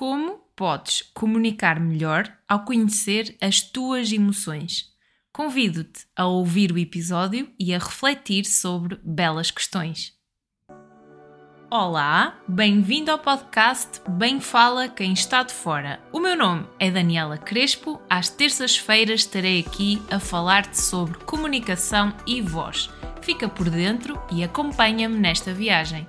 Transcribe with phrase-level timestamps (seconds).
[0.00, 4.86] Como podes comunicar melhor ao conhecer as tuas emoções?
[5.30, 10.14] Convido-te a ouvir o episódio e a refletir sobre belas questões.
[11.70, 16.00] Olá, bem-vindo ao podcast Bem Fala Quem Está de Fora.
[16.10, 18.00] O meu nome é Daniela Crespo.
[18.08, 22.88] Às terças-feiras estarei aqui a falar-te sobre comunicação e voz.
[23.20, 26.08] Fica por dentro e acompanha-me nesta viagem.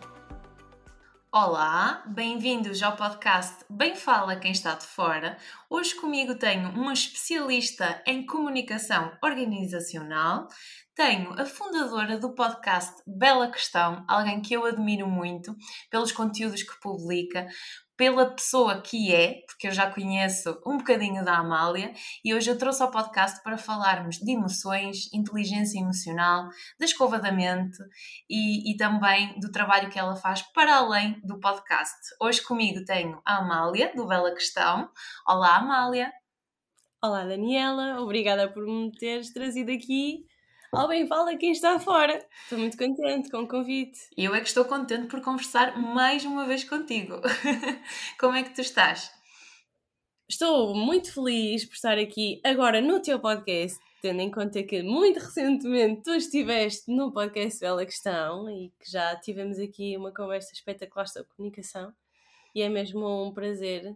[1.33, 5.37] Olá, bem-vindos ao podcast Bem Fala Quem Está de Fora.
[5.69, 10.49] Hoje comigo tenho uma especialista em comunicação organizacional,
[10.93, 15.55] tenho a fundadora do podcast Bela Questão, alguém que eu admiro muito
[15.89, 17.47] pelos conteúdos que publica,
[18.01, 21.93] pela pessoa que é, porque eu já conheço um bocadinho da Amália,
[22.25, 27.31] e hoje eu trouxe ao podcast para falarmos de emoções, inteligência emocional, da escova da
[27.31, 27.77] mente
[28.27, 31.95] e, e também do trabalho que ela faz para além do podcast.
[32.19, 34.89] Hoje comigo tenho a Amália, do Bela Questão.
[35.27, 36.11] Olá, Amália.
[37.03, 38.01] Olá, Daniela.
[38.01, 40.25] Obrigada por me teres trazido aqui
[40.87, 42.25] bem fala quem está fora.
[42.43, 43.99] Estou muito contente com o convite.
[44.15, 47.21] Eu é que estou contente por conversar mais uma vez contigo.
[48.19, 49.11] Como é que tu estás?
[50.29, 55.19] Estou muito feliz por estar aqui agora no teu podcast, tendo em conta que muito
[55.19, 61.07] recentemente tu estiveste no podcast Bela Questão e que já tivemos aqui uma conversa espetacular
[61.07, 61.93] sobre comunicação.
[62.55, 63.93] E é mesmo um prazer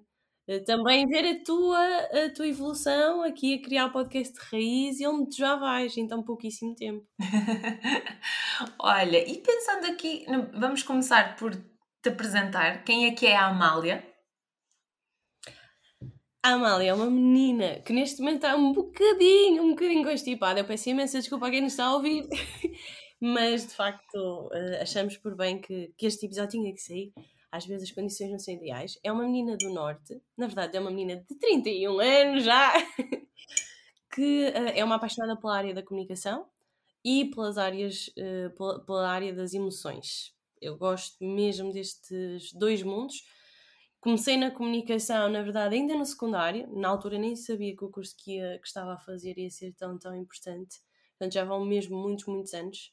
[0.66, 5.08] também ver a tua, a tua evolução aqui a criar o podcast de raiz e
[5.08, 7.04] onde tu já vais em tão pouquíssimo tempo.
[8.80, 10.24] Olha, e pensando aqui,
[10.54, 12.84] vamos começar por te apresentar.
[12.84, 14.08] Quem é que é a Amália?
[16.44, 20.60] A Amália é uma menina que neste momento está um bocadinho, um bocadinho constipada.
[20.60, 22.24] Eu peço imensa desculpa a quem nos está a ouvir,
[23.20, 27.12] mas de facto eh, achamos por bem que, que este episódio tinha que sair
[27.56, 29.00] às vezes as condições não são ideais.
[29.04, 32.74] É uma menina do Norte, na verdade é uma menina de 31 anos já,
[34.14, 36.48] que uh, é uma apaixonada pela área da comunicação
[37.04, 40.34] e pelas áreas, uh, pela, pela, área das emoções.
[40.62, 43.24] Eu gosto mesmo destes dois mundos.
[44.00, 46.68] Comecei na comunicação, na verdade, ainda no secundário.
[46.76, 49.74] Na altura nem sabia que o curso que, ia, que estava a fazer ia ser
[49.74, 50.80] tão, tão importante.
[51.12, 52.92] Portanto, já vão mesmo muitos, muitos anos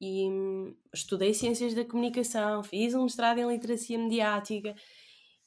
[0.00, 4.74] e hum, estudei Ciências da Comunicação, fiz um mestrado em Literacia Mediática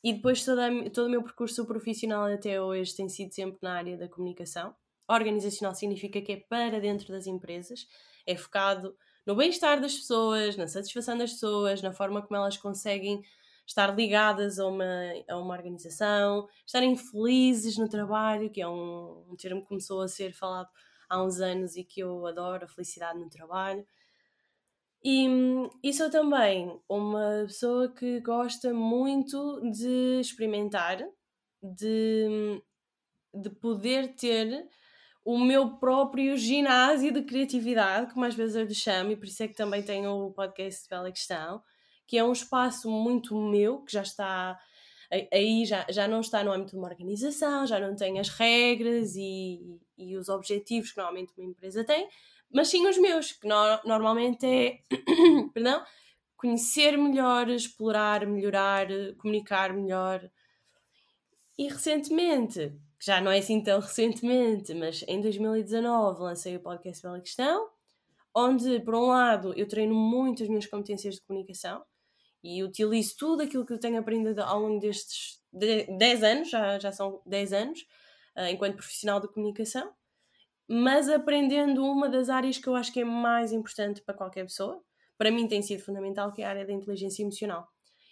[0.03, 3.97] e depois toda, todo o meu percurso profissional até hoje tem sido sempre na área
[3.97, 4.75] da comunicação.
[5.08, 7.88] Organizacional significa que é para dentro das empresas,
[8.25, 13.22] é focado no bem-estar das pessoas, na satisfação das pessoas, na forma como elas conseguem
[13.66, 14.85] estar ligadas a uma,
[15.28, 20.08] a uma organização, estarem felizes no trabalho, que é um, um termo que começou a
[20.08, 20.69] ser falado
[21.09, 23.85] há uns anos e que eu adoro, a felicidade no trabalho.
[25.09, 25.25] E,
[25.81, 30.97] e sou também uma pessoa que gosta muito de experimentar,
[31.63, 32.62] de,
[33.34, 34.67] de poder ter
[35.23, 39.41] o meu próprio ginásio de criatividade, como às vezes eu lhe chamo, e por isso
[39.44, 41.63] é que também tenho o podcast Bela Questão,
[42.06, 44.59] que é um espaço muito meu, que já está
[45.31, 49.16] aí já, já não está no âmbito de uma organização, já não tem as regras
[49.16, 52.09] e, e os objetivos que normalmente uma empresa tem,
[52.52, 54.80] mas sim os meus, que no, normalmente é
[55.53, 55.84] perdão,
[56.35, 58.88] conhecer melhor, explorar, melhorar,
[59.18, 60.30] comunicar melhor.
[61.58, 67.19] E recentemente, já não é assim tão recentemente, mas em 2019 lancei o podcast Bela
[67.19, 67.69] Questão,
[68.34, 71.84] onde, por um lado, eu treino muito as minhas competências de comunicação
[72.44, 76.91] e utilizo tudo aquilo que eu tenho aprendido ao longo destes 10 anos, já, já
[76.91, 77.81] são 10 anos,
[78.38, 79.91] uh, enquanto profissional de comunicação
[80.67, 84.83] mas aprendendo uma das áreas que eu acho que é mais importante para qualquer pessoa,
[85.17, 87.67] para mim tem sido fundamental, que é a área da inteligência emocional.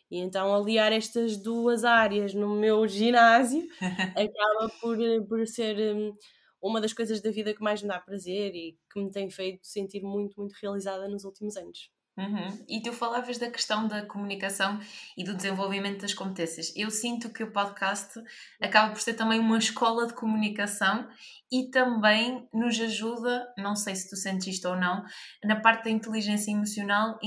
[0.10, 3.68] E então aliar estas duas áreas no meu ginásio
[4.16, 6.16] acaba por, por ser hum,
[6.62, 9.66] uma das coisas da vida que mais me dá prazer e que me tem feito
[9.66, 11.90] sentir muito, muito realizada nos últimos anos.
[12.18, 12.66] Uhum.
[12.70, 14.80] E tu falavas da questão da comunicação
[15.18, 16.72] e do desenvolvimento das competências.
[16.76, 18.14] Eu sinto que o podcast
[18.62, 21.10] acaba por ser também uma escola de comunicação
[21.52, 25.04] e também nos ajuda, não sei se tu sentes isto ou não,
[25.44, 27.20] na parte da inteligência emocional.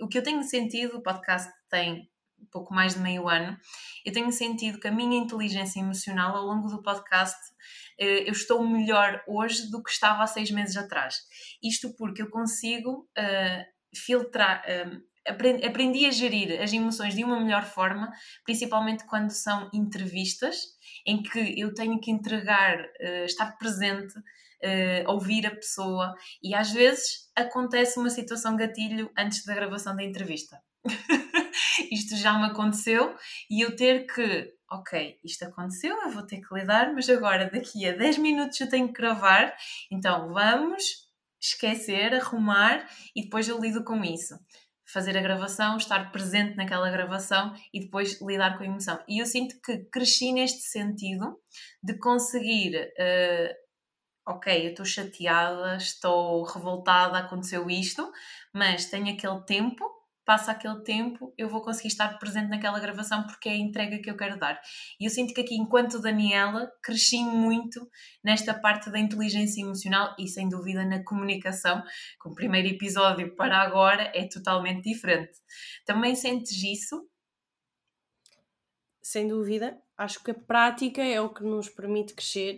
[0.00, 2.10] O que eu tenho sentido, o podcast tem
[2.50, 3.56] pouco mais de meio ano,
[4.04, 7.38] eu tenho sentido que a minha inteligência emocional ao longo do podcast
[7.98, 11.16] eh, eu estou melhor hoje do que estava há seis meses atrás.
[11.62, 15.00] Isto porque eu consigo uh, filtrar, um,
[15.64, 18.10] aprendi, a gerir as emoções de uma melhor forma,
[18.44, 20.56] principalmente quando são entrevistas,
[21.06, 26.72] em que eu tenho que entregar, uh, estar presente, uh, ouvir a pessoa, e às
[26.72, 30.60] vezes acontece uma situação gatilho antes da gravação da entrevista.
[31.90, 33.14] Isto já me aconteceu
[33.48, 37.86] e eu ter que ok, isto aconteceu, eu vou ter que lidar, mas agora daqui
[37.86, 39.54] a 10 minutos eu tenho que gravar,
[39.90, 40.82] então vamos
[41.42, 44.34] esquecer, arrumar e depois eu lido com isso.
[44.86, 49.02] Fazer a gravação, estar presente naquela gravação e depois lidar com a emoção.
[49.08, 51.38] E eu sinto que cresci neste sentido
[51.82, 53.62] de conseguir uh,
[54.26, 58.10] ok, eu estou chateada, estou revoltada, aconteceu isto,
[58.52, 59.84] mas tenho aquele tempo,
[60.24, 64.10] passa aquele tempo, eu vou conseguir estar presente naquela gravação porque é a entrega que
[64.10, 64.60] eu quero dar.
[65.00, 67.88] E eu sinto que aqui, enquanto Daniela, cresci muito
[68.22, 71.82] nesta parte da inteligência emocional e, sem dúvida, na comunicação.
[72.18, 75.32] Com o primeiro episódio para agora é totalmente diferente.
[75.84, 77.08] Também sentes isso?
[79.00, 79.76] Sem dúvida.
[79.96, 82.56] Acho que a prática é o que nos permite crescer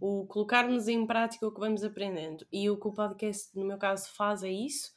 [0.00, 2.46] o colocarmos em prática o que vamos aprendendo.
[2.52, 4.95] E o que o podcast, no meu caso, faz é isso.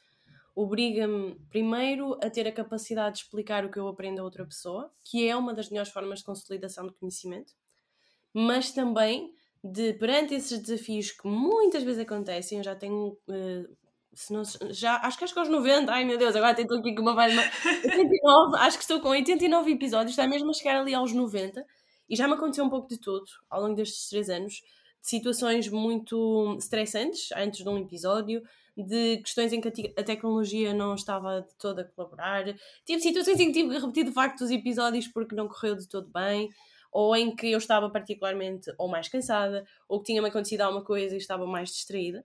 [0.62, 4.92] Obriga-me, primeiro, a ter a capacidade de explicar o que eu aprendo a outra pessoa,
[5.02, 7.54] que é uma das melhores formas de consolidação de conhecimento,
[8.34, 9.32] mas também
[9.64, 13.16] de, perante esses desafios que muitas vezes acontecem, eu já tenho.
[13.26, 13.74] Uh,
[14.12, 16.94] se não, já, acho que acho que aos 90, ai meu Deus, agora estou aqui
[16.94, 17.34] com uma voz.
[17.34, 21.64] 89, acho que estou com 89 episódios, está mesmo a chegar ali aos 90,
[22.06, 24.60] e já me aconteceu um pouco de tudo ao longo destes três anos
[25.00, 28.42] situações muito estressantes antes de um episódio,
[28.76, 32.44] de questões em que a tecnologia não estava de todo a colaborar.
[32.84, 35.88] Tive situações em que tive que repetir de facto os episódios porque não correu de
[35.88, 36.48] todo bem,
[36.92, 41.14] ou em que eu estava particularmente ou mais cansada, ou que tinha-me acontecido alguma coisa
[41.14, 42.24] e estava mais distraída.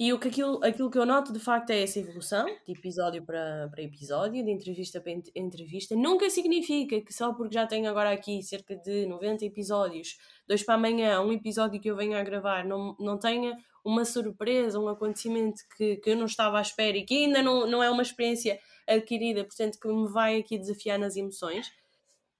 [0.00, 3.24] E o que aquilo, aquilo que eu noto de facto é essa evolução, de episódio
[3.24, 5.94] para, para episódio, de entrevista para entrevista.
[5.94, 10.74] Nunca significa que só porque já tenho agora aqui cerca de 90 episódios, dois para
[10.74, 15.60] amanhã, um episódio que eu venho a gravar, não, não tenha uma surpresa, um acontecimento
[15.76, 18.58] que, que eu não estava à espera e que ainda não, não é uma experiência
[18.86, 21.72] adquirida, portanto que me vai aqui desafiar nas emoções.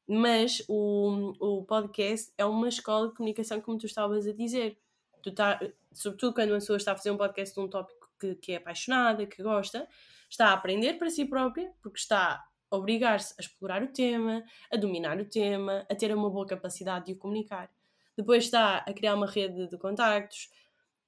[0.07, 4.77] Mas o, o podcast é uma escola de comunicação, como tu estavas a dizer
[5.23, 5.61] tu tá,
[5.93, 8.57] sobretudo quando uma pessoa está a fazer um podcast de um tópico que, que é
[8.57, 9.89] apaixonada, que gosta,
[10.29, 14.77] está a aprender para si própria, porque está a obrigar-se a explorar o tema, a
[14.77, 17.71] dominar o tema, a ter uma boa capacidade de o comunicar.
[18.17, 20.51] Depois está a criar uma rede de contactos,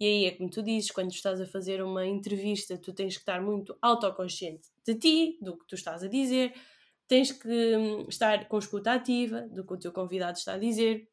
[0.04, 3.22] e aí é como tu dizes, quando estás a fazer uma entrevista, tu tens que
[3.22, 6.52] estar muito autoconsciente de ti, do que tu estás a dizer,
[7.08, 11.08] tens que hum, estar com escuta ativa do que o teu convidado está a dizer,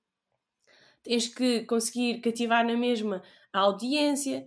[1.02, 3.24] tens que conseguir cativar na mesma
[3.54, 4.46] a audiência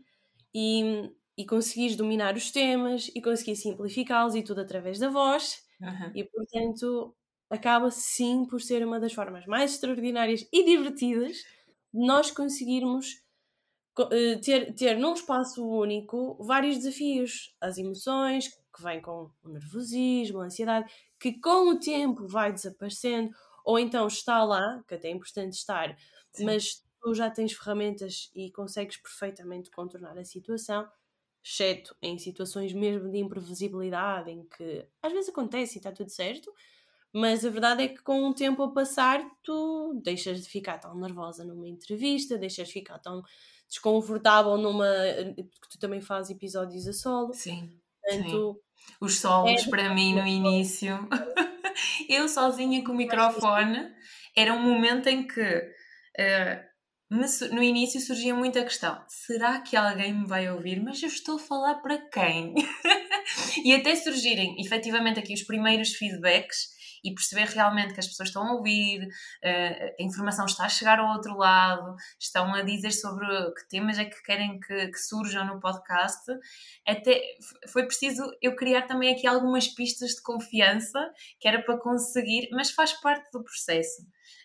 [0.55, 5.64] e, e conseguires dominar os temas e conseguir simplificá-los e tudo através da voz.
[5.81, 6.12] Uhum.
[6.14, 7.17] E portanto,
[7.49, 11.38] acaba sim por ser uma das formas mais extraordinárias e divertidas
[11.94, 13.24] de nós conseguirmos
[14.43, 20.46] ter, ter num espaço único vários desafios, as emoções que vêm com o nervosismo, a
[20.46, 23.31] ansiedade, que com o tempo vai desaparecendo,
[23.64, 25.96] ou então está lá, que até é importante estar
[26.32, 26.44] Sim.
[26.44, 30.88] mas tu já tens ferramentas e consegues perfeitamente contornar a situação,
[31.43, 36.52] exceto em situações mesmo de imprevisibilidade, em que às vezes acontece e está tudo certo,
[37.12, 40.96] mas a verdade é que com o tempo a passar tu deixas de ficar tão
[40.99, 43.23] nervosa numa entrevista, deixas de ficar tão
[43.69, 44.87] desconfortável numa.
[45.35, 47.33] porque tu também fazes episódios a solo.
[47.33, 47.71] Sim.
[48.03, 48.95] Portanto, sim.
[49.01, 49.71] Os solos é...
[49.71, 51.09] para mim no início,
[52.09, 53.91] eu sozinha com o microfone,
[54.37, 55.73] era um momento em que
[56.19, 56.75] Uh,
[57.11, 60.81] no início surgia muita questão: será que alguém me vai ouvir?
[60.81, 62.55] Mas eu estou a falar para quem?
[63.65, 66.69] e até surgirem efetivamente aqui os primeiros feedbacks
[67.05, 70.99] e perceber realmente que as pessoas estão a ouvir, uh, a informação está a chegar
[70.99, 75.46] ao outro lado, estão a dizer sobre que temas é que querem que, que surjam
[75.46, 76.25] no podcast.
[76.87, 77.20] Até
[77.69, 82.70] foi preciso eu criar também aqui algumas pistas de confiança que era para conseguir, mas
[82.70, 84.03] faz parte do processo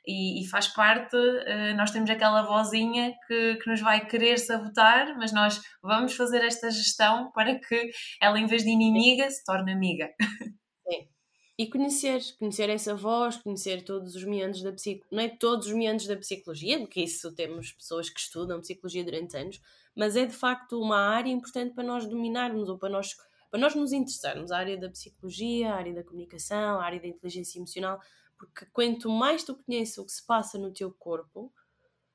[0.09, 5.15] e, e faz parte, uh, nós temos aquela vozinha que, que nos vai querer sabotar,
[5.17, 9.71] mas nós vamos fazer esta gestão para que ela, em vez de inimiga, se torne
[9.71, 10.09] amiga.
[10.89, 11.07] Sim.
[11.59, 15.73] E conhecer, conhecer essa voz, conhecer todos os meandros da psicologia, não é todos os
[15.73, 19.61] meandros da psicologia, porque isso temos pessoas que estudam psicologia durante anos,
[19.93, 23.17] mas é de facto uma área importante para nós dominarmos ou para nós,
[23.51, 24.51] para nós nos interessarmos.
[24.53, 27.99] A área da psicologia, a área da comunicação, a área da inteligência emocional,
[28.37, 31.51] porque quanto mais tu conheces o que se passa no teu corpo,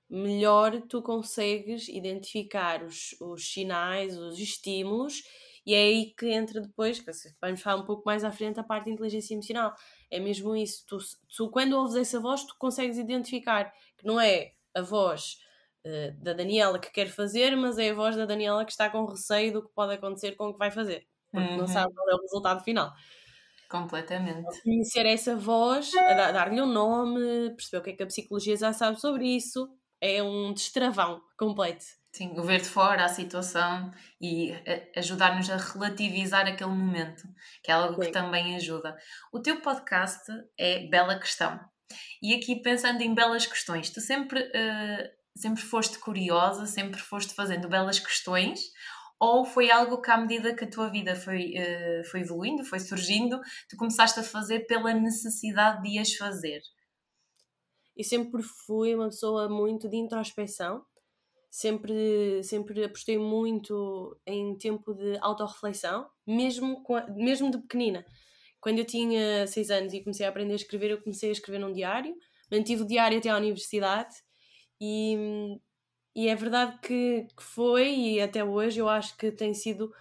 [0.09, 5.23] melhor tu consegues identificar os, os sinais, os estímulos,
[5.67, 8.65] e é aí que entra depois, que vamos falar um pouco mais à frente, a
[8.65, 9.75] parte de inteligência emocional.
[10.11, 10.85] É mesmo isso.
[10.87, 10.99] Tu,
[11.35, 15.39] tu quando ouves essa voz, tu consegues identificar que não é a voz
[15.87, 19.07] uh, da Daniela que quer fazer, mas é a voz da Daniela que está com
[19.07, 21.07] receio do que pode acontecer com o que vai fazer.
[21.31, 21.57] Porque uhum.
[21.57, 22.93] não sabe qual é o resultado final.
[23.69, 24.63] Completamente.
[24.63, 29.01] Conhecer essa voz, dar-lhe um nome, perceber o que é que a psicologia já sabe
[29.01, 29.69] sobre isso,
[30.01, 31.85] é um destravão completo.
[32.15, 33.91] Sim, o ver de fora a situação
[34.21, 34.53] e
[34.95, 37.25] ajudar-nos a relativizar aquele momento,
[37.61, 38.07] que é algo Sim.
[38.07, 38.97] que também ajuda.
[39.33, 40.23] O teu podcast
[40.57, 41.59] é Bela Questão.
[42.23, 47.69] E aqui pensando em belas questões, tu sempre, uh, sempre foste curiosa, sempre foste fazendo
[47.69, 48.61] belas questões,
[49.19, 52.79] ou foi algo que à medida que a tua vida foi, uh, foi evoluindo, foi
[52.79, 56.61] surgindo, tu começaste a fazer pela necessidade de as fazer?
[57.97, 60.85] Eu sempre fui uma pessoa muito de introspeção
[61.55, 66.83] sempre, sempre apostei muito em tempo de autorreflexão, mesmo,
[67.15, 68.05] mesmo de pequenina.
[68.61, 71.61] Quando eu tinha seis anos e comecei a aprender a escrever, eu comecei a escrever
[71.61, 72.13] num diário,
[72.51, 74.17] mantive o diário até à universidade
[74.81, 75.57] e,
[76.17, 79.93] e é verdade que, que foi e até hoje eu acho que tem sido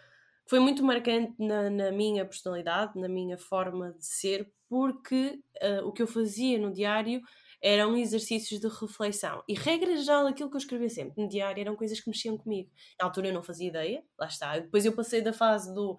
[0.48, 5.92] foi muito marcante na, na, minha personalidade, na minha forma de ser, porque uh, o
[5.92, 7.22] que eu fazia no diário
[7.64, 9.42] eram exercícios de reflexão.
[9.48, 12.70] E regra geral, aquilo que eu escrevia sempre no diário eram coisas que mexiam comigo.
[13.00, 14.60] Na altura eu não fazia ideia, lá está.
[14.60, 15.98] Depois eu passei da fase do,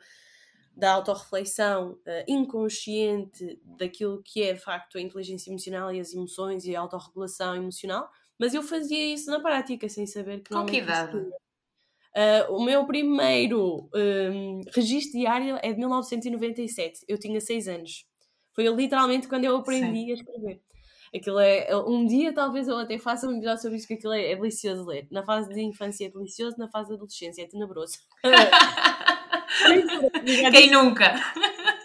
[0.77, 6.67] da autorreflexão uh, inconsciente daquilo que é de facto a inteligência emocional e as emoções
[6.67, 10.79] e a autorregulação emocional, mas eu fazia isso na prática, sem saber que Com que
[10.79, 11.17] idade?
[11.17, 17.07] Uh, o meu primeiro um, registro diário é de 1997.
[17.09, 18.07] Eu tinha 6 anos.
[18.53, 20.11] Foi literalmente quando eu aprendi Sim.
[20.11, 20.64] a escrever.
[21.15, 21.69] Aquilo é.
[21.87, 24.85] Um dia talvez eu até faça um episódio sobre isso, que aquilo é, é delicioso
[24.85, 25.07] ler.
[25.11, 27.99] Na fase de infância é delicioso, na fase de adolescência é tenebroso.
[30.51, 31.15] Quem nunca?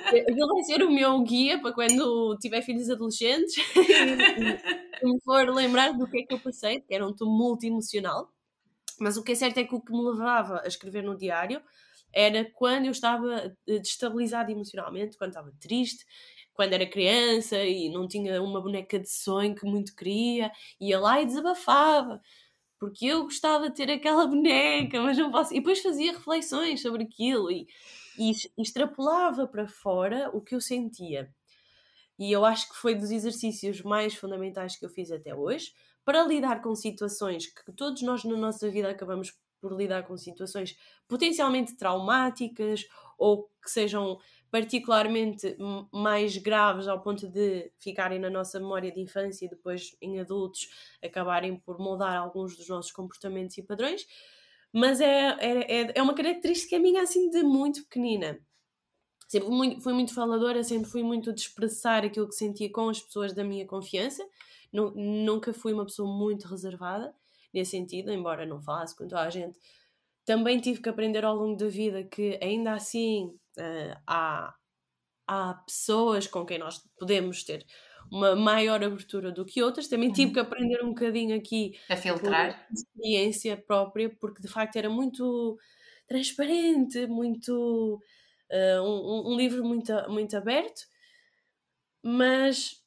[0.07, 5.93] Aquilo vai ser o meu guia para quando tiver filhos adolescentes e me for lembrar
[5.93, 8.31] do que é que eu passei, que era um tumulto emocional.
[8.99, 11.61] Mas o que é certo é que o que me levava a escrever no diário
[12.11, 16.03] era quando eu estava destabilizada emocionalmente, quando estava triste,
[16.59, 21.21] quando era criança e não tinha uma boneca de sonho que muito queria, ia lá
[21.21, 22.21] e desabafava.
[22.77, 25.53] Porque eu gostava de ter aquela boneca, mas não posso.
[25.53, 27.65] E depois fazia reflexões sobre aquilo e,
[28.17, 31.33] e extrapolava para fora o que eu sentia.
[32.19, 35.71] E eu acho que foi dos exercícios mais fundamentais que eu fiz até hoje
[36.03, 40.77] para lidar com situações que todos nós na nossa vida acabamos por lidar com situações
[41.07, 42.85] potencialmente traumáticas
[43.17, 44.17] ou que sejam
[44.51, 45.55] particularmente
[45.91, 50.69] mais graves ao ponto de ficarem na nossa memória de infância e depois em adultos
[51.03, 54.07] acabarem por moldar alguns dos nossos comportamentos e padrões,
[54.73, 58.39] mas é, é, é uma característica minha assim de muito pequenina.
[59.27, 62.99] Sempre muito, fui muito faladora, sempre fui muito de expressar aquilo que sentia com as
[62.99, 64.27] pessoas da minha confiança,
[64.73, 67.13] nunca fui uma pessoa muito reservada
[67.53, 69.59] nesse sentido, embora não falasse com toda a gente.
[70.25, 74.53] Também tive que aprender ao longo da vida que ainda assim uh, há,
[75.27, 77.65] há pessoas com quem nós podemos ter
[78.11, 79.87] uma maior abertura do que outras.
[79.87, 80.33] Também tive uhum.
[80.33, 85.57] que aprender um bocadinho aqui a filtrar experiência própria, porque de facto era muito
[86.07, 88.01] transparente, muito
[88.51, 90.81] uh, um, um, livro muito, muito aberto,
[92.03, 92.78] mas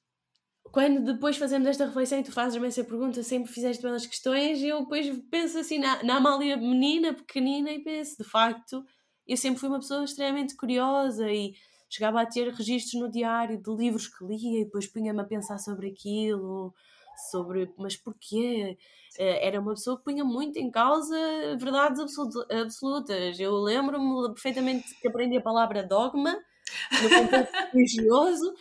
[0.72, 4.68] quando depois fazemos esta reflexão e tu fazes-me essa pergunta, sempre fizeste belas questões, e
[4.68, 8.82] eu depois penso assim na, na Amália menina, pequenina, e penso, de facto,
[9.28, 11.52] eu sempre fui uma pessoa extremamente curiosa e
[11.90, 15.58] chegava a ter registros no diário de livros que lia e depois punha-me a pensar
[15.58, 16.72] sobre aquilo,
[17.30, 18.78] sobre mas porquê?
[19.18, 21.14] Eh, era uma pessoa que punha muito em causa
[21.60, 22.00] verdades
[22.50, 23.38] absolutas.
[23.38, 26.34] Eu lembro-me perfeitamente que aprendi a palavra dogma
[27.02, 28.54] no contexto religioso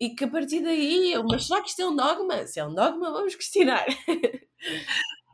[0.00, 2.46] e que a partir daí mas será que isto é um dogma?
[2.46, 3.86] Se é um dogma, vamos questionar.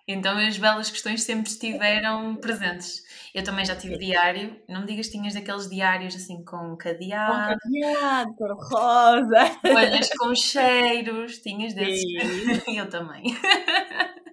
[0.08, 3.02] Então as belas questões sempre estiveram presentes.
[3.35, 7.58] Eu também já tive diário, não me digas que tinhas daqueles diários assim com cadeado.
[7.58, 9.58] Com cadeado, cor rosa.
[9.64, 12.04] Olhas com cheiros, tinhas desses.
[12.73, 13.25] Eu também.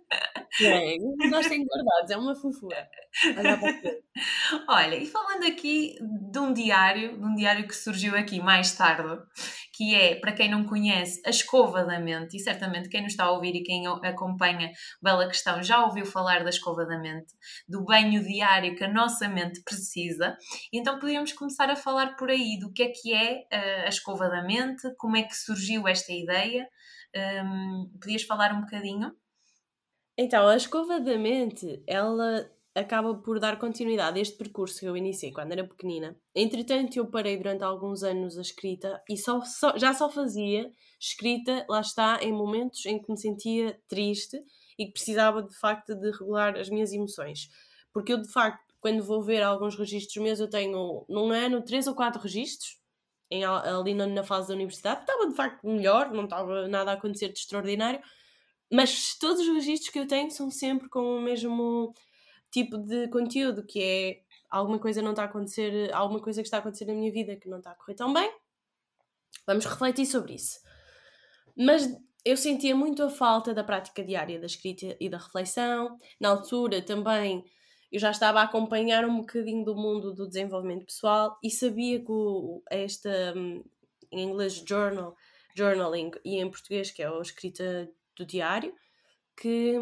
[0.62, 0.98] É,
[1.30, 2.88] nós temos guardados, é uma fofura.
[4.70, 9.20] Olha, e falando aqui de um diário, de um diário que surgiu aqui mais tarde,
[9.74, 13.26] que é, para quem não conhece, a escova da mente, e certamente quem nos está
[13.26, 17.34] a ouvir e quem acompanha Bela Questão já ouviu falar da escova da mente,
[17.68, 20.38] do banho diário que a nossa mente precisa,
[20.72, 24.30] então podíamos começar a falar por aí do que é que é eh, a escova
[24.30, 26.68] da mente, como é que surgiu esta ideia,
[27.16, 29.12] um, podias falar um bocadinho?
[30.18, 34.98] Então, a escova da mente, ela acaba por dar continuidade a este percurso que eu
[34.98, 36.16] iniciei quando era pequenina.
[36.36, 41.66] Entretanto, eu parei durante alguns anos a escrita e só, só, já só fazia escrita,
[41.70, 44.40] lá está, em momentos em que me sentia triste
[44.78, 47.50] e que precisava de facto de regular as minhas emoções.
[47.92, 51.88] Porque eu, de facto, quando vou ver alguns registros meus, eu tenho num ano três
[51.88, 52.78] ou quatro registros
[53.30, 55.02] em, ali na fase da universidade.
[55.02, 58.02] Estava de facto melhor, não estava nada a acontecer de extraordinário,
[58.74, 61.94] mas todos os registros que eu tenho são sempre com o mesmo
[62.50, 66.58] tipo de conteúdo, que é alguma coisa não está a acontecer, alguma coisa que está
[66.58, 68.32] a acontecer na minha vida que não está a correr tão bem.
[69.46, 70.60] Vamos refletir sobre isso.
[71.56, 71.88] Mas
[72.26, 75.96] eu sentia muito a falta da prática diária da escrita e da reflexão.
[76.20, 77.46] Na altura também
[77.92, 82.12] eu já estava a acompanhar um bocadinho do mundo do desenvolvimento pessoal e sabia que
[82.12, 83.64] o, esta, hum,
[84.12, 85.16] em inglês, journal,
[85.56, 88.74] journaling e em português, que é a escrita do diário,
[89.38, 89.74] que,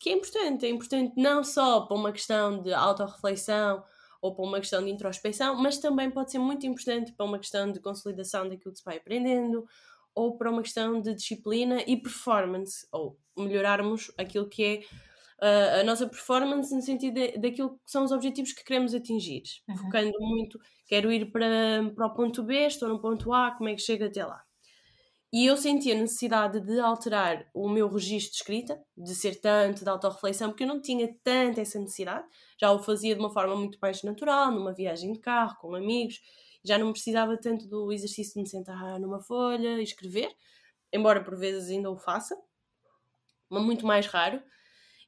[0.00, 0.66] que é importante.
[0.66, 3.84] É importante não só para uma questão de autorreflexão
[4.20, 7.70] ou para uma questão de introspecção, mas também pode ser muito importante para uma questão
[7.70, 9.66] de consolidação daquilo que se vai aprendendo
[10.16, 14.78] ou para uma questão de disciplina e performance, ou melhorarmos aquilo que é
[15.44, 19.76] uh, a nossa performance no sentido daquilo que são os objetivos que queremos atingir, uhum.
[19.76, 23.74] focando muito, quero ir para, para o ponto B, estou no ponto A, como é
[23.74, 24.42] que chego até lá?
[25.36, 29.84] E eu senti a necessidade de alterar o meu registro de escrita, de ser tanto
[29.84, 32.26] de autorreflexão, porque eu não tinha tanta essa necessidade,
[32.58, 36.22] já o fazia de uma forma muito mais natural, numa viagem de carro, com amigos,
[36.64, 40.34] já não precisava tanto do exercício de me sentar numa folha e escrever,
[40.90, 42.34] embora por vezes ainda o faça,
[43.50, 44.42] mas muito mais raro.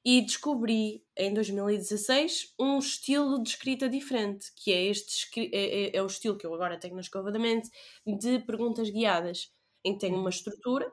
[0.04, 6.02] E descobri em 2016 um estilo de escrita diferente, que é este é, é, é,
[6.02, 7.70] o estilo que eu agora tenho na escova da mente
[8.06, 10.90] de perguntas guiadas, em que tenho uma estrutura.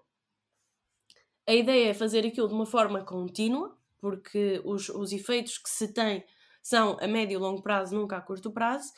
[1.47, 5.93] A ideia é fazer aquilo de uma forma contínua, porque os, os efeitos que se
[5.93, 6.23] tem
[6.61, 8.91] são a médio e longo prazo, nunca a curto prazo,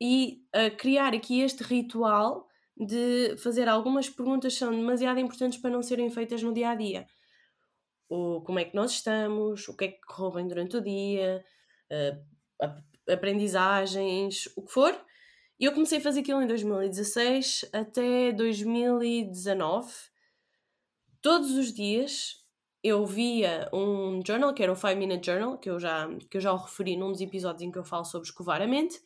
[0.00, 0.42] e
[0.78, 2.46] criar aqui este ritual
[2.76, 6.74] de fazer algumas perguntas que são demasiado importantes para não serem feitas no dia a
[6.74, 7.06] dia
[8.08, 11.44] o, como é que nós estamos, o que é que correu bem durante o dia,
[13.08, 14.94] aprendizagens, o que for.
[15.58, 19.92] E eu comecei a fazer aquilo em 2016 até 2019.
[21.22, 22.44] Todos os dias
[22.82, 26.40] eu via um journal, que era o 5 Minute Journal, que eu, já, que eu
[26.40, 29.00] já o referi num dos episódios em que eu falo sobre escovar a mente.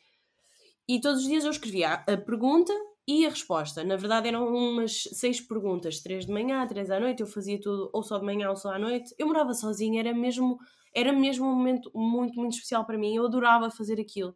[0.88, 2.72] E todos os dias eu escrevia a pergunta
[3.06, 7.20] e a resposta, na verdade, eram umas seis perguntas, três de manhã, três à noite,
[7.20, 9.14] eu fazia tudo ou só de manhã ou só à noite.
[9.18, 10.58] Eu morava sozinha, era mesmo,
[10.94, 13.14] era mesmo um momento muito, muito especial para mim.
[13.14, 14.34] Eu adorava fazer aquilo.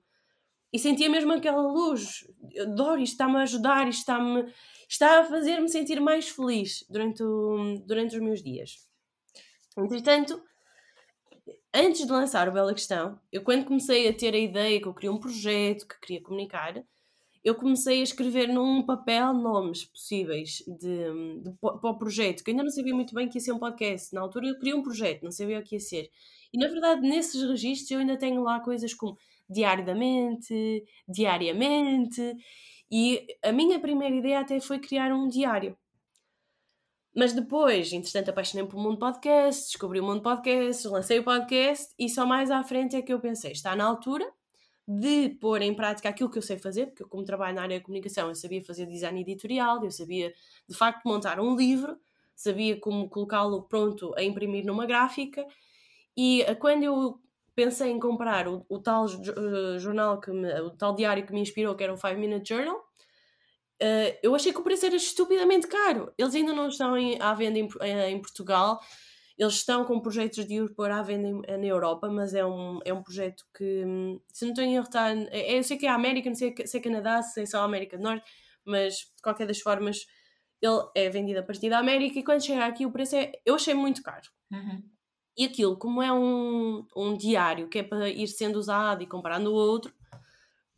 [0.72, 2.26] E sentia mesmo aquela luz.
[2.60, 4.52] Adoro, isto está-me a ajudar, isto está-me
[4.92, 8.86] está a fazer-me sentir mais feliz durante, o, durante os meus dias.
[9.76, 10.42] Entretanto,
[11.72, 14.92] antes de lançar o Bela Questão, eu quando comecei a ter a ideia que eu
[14.92, 16.84] queria um projeto, que queria comunicar,
[17.42, 22.62] eu comecei a escrever num papel nomes possíveis de, de, para o projeto, que ainda
[22.62, 24.14] não sabia muito bem que ia ser um podcast.
[24.14, 26.10] Na altura eu queria um projeto, não sabia o que ia ser.
[26.52, 29.16] E na verdade, nesses registros eu ainda tenho lá coisas como
[29.48, 32.34] diariamente, diariamente.
[32.90, 35.76] E a minha primeira ideia até foi criar um diário.
[37.14, 42.08] Mas depois, entretanto, apaixonei-me pelo mundo podcast, descobri o mundo podcast, lancei o podcast e
[42.08, 44.26] só mais à frente é que eu pensei, está na altura
[44.88, 47.78] de pôr em prática aquilo que eu sei fazer, porque eu, como trabalho na área
[47.78, 50.32] da comunicação, eu sabia fazer design editorial, eu sabia
[50.68, 51.98] de facto montar um livro,
[52.34, 55.46] sabia como colocá-lo pronto a imprimir numa gráfica,
[56.16, 57.20] e eh, quando eu
[57.54, 61.40] pensei em comprar o, o tal uh, jornal, que me, o tal diário que me
[61.40, 65.66] inspirou, que era o 5 Minute Journal, uh, eu achei que o preço era estupidamente
[65.66, 66.12] caro.
[66.18, 67.68] Eles ainda não estão em, à venda em,
[68.10, 68.80] em Portugal
[69.38, 72.92] eles estão com projetos de os pôr à venda na Europa, mas é um, é
[72.92, 73.84] um projeto que,
[74.32, 76.54] se não estou em erro, está, é, eu sei que é a América, não sei
[76.64, 78.24] se é Canadá, se é só a América do Norte,
[78.64, 80.06] mas de qualquer das formas
[80.60, 83.56] ele é vendido a partir da América e quando chega aqui o preço é, eu
[83.56, 84.28] achei muito caro.
[84.52, 84.82] Uhum.
[85.36, 89.50] E aquilo, como é um, um diário que é para ir sendo usado e comparando
[89.50, 89.92] o outro,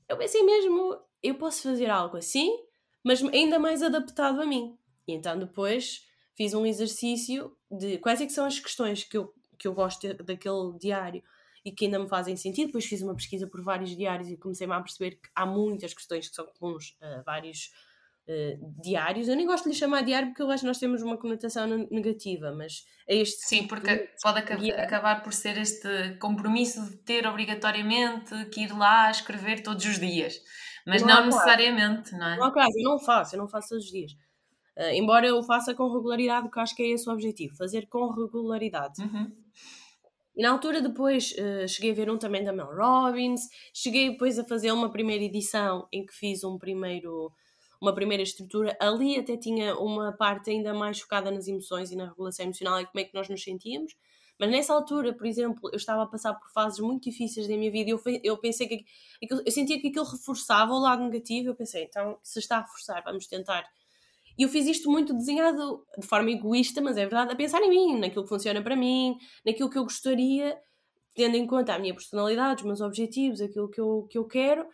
[0.08, 2.56] eu pensei mesmo, eu posso fazer algo assim,
[3.02, 4.78] mas ainda mais adaptado a mim.
[5.06, 9.32] E então depois fiz um exercício de quais é que são as questões que eu,
[9.58, 11.22] que eu gosto daquele diário
[11.64, 12.66] e que ainda me fazem sentido.
[12.66, 16.28] Depois fiz uma pesquisa por vários diários e comecei-me a perceber que há muitas questões
[16.28, 17.72] que são comuns a vários
[18.28, 19.28] uh, diários.
[19.28, 21.66] Eu nem gosto de lhe chamar diário porque eu acho que nós temos uma conotação
[21.90, 23.46] negativa, mas é este.
[23.46, 29.10] Sim, tipo porque pode acabar por ser este compromisso de ter obrigatoriamente que ir lá
[29.10, 30.40] escrever todos os dias.
[30.86, 32.36] Mas não, não necessariamente, não é?
[32.36, 34.12] Não há caso, eu não faço, eu não faço todos os dias.
[34.76, 37.86] Uh, embora eu faça com regularidade, que eu acho que é esse o objetivo, fazer
[37.86, 39.00] com regularidade.
[39.00, 39.32] Uhum.
[40.36, 44.38] E na altura depois uh, cheguei a ver um também da Mel Robbins, cheguei depois
[44.38, 47.30] a fazer uma primeira edição em que fiz um primeiro,
[47.84, 48.76] uma primeira estrutura.
[48.80, 52.86] Ali até tinha uma parte ainda mais focada nas emoções e na regulação emocional e
[52.86, 53.94] como é que nós nos sentíamos.
[54.40, 57.70] Mas nessa altura, por exemplo, eu estava a passar por fases muito difíceis da minha
[57.70, 58.84] vida e eu, eu pensei que
[59.30, 61.50] eu sentia que aquilo reforçava o lado negativo.
[61.50, 63.64] Eu pensei, então, se está a reforçar, vamos tentar.
[64.36, 67.70] E eu fiz isto muito desenhado de forma egoísta, mas é verdade, a pensar em
[67.70, 69.16] mim, naquilo que funciona para mim,
[69.46, 70.58] naquilo que eu gostaria,
[71.14, 74.66] tendo em conta a minha personalidade, os meus objetivos, aquilo que eu, que eu quero,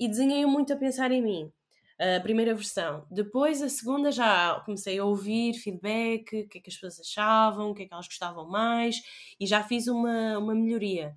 [0.00, 1.52] e desenhei muito a pensar em mim
[1.98, 3.06] a primeira versão.
[3.10, 7.70] Depois, a segunda, já comecei a ouvir feedback, o que é que as pessoas achavam,
[7.70, 8.96] o que é que elas gostavam mais,
[9.38, 11.16] e já fiz uma, uma melhoria.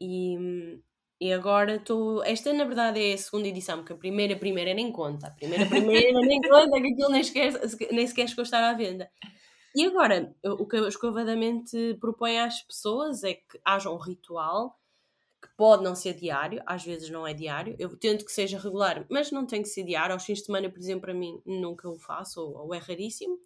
[0.00, 0.36] E,
[1.20, 2.22] e agora estou.
[2.24, 5.28] Esta, na verdade, é a segunda edição, porque a primeira, a primeira nem conta.
[5.28, 7.52] A primeira, a primeira nem conta, que aquilo nem sequer,
[7.90, 9.10] nem sequer chegou a estar à venda.
[9.74, 14.78] E agora, o que eu escovadamente proponho às pessoas é que haja um ritual
[15.56, 17.74] Pode não ser diário, às vezes não é diário.
[17.78, 20.12] Eu tento que seja regular, mas não tem que ser diário.
[20.12, 23.38] Aos fins de semana, por exemplo, para mim nunca o faço ou, ou é raríssimo.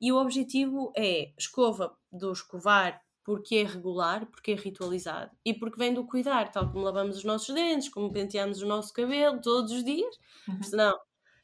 [0.00, 5.78] E o objetivo é escova do escovar porque é regular, porque é ritualizado e porque
[5.78, 9.72] vem do cuidar, tal como lavamos os nossos dentes, como penteamos o nosso cabelo todos
[9.72, 10.16] os dias,
[10.48, 10.62] uhum.
[10.62, 10.98] senão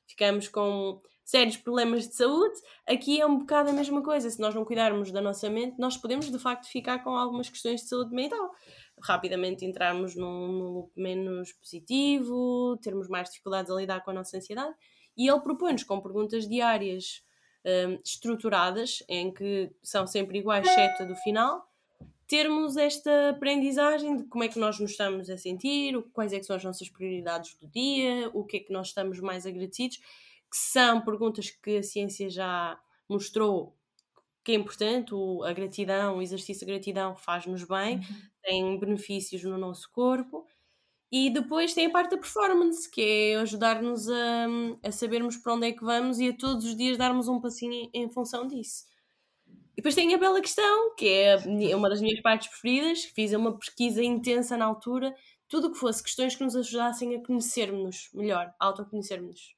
[0.07, 2.55] ficamos com sérios problemas de saúde.
[2.87, 4.31] Aqui é um bocado a mesma coisa.
[4.31, 7.83] Se nós não cuidarmos da nossa mente, nós podemos de facto ficar com algumas questões
[7.83, 8.53] de saúde mental
[9.03, 14.37] rapidamente entrarmos num, num loop menos positivo, termos mais dificuldades a lidar com a nossa
[14.37, 14.75] ansiedade.
[15.17, 17.23] E ele propõe-nos com perguntas diárias
[17.65, 21.67] um, estruturadas, em que são sempre iguais, exceto a do final,
[22.27, 26.57] termos esta aprendizagem de como é que nós nos estamos a sentir, quais é são
[26.57, 31.01] as nossas prioridades do dia, o que é que nós estamos mais agradecidos, que são
[31.01, 32.79] perguntas que a ciência já
[33.09, 33.76] mostrou
[34.47, 35.13] que é importante,
[35.45, 38.03] a gratidão, o exercício de gratidão faz-nos bem, uhum.
[38.45, 40.47] tem benefícios no nosso corpo.
[41.11, 44.47] E depois tem a parte da performance, que é ajudar-nos a,
[44.85, 47.73] a sabermos para onde é que vamos e a todos os dias darmos um passinho
[47.73, 48.85] em, em função disso.
[49.73, 51.37] E depois tem a bela questão, que é
[51.75, 55.13] uma das minhas partes preferidas, fiz uma pesquisa intensa na altura,
[55.49, 59.57] tudo o que fosse questões que nos ajudassem a conhecermos melhor, a autoconhecermos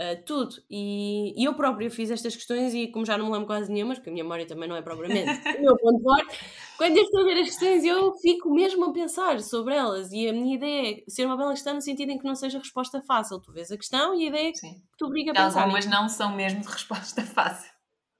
[0.00, 0.56] Uh, tudo.
[0.70, 3.92] E, e, eu própria fiz estas questões e como já não me lembro quase nenhuma,
[3.92, 6.38] porque a minha memória também não é propriamente o meu ponto forte,
[6.78, 10.26] quando eu estou a ver as questões eu fico mesmo a pensar sobre elas e
[10.26, 13.02] a minha ideia é ser uma bela questão no sentido em que não seja resposta
[13.02, 13.40] fácil.
[13.40, 14.60] Tu vês a questão e a ideia é que
[14.96, 15.64] tu obriga a pensar.
[15.64, 17.70] Algumas não são mesmo de resposta fácil.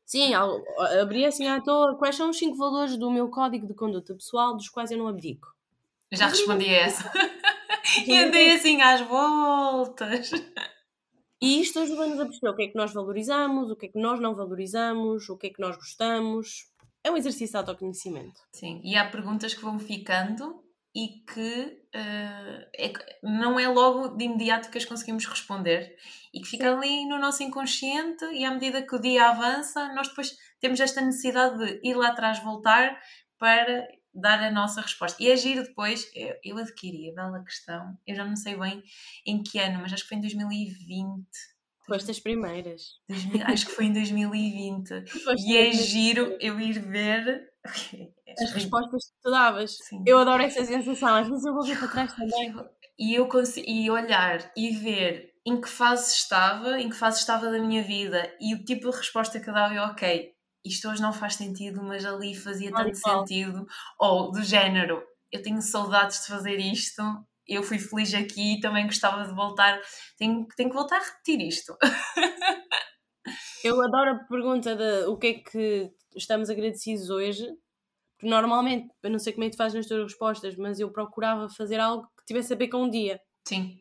[0.05, 0.35] Sim,
[1.01, 4.55] abri assim à toa quais são os cinco valores do meu código de conduta pessoal
[4.55, 5.49] dos quais eu não abdico.
[6.13, 7.11] Já respondi a essa.
[8.07, 10.31] e andei assim às voltas.
[11.41, 13.99] E isto ajuda-nos a perceber o que é que nós valorizamos, o que é que
[13.99, 16.71] nós não valorizamos, o que é que nós gostamos.
[17.03, 18.41] É um exercício de autoconhecimento.
[18.53, 20.63] Sim, e há perguntas que vão ficando
[20.95, 25.97] e que uh, é, não é logo de imediato que as conseguimos responder
[26.35, 30.09] e que ficam ali no nosso inconsciente e à medida que o dia avança nós
[30.09, 33.01] depois temos esta necessidade de ir lá atrás voltar
[33.39, 35.23] para dar a nossa resposta.
[35.23, 38.83] E agir depois, eu, eu adquiri a bela questão, eu já não sei bem
[39.27, 41.27] em que ano, mas acho que foi em 2020.
[41.87, 43.01] Foste as primeiras.
[43.09, 45.05] 2000, acho que foi em 2020.
[45.39, 47.51] e é giro eu ir ver
[48.39, 49.77] as respostas que tu davas.
[49.83, 50.03] Sim.
[50.07, 52.55] Eu adoro essa sensação, às vezes eu vou ver para trás também.
[52.99, 57.51] E eu consigo, e olhar e ver em que fase estava, em que fase estava
[57.51, 61.03] da minha vida e o tipo de resposta que eu dava, eu, ok, isto hoje
[61.03, 63.67] não faz sentido, mas ali fazia tanto sentido.
[63.99, 67.03] Ou do género, eu tenho saudades de fazer isto,
[67.47, 69.81] eu fui feliz aqui e também gostava de voltar.
[70.17, 71.77] Tenho, tenho que voltar a repetir isto.
[73.65, 77.47] eu adoro a pergunta de o que é que estamos agradecidos hoje.
[78.17, 80.93] Porque normalmente, eu não sei como é que tu fazes nas tuas respostas, mas eu
[80.93, 83.19] procurava fazer algo que tivesse a ver com um dia.
[83.49, 83.81] Sim.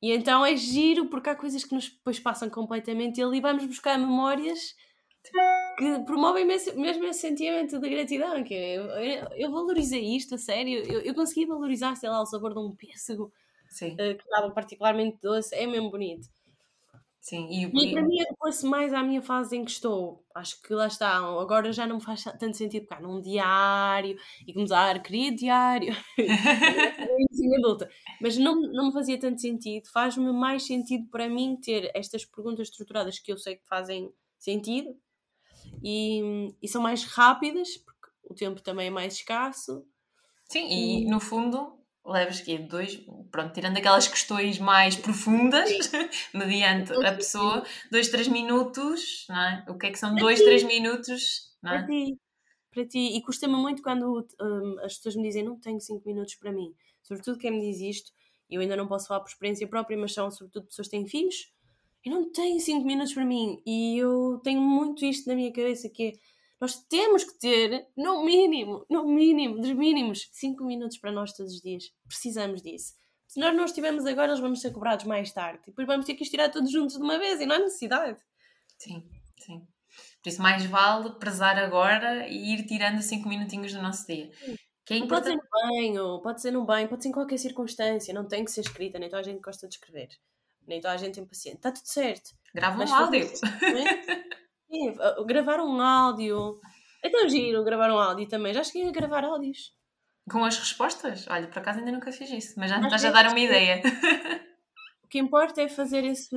[0.00, 3.66] E então é giro porque há coisas que nos depois passam completamente e ali vamos
[3.66, 4.74] buscar memórias
[5.78, 10.82] que promovem mesmo esse sentimento de gratidão, que é, eu, eu valorizei isto, a sério,
[10.84, 15.18] eu, eu consegui valorizar, sei lá, o sabor de um pêssego uh, que estava particularmente
[15.22, 16.28] doce, é mesmo bonito.
[17.20, 20.24] Sim, e, e para mim adequa-se mais à minha fase em que estou.
[20.34, 24.54] Acho que lá está, agora já não me faz tanto sentido pegar num diário e
[24.54, 25.94] começar, queria diário,
[27.58, 27.90] adulta.
[28.20, 29.88] Mas não, não me fazia tanto sentido.
[29.92, 34.96] Faz-me mais sentido para mim ter estas perguntas estruturadas que eu sei que fazem sentido
[35.82, 39.84] e, e são mais rápidas, porque o tempo também é mais escasso.
[40.48, 42.96] Sim, e, no fundo levas que dois,
[43.30, 45.68] pronto, tirando aquelas questões mais profundas,
[46.34, 49.64] mediante a pessoa, dois, três minutos, não é?
[49.68, 51.78] O que é que são dois, três minutos, não é?
[51.78, 52.18] Para ti,
[52.70, 53.16] para ti.
[53.16, 56.74] E custa-me muito quando um, as pessoas me dizem não tenho cinco minutos para mim.
[57.02, 58.10] Sobretudo quem me diz isto,
[58.50, 61.52] eu ainda não posso falar por experiência própria, mas são sobretudo pessoas que têm filhos,
[62.04, 63.62] e não têm 5 minutos para mim.
[63.66, 66.12] E eu tenho muito isto na minha cabeça que é,
[66.60, 71.54] nós temos que ter, no mínimo, no mínimo, dos mínimos, 5 minutos para nós todos
[71.54, 71.84] os dias.
[72.06, 72.94] Precisamos disso.
[73.26, 75.60] Se nós não estivermos agora, nós vamos ser cobrados mais tarde.
[75.64, 78.18] E depois vamos ter que estirar todos juntos de uma vez e não há necessidade.
[78.78, 79.66] Sim, sim.
[80.22, 84.30] Por isso, mais vale prezar agora e ir tirando 5 minutinhos do nosso dia.
[84.84, 85.36] Que é importante...
[85.36, 88.44] Pode ser no banho, pode ser no banho, pode ser em qualquer circunstância, não tem
[88.44, 90.08] que ser escrita, nem toda a gente gosta de escrever,
[90.68, 91.56] nem toda a gente tem paciente.
[91.56, 92.30] Está tudo certo.
[92.54, 93.26] Grava um áudio.
[94.70, 94.94] Sim,
[95.26, 96.60] gravar um áudio.
[97.02, 98.52] É tão giro gravar um áudio também.
[98.52, 99.74] Já cheguei a gravar áudios.
[100.30, 101.26] Com as respostas?
[101.28, 103.82] Olha, por acaso ainda nunca fiz isso, mas já estás a dar uma ideia.
[105.00, 106.28] O que importa é fazer esses.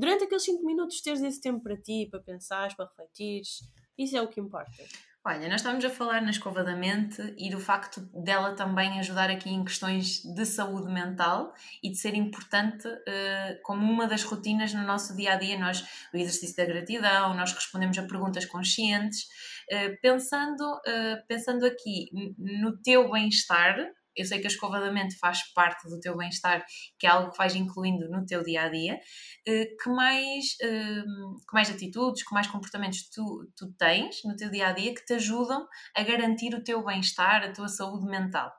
[0.00, 3.60] Durante aqueles 5 minutos, teres esse tempo para ti, para pensares, para refletires.
[3.96, 4.82] Isso é o que importa.
[5.28, 9.28] Olha, nós estamos a falar na escova da mente e do facto dela também ajudar
[9.28, 14.72] aqui em questões de saúde mental e de ser importante uh, como uma das rotinas
[14.72, 15.58] no nosso dia a dia.
[15.58, 15.84] Nós,
[16.14, 19.24] o exercício da gratidão, nós respondemos a perguntas conscientes,
[19.72, 22.08] uh, pensando, uh, pensando aqui
[22.38, 23.74] no teu bem-estar
[24.16, 26.64] eu sei que a escova da mente faz parte do teu bem-estar,
[26.98, 28.98] que é algo que vais incluindo no teu dia a dia.
[29.46, 34.50] Eh, que mais, ehm, que mais atitudes, que mais comportamentos tu, tu tens no teu
[34.50, 38.52] dia a dia que te ajudam a garantir o teu bem-estar, a tua saúde mental?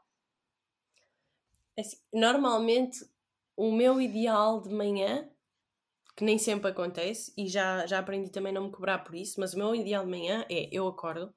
[1.75, 2.97] É assim, normalmente,
[3.55, 5.29] o meu ideal de manhã
[6.17, 9.39] que nem sempre acontece e já, já aprendi também a não me cobrar por isso,
[9.39, 11.33] mas o meu ideal de manhã é eu acordo,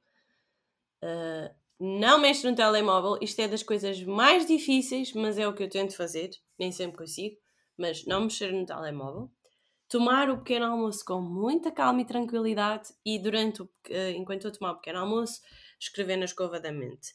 [1.02, 3.16] uh, não mexo no telemóvel.
[3.22, 6.30] Isto é das coisas mais difíceis, mas é o que eu tento fazer.
[6.58, 7.36] Nem sempre consigo,
[7.76, 9.30] mas não mexer no telemóvel.
[9.88, 14.52] Tomar o pequeno almoço com muita calma e tranquilidade e durante o, uh, enquanto eu
[14.52, 15.40] tomar o pequeno almoço,
[15.80, 17.14] escrever na escova da mente.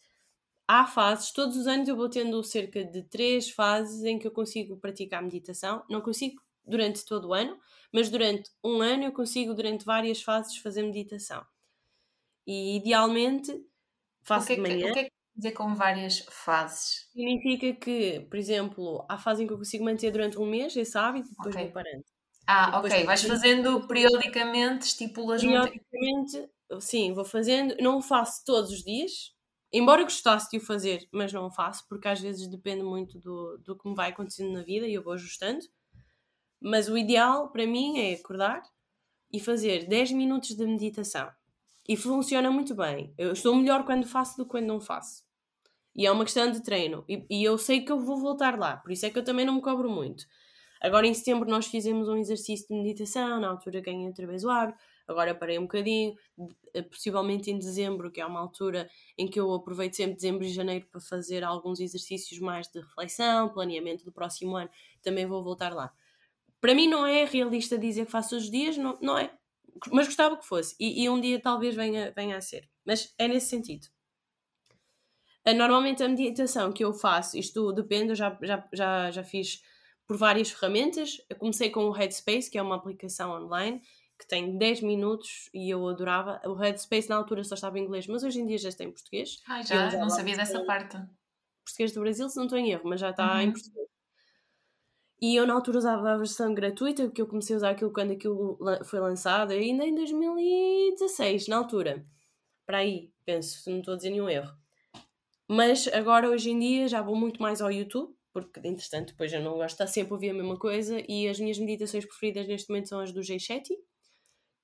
[0.68, 4.32] Há fases, todos os anos eu vou tendo cerca de três fases em que eu
[4.32, 5.86] consigo praticar meditação.
[5.88, 7.58] Não consigo durante todo o ano,
[7.94, 11.46] mas durante um ano eu consigo, durante várias fases, fazer meditação.
[12.48, 13.54] E idealmente
[14.26, 14.90] faço de manhã.
[14.90, 17.08] o que é que dizer com várias fases?
[17.12, 20.98] Significa que, por exemplo, há fase em que eu consigo manter durante um mês esse
[20.98, 21.66] hábito e depois okay.
[21.66, 22.04] vou parando.
[22.48, 23.04] Ah, ok.
[23.04, 27.76] Vais fazendo periodicamente, estipulas Periodicamente, sim, vou fazendo.
[27.80, 29.34] Não o faço todos os dias,
[29.74, 33.58] embora gostasse de o fazer, mas não o faço, porque às vezes depende muito do,
[33.60, 35.60] do que me vai acontecendo na vida e eu vou ajustando.
[36.62, 38.62] Mas o ideal para mim é acordar
[39.32, 41.30] e fazer 10 minutos de meditação.
[41.88, 43.14] E funciona muito bem.
[43.18, 45.24] Eu estou melhor quando faço do que quando não faço.
[45.96, 47.06] E é uma questão de treino.
[47.08, 48.78] E, e, eu sei que eu vou voltar lá.
[48.78, 50.26] Por isso é que eu também não me cobro muito.
[50.82, 53.40] Agora em setembro nós fizemos um exercício de meditação.
[53.40, 54.80] Na altura ganhei outra vez o hábito.
[55.08, 56.16] Agora parei um bocadinho.
[56.90, 60.88] Possivelmente em dezembro, que é uma altura em que eu aproveito sempre dezembro e janeiro
[60.92, 64.70] para fazer alguns exercícios mais de reflexão, planeamento do próximo ano.
[65.02, 65.94] Também vou voltar lá.
[66.60, 68.76] Para mim não é realista dizer que faço os dias.
[68.76, 69.32] Não, não é
[69.92, 70.76] mas gostava que fosse.
[70.80, 72.70] E, e, um dia talvez venha, venha a ser.
[72.86, 73.88] Mas é nesse sentido.
[75.46, 79.62] Ah, normalmente a meditação que eu faço, isto depende, eu já, já, já, já fiz
[80.08, 81.22] por várias ferramentas.
[81.30, 83.82] Eu comecei com o Headspace, que é uma aplicação online
[84.18, 86.42] que tem 10 minutos e eu adorava.
[86.46, 88.92] O Headspace na altura só estava em inglês, mas hoje em dia já está em
[88.92, 89.42] português.
[89.48, 90.98] Ah, já, não sabia dessa parte.
[91.64, 93.42] Português do Brasil, se não estou em erro, mas já está uhum.
[93.42, 93.88] em português.
[95.22, 98.12] E eu na altura usava a versão gratuita, porque eu comecei a usar aquilo quando
[98.12, 102.06] aquilo foi lançado, ainda em 2016, na altura.
[102.66, 104.52] Para aí, penso, se não estou a dizer nenhum erro.
[105.48, 109.42] Mas agora, hoje em dia, já vou muito mais ao YouTube, porque, entretanto, depois eu
[109.42, 112.48] não gosto de estar sempre a ouvir a mesma coisa, e as minhas meditações preferidas
[112.48, 113.76] neste momento são as do Jay Shetty,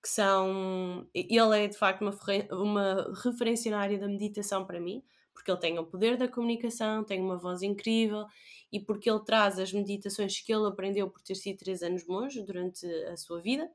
[0.04, 1.08] que são...
[1.14, 2.14] Ele é, de facto, uma,
[2.52, 7.04] uma referência na área da meditação para mim, porque ele tem o poder da comunicação,
[7.04, 8.26] tem uma voz incrível
[8.72, 12.42] e porque ele traz as meditações que ele aprendeu por ter sido três anos monge
[12.42, 13.70] durante a sua vida.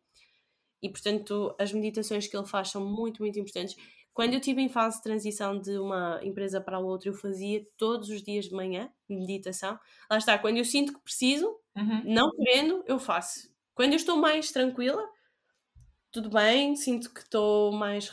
[0.83, 3.77] E, portanto, as meditações que ele faz são muito, muito importantes.
[4.13, 7.67] Quando eu estive em fase de transição de uma empresa para a outra, eu fazia
[7.77, 9.79] todos os dias de manhã meditação.
[10.11, 12.03] Lá está, quando eu sinto que preciso, uhum.
[12.05, 13.51] não querendo, eu faço.
[13.75, 15.07] Quando eu estou mais tranquila,
[16.11, 18.09] tudo bem, sinto que estou mais.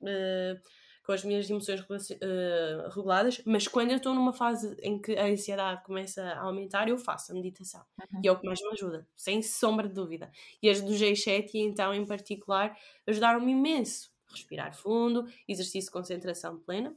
[0.00, 0.58] Uh,
[1.04, 5.26] com as minhas emoções uh, reguladas, mas quando eu estou numa fase em que a
[5.26, 7.82] ansiedade começa a aumentar, eu faço a meditação.
[7.98, 8.20] Uhum.
[8.22, 10.30] E é o que mais me ajuda, sem sombra de dúvida.
[10.62, 14.12] E as do G7, então, em particular, ajudaram-me imenso.
[14.30, 16.94] Respirar fundo, exercício de concentração plena.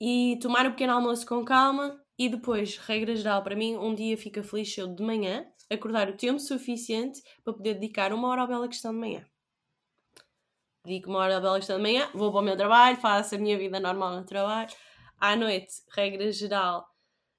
[0.00, 2.00] E tomar o um pequeno almoço com calma.
[2.18, 6.08] E depois, regra geral, para mim, um dia fica feliz se eu de manhã acordar
[6.08, 9.24] o tempo suficiente para poder dedicar uma hora à bela questão de manhã
[10.84, 13.38] digo uma hora da bela questão de manhã, vou para o meu trabalho, faço a
[13.38, 14.70] minha vida normal no trabalho.
[15.18, 16.84] À noite, regra geral,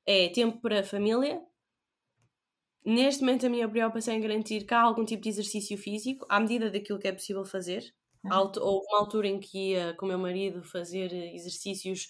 [0.06, 1.42] é tempo para a família.
[2.86, 6.40] Neste momento, a minha preocupação é garantir que há algum tipo de exercício físico, à
[6.40, 7.84] medida daquilo que é possível fazer.
[8.24, 8.52] Uhum.
[8.62, 12.10] Houve uma altura em que ia com o meu marido fazer exercícios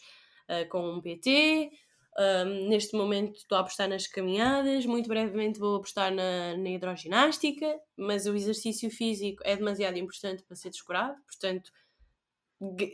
[0.49, 1.71] uh, com um PT.
[2.15, 7.75] Um, neste momento estou a apostar nas caminhadas, muito brevemente vou apostar na, na hidroginástica,
[7.97, 11.71] mas o exercício físico é demasiado importante para ser descurado, portanto,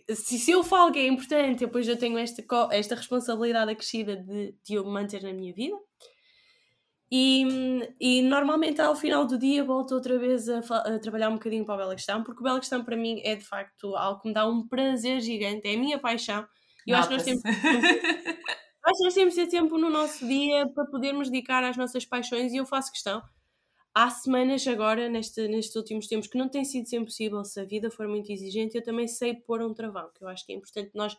[0.09, 4.55] se, se eu falo que é importante, depois eu tenho esta, esta responsabilidade acrescida de,
[4.63, 5.77] de o manter na minha vida.
[7.11, 7.43] E,
[7.99, 11.73] e normalmente ao final do dia volto outra vez a, a, trabalhar um bocadinho para
[11.73, 14.33] a Bela Questão, porque o Bela Questão para mim é de facto algo que me
[14.33, 16.47] dá um prazer gigante, é a minha paixão.
[16.85, 17.41] E eu acho que nós temos,
[18.99, 22.57] nós temos de ter tempo no nosso dia para podermos dedicar às nossas paixões e
[22.57, 23.21] eu faço questão.
[23.93, 27.65] Há semanas agora, neste, nestes últimos tempos, que não tem sido sempre possível se a
[27.65, 30.55] vida for muito exigente, eu também sei pôr um travão, que eu acho que é
[30.55, 31.17] importante nós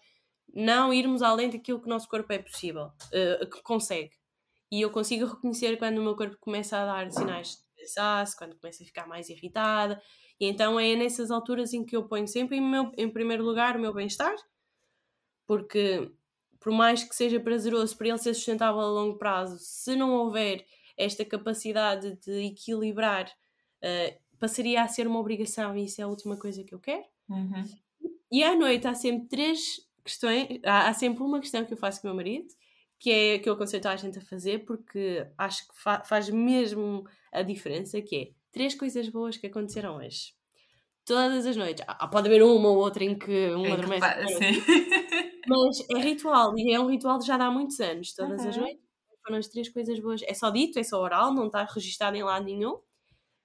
[0.54, 4.20] não irmos além daquilo que o nosso corpo é possível, uh, que consegue
[4.70, 8.56] e eu consigo reconhecer quando o meu corpo começa a dar sinais de cansaço, quando
[8.56, 10.00] começa a ficar mais irritada.
[10.38, 13.76] E então é nessas alturas em que eu ponho sempre em, meu, em primeiro lugar
[13.76, 14.34] o meu bem-estar,
[15.46, 16.10] porque
[16.60, 20.64] por mais que seja prazeroso para ele ser sustentável a longo prazo, se não houver
[20.96, 23.26] esta capacidade de equilibrar,
[23.82, 27.04] uh, passaria a ser uma obrigação e isso é a última coisa que eu quero.
[27.28, 27.64] Uhum.
[28.30, 32.00] E à noite há sempre três questões, há, há sempre uma questão que eu faço
[32.00, 32.48] com o meu marido,
[32.98, 37.04] que é que eu aconselho a gente a fazer porque acho que fa faz mesmo
[37.32, 40.34] a diferença, que é três coisas boas que aconteceram hoje.
[41.06, 41.82] Todas as noites.
[41.88, 44.04] Ah, pode haver uma ou outra em que um é adormece.
[45.46, 48.14] Mas é ritual, e é um ritual de já há muitos anos.
[48.14, 48.48] Todas uhum.
[48.48, 48.85] as noites
[49.24, 50.22] foram as três coisas boas.
[50.22, 52.79] É só dito, é só oral, não está registado em lado nenhum.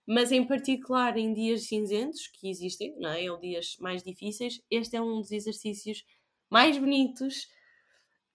[0.08, 3.30] Mas em particular em dias cinzentos, que existem, não é?
[3.32, 6.04] Ou dias mais difíceis, este é um dos exercícios
[6.50, 7.48] mais bonitos,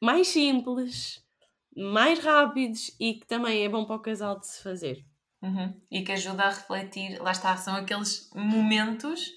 [0.03, 1.25] mais simples,
[1.77, 5.05] mais rápidos e que também é bom para o casal de se fazer.
[5.43, 5.81] Uhum.
[5.91, 9.31] E que ajuda a refletir, lá está, são aqueles momentos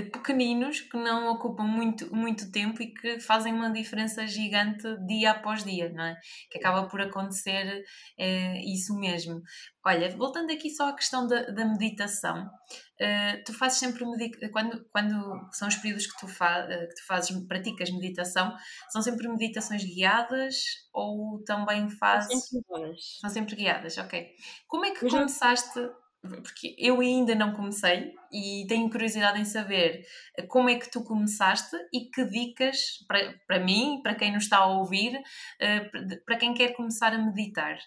[0.00, 5.64] pequeninos que não ocupam muito, muito tempo e que fazem uma diferença gigante dia após
[5.64, 6.16] dia, não é?
[6.50, 7.84] Que acaba por acontecer
[8.18, 9.42] é, isso mesmo.
[9.84, 14.04] Olha, voltando aqui só à questão da, da meditação, uh, tu fazes sempre
[14.50, 18.54] quando, quando são os períodos que tu, fa que tu fazes, praticas meditação,
[18.90, 20.54] são sempre meditações guiadas
[20.92, 22.30] ou também fazes.
[22.30, 23.18] São sempre guiadas.
[23.20, 24.28] São sempre guiadas, ok.
[24.68, 25.80] Como é que começaste?
[26.22, 30.06] Porque eu ainda não comecei e tenho curiosidade em saber
[30.48, 34.58] como é que tu começaste e que dicas para, para mim, para quem nos está
[34.58, 35.20] a ouvir,
[35.60, 35.90] eh,
[36.24, 37.78] para quem quer começar a meditar.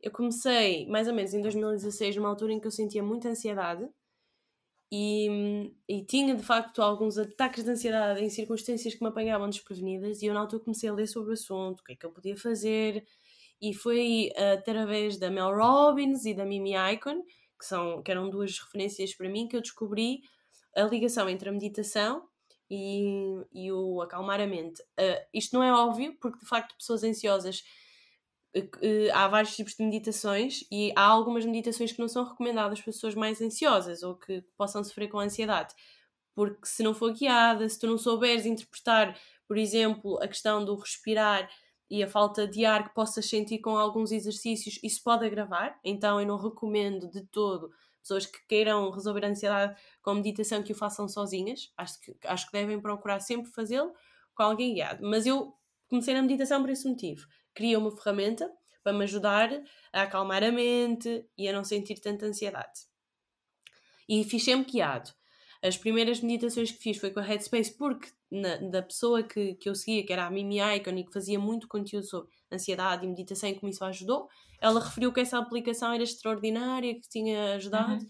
[0.00, 3.88] Eu comecei mais ou menos em 2016, numa altura em que eu sentia muita ansiedade
[4.92, 10.22] e, e tinha de facto alguns ataques de ansiedade em circunstâncias que me apanhavam desprevenidas
[10.22, 12.12] e eu na altura comecei a ler sobre o assunto, o que é que eu
[12.12, 13.04] podia fazer,
[13.60, 17.22] e foi através da Mel Robbins e da Mimi Icon,
[17.58, 20.20] que, são, que eram duas referências para mim, que eu descobri
[20.76, 22.28] a ligação entre a meditação
[22.70, 24.82] e, e o acalmar a mente.
[24.82, 27.62] Uh, isto não é óbvio, porque de facto pessoas ansiosas
[28.54, 32.80] uh, uh, há vários tipos de meditações e há algumas meditações que não são recomendadas
[32.80, 35.74] para pessoas mais ansiosas ou que possam sofrer com ansiedade.
[36.34, 40.74] Porque se não for guiada, se tu não souberes interpretar, por exemplo, a questão do
[40.76, 41.48] respirar
[41.90, 45.78] e a falta de ar que possas sentir com alguns exercícios, isso pode agravar.
[45.84, 47.70] Então eu não recomendo de todo
[48.06, 51.72] pessoas que queiram resolver a ansiedade com meditação que o façam sozinhas.
[51.76, 53.92] Acho que, acho que devem procurar sempre fazê-lo
[54.34, 55.04] com alguém guiado.
[55.04, 55.52] Mas eu
[55.88, 57.26] comecei na meditação por esse motivo.
[57.54, 58.50] Queria uma ferramenta
[58.82, 59.50] para me ajudar
[59.92, 62.86] a acalmar a mente e a não sentir tanta ansiedade.
[64.08, 65.10] E fiz sempre guiado.
[65.60, 69.68] As primeiras meditações que fiz foi com a Headspace, porque na, da pessoa que, que
[69.68, 73.08] eu seguia, que era a Mimi Icon e que fazia muito conteúdo sobre ansiedade e
[73.08, 74.28] meditação e como isso ajudou,
[74.60, 78.08] ela referiu que essa aplicação era extraordinária, que tinha ajudado, uhum.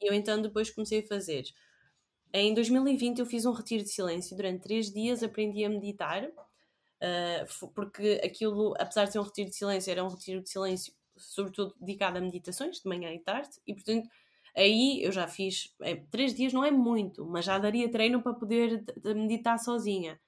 [0.00, 1.44] e eu então depois comecei a fazer.
[2.32, 7.68] Em 2020 eu fiz um retiro de silêncio, durante três dias aprendi a meditar, uh,
[7.74, 11.74] porque aquilo, apesar de ser um retiro de silêncio, era um retiro de silêncio sobretudo
[11.80, 14.08] dedicado a meditações, de manhã e tarde, e portanto
[14.56, 18.34] Aí eu já fiz, é, três dias não é muito, mas já daria treino para
[18.34, 20.20] poder meditar sozinha.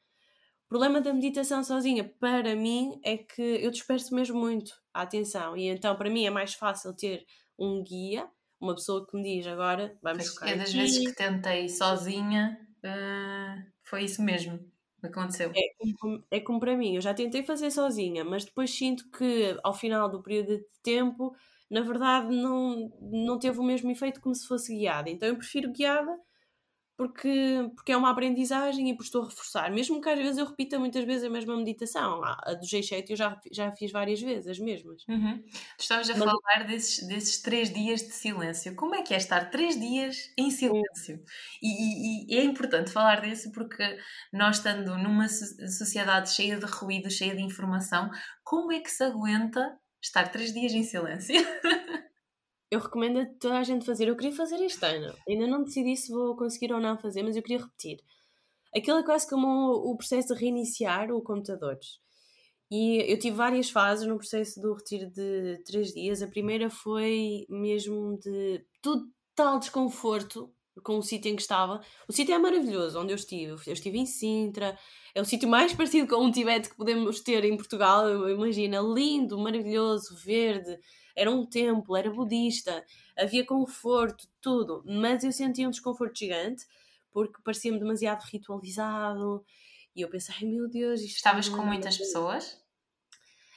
[0.64, 5.56] O problema da meditação sozinha, para mim, é que eu disperso mesmo muito a atenção.
[5.56, 7.24] E então, para mim, é mais fácil ter
[7.56, 8.28] um guia,
[8.60, 10.48] uma pessoa que me diz agora, vamos ficar.
[10.48, 10.78] É das aqui.
[10.78, 14.58] vezes que tentei sozinha, uh, foi isso mesmo
[15.06, 15.50] aconteceu.
[15.54, 19.56] É como, é como para mim, eu já tentei fazer sozinha, mas depois sinto que
[19.62, 21.34] ao final do período de tempo
[21.70, 25.10] na verdade não, não teve o mesmo efeito como se fosse guiada.
[25.10, 26.16] Então eu prefiro guiada
[26.96, 29.70] porque, porque é uma aprendizagem e porque estou a reforçar.
[29.70, 32.22] Mesmo que às vezes eu repita muitas vezes a mesma meditação.
[32.24, 35.04] A do G7 eu já, já fiz várias vezes, as mesmas.
[35.06, 35.42] Uhum.
[35.76, 36.24] Tu estavas a Mas...
[36.24, 38.74] falar desses, desses três dias de silêncio.
[38.74, 41.22] Como é que é estar três dias em silêncio?
[41.62, 43.98] E, e, e é importante falar disso porque
[44.32, 48.10] nós estando numa sociedade cheia de ruído, cheia de informação,
[48.42, 51.34] como é que se aguenta estar três dias em silêncio?
[52.70, 54.08] eu recomendo a toda a gente fazer.
[54.08, 55.14] Eu queria fazer este ano.
[55.28, 57.98] Ainda não decidi se vou conseguir ou não fazer, mas eu queria repetir.
[58.74, 61.78] Aquilo é quase como o processo de reiniciar o computador.
[62.70, 66.22] E eu tive várias fases no processo do retiro de três dias.
[66.22, 70.52] A primeira foi mesmo de total desconforto
[70.82, 71.80] com o sítio em que estava.
[72.08, 73.52] O sítio é maravilhoso, onde eu estive.
[73.66, 74.76] Eu estive em Sintra.
[75.16, 78.28] É o sítio mais parecido com um Tibete que podemos ter em Portugal.
[78.28, 80.78] Imagina, lindo, maravilhoso, verde
[81.16, 82.84] era um templo, era budista,
[83.16, 86.66] havia conforto, tudo, mas eu sentia um desconforto gigante
[87.10, 89.42] porque parecia-me demasiado ritualizado
[89.94, 92.60] e eu pensei, ai meu Deus, isto Estavas com muitas pessoas?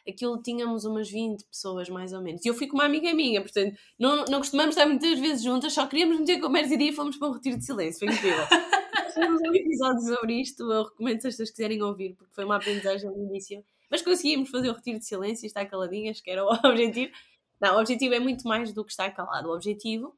[0.07, 2.45] Aquilo tínhamos umas 20 pessoas mais ou menos.
[2.45, 5.73] E eu fui com uma amiga minha, portanto, não, não costumamos estar muitas vezes juntas,
[5.73, 7.99] só queríamos meter conversa e dia fomos para um retiro de silêncio.
[7.99, 8.47] Foi incrível.
[9.19, 12.55] Fizemos um episódio sobre isto, eu recomendo se as pessoas quiserem ouvir, porque foi uma
[12.55, 13.63] aprendizagem no início.
[13.91, 17.11] Mas conseguimos fazer o retiro de silêncio e estar caladinhas, que era o objetivo.
[17.59, 19.49] Não, o objetivo é muito mais do que estar calado.
[19.49, 20.17] O objetivo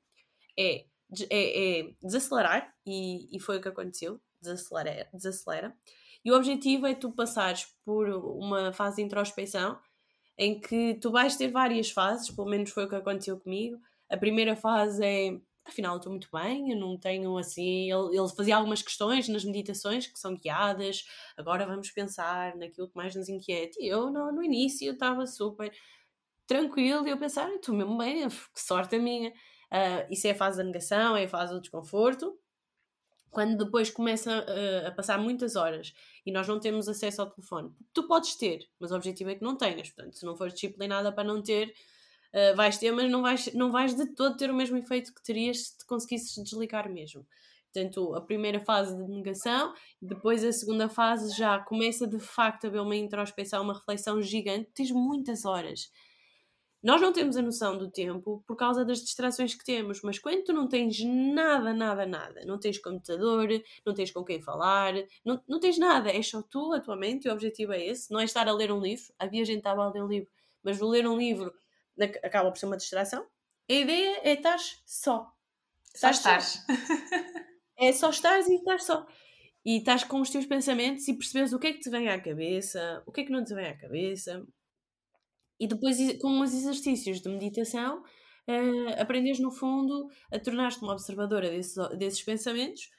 [0.58, 0.86] é,
[1.30, 5.76] é, é desacelerar, e, e, foi o que aconteceu, desacelera, desacelera.
[6.24, 9.80] E o objetivo é tu passares por uma fase de introspecção
[10.38, 13.80] em que tu vais ter várias fases, pelo menos foi o que aconteceu comigo.
[14.10, 17.92] A primeira fase é, afinal, estou muito bem, eu não tenho assim.
[17.92, 21.06] Ele, ele fazia algumas questões nas meditações que são guiadas,
[21.38, 23.78] agora vamos pensar naquilo que mais nos inquieta.
[23.80, 25.72] E eu, no, no início, estava super
[26.46, 29.30] tranquilo, e eu pensar, estou mesmo bem, que sorte a minha.
[29.30, 32.38] Uh, isso é a fase da negação, é a fase do desconforto.
[33.30, 35.94] Quando depois começa uh, a passar muitas horas
[36.26, 39.44] e nós não temos acesso ao telefone, tu podes ter, mas o objetivo é que
[39.44, 39.90] não tenhas.
[39.90, 41.74] Portanto, se não fores disciplinada para não ter,
[42.34, 45.24] uh, vais ter, mas não vais, não vais de todo ter o mesmo efeito que
[45.24, 47.26] terias se te conseguisses desligar mesmo.
[47.74, 52.68] Portanto, a primeira fase de negação, depois a segunda fase já começa de facto a
[52.68, 54.70] haver uma introspeção, uma reflexão gigante.
[54.74, 55.90] Tens muitas horas
[56.84, 60.44] nós não temos a noção do tempo por causa das distrações que temos, mas quando
[60.44, 63.48] tu não tens nada, nada, nada, não tens computador,
[63.86, 67.28] não tens com quem falar, não, não tens nada, é só tu, a tua mente,
[67.28, 69.06] e o objetivo é esse, não é estar a ler um livro.
[69.20, 70.32] Havia gente que estava a ler um livro,
[70.64, 71.54] mas o ler um livro
[72.06, 73.26] acaba por ser uma distração.
[73.70, 75.32] A ideia é estar só.
[75.96, 76.66] Só estás.
[77.78, 79.08] É só estares e estás só.
[79.66, 82.22] E estás com os teus pensamentos e percebes o que é que te vem à
[82.22, 84.46] cabeça, o que é que não te vem à cabeça,
[85.62, 91.52] e depois, com os exercícios de meditação, uh, aprendes no fundo a tornar-te uma observadora
[91.96, 92.90] desses pensamentos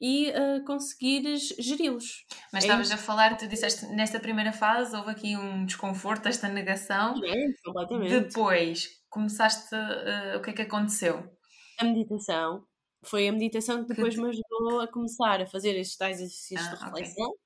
[0.00, 2.26] e uh, conseguires geri-los.
[2.52, 2.96] Mas é estavas isso.
[2.96, 7.14] a falar, tu disseste nesta primeira fase houve aqui um desconforto, esta negação.
[7.24, 8.20] É, completamente.
[8.20, 11.30] Depois começaste, uh, o que é que aconteceu?
[11.78, 12.64] A meditação.
[13.04, 16.66] Foi a meditação que depois que me ajudou a começar a fazer estes tais exercícios
[16.66, 17.38] ah, de reflexão okay.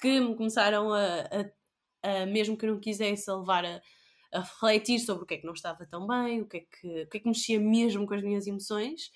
[0.00, 1.20] que me começaram a,
[2.02, 3.80] a, a, mesmo que eu não quisesse, a levar a
[4.34, 7.02] a refletir sobre o que é que não estava tão bem, o que é que,
[7.04, 9.10] o que, é que mexia mesmo com as minhas emoções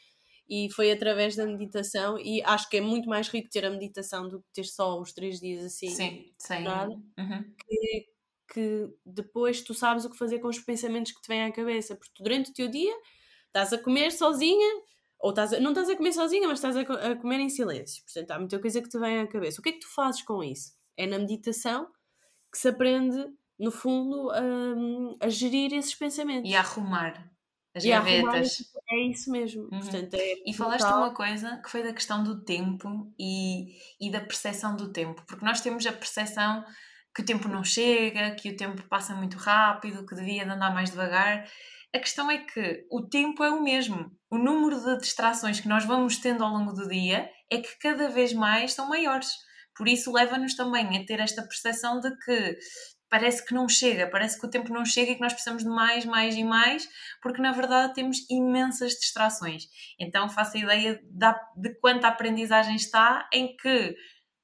[0.49, 4.29] e foi através da meditação e acho que é muito mais rico ter a meditação
[4.29, 6.65] do que ter só os três dias assim sim, sim.
[7.19, 7.55] Uhum.
[7.59, 8.07] que,
[8.53, 11.95] que depois tu sabes o que fazer com os pensamentos que te vêm à cabeça
[11.97, 12.95] porque durante o teu dia
[13.47, 14.83] estás a comer sozinha
[15.21, 18.03] ou estás a, não estás a comer sozinha mas estás a, a comer em silêncio
[18.05, 20.23] portanto há muita coisa que te vem à cabeça o que é que tu fazes
[20.23, 20.77] com isso?
[20.97, 21.87] é na meditação
[22.51, 23.25] que se aprende
[23.59, 26.49] no fundo, um, a gerir esses pensamentos.
[26.49, 27.31] E a arrumar
[27.79, 28.65] as e gavetas.
[28.91, 29.63] é isso mesmo.
[29.73, 29.81] Uhum.
[29.81, 34.21] Portanto, é e falaste uma coisa que foi da questão do tempo e, e da
[34.21, 36.65] percepção do tempo, porque nós temos a percepção
[37.15, 40.73] que o tempo não chega, que o tempo passa muito rápido, que devia de andar
[40.73, 41.49] mais devagar.
[41.95, 44.11] A questão é que o tempo é o mesmo.
[44.31, 48.09] O número de distrações que nós vamos tendo ao longo do dia é que cada
[48.11, 49.31] vez mais são maiores.
[49.75, 52.59] Por isso leva-nos também a ter esta percepção de que
[53.11, 55.69] parece que não chega, parece que o tempo não chega e que nós precisamos de
[55.69, 56.89] mais, mais e mais,
[57.23, 59.65] porque na verdade temos imensas distrações.
[59.99, 61.03] Então faço a ideia
[61.57, 63.97] de quanta aprendizagem está em que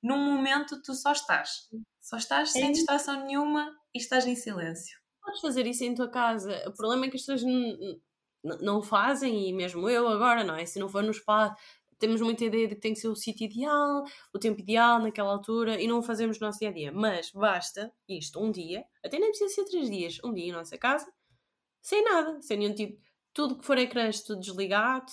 [0.03, 1.69] num momento tu só estás,
[2.01, 2.73] só estás sem é.
[2.73, 4.99] distração nenhuma e estás em silêncio.
[5.23, 6.62] Podes fazer isso em tua casa.
[6.67, 7.43] O problema é que as pessoas
[8.61, 10.67] não fazem, e mesmo eu agora, não é?
[10.67, 11.57] Se não for no espaço,
[12.05, 15.33] temos muita ideia de que tem que ser o sítio ideal, o tempo ideal naquela
[15.33, 16.93] altura e não o fazemos no nosso dia a dia.
[16.93, 20.77] Mas basta isto, um dia, até nem precisa ser três dias, um dia em nossa
[20.77, 21.11] casa,
[21.81, 23.03] sem nada, sem nenhum tipo.
[23.33, 25.11] Tudo que for ecrãs, tudo desligado,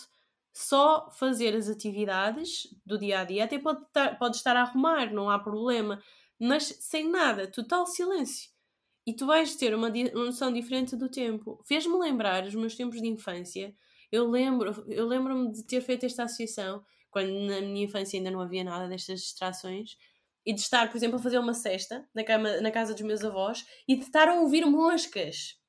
[0.53, 5.13] só fazer as atividades do dia a dia, até pode estar, pode estar a arrumar,
[5.13, 6.03] não há problema,
[6.37, 8.51] mas sem nada, total silêncio.
[9.07, 11.63] E tu vais ter uma noção diferente do tempo.
[11.65, 13.73] Fez-me lembrar os meus tempos de infância.
[14.11, 18.41] Eu lembro, eu lembro-me de ter feito esta associação quando na minha infância ainda não
[18.41, 19.97] havia nada destas distrações
[20.45, 23.23] e de estar, por exemplo, a fazer uma cesta na, cama, na casa dos meus
[23.23, 25.59] avós e de estar a ouvir moscas.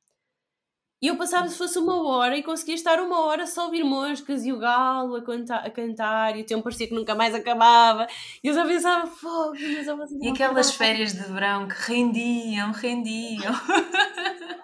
[1.01, 3.82] E eu passava se fosse uma hora e conseguia estar uma hora só a ouvir
[3.82, 7.34] moscas e o galo a, cantar, a cantar e o tempo parecia que nunca mais
[7.34, 8.07] acabava.
[8.43, 9.57] E eu só pensava, fogo,
[9.99, 13.53] mas eu E aquelas férias de verão que rendiam, rendiam.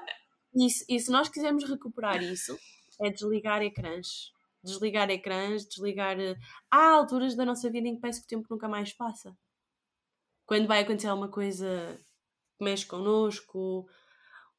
[0.54, 2.58] E, e se nós quisermos recuperar isso,
[3.00, 4.32] é desligar ecrãs.
[4.62, 6.18] Desligar ecrãs, desligar.
[6.20, 6.36] Eh,
[6.70, 9.36] há alturas da nossa vida em que parece que o tempo nunca mais passa.
[10.46, 11.98] Quando vai acontecer alguma coisa
[12.58, 13.88] que mexe connosco,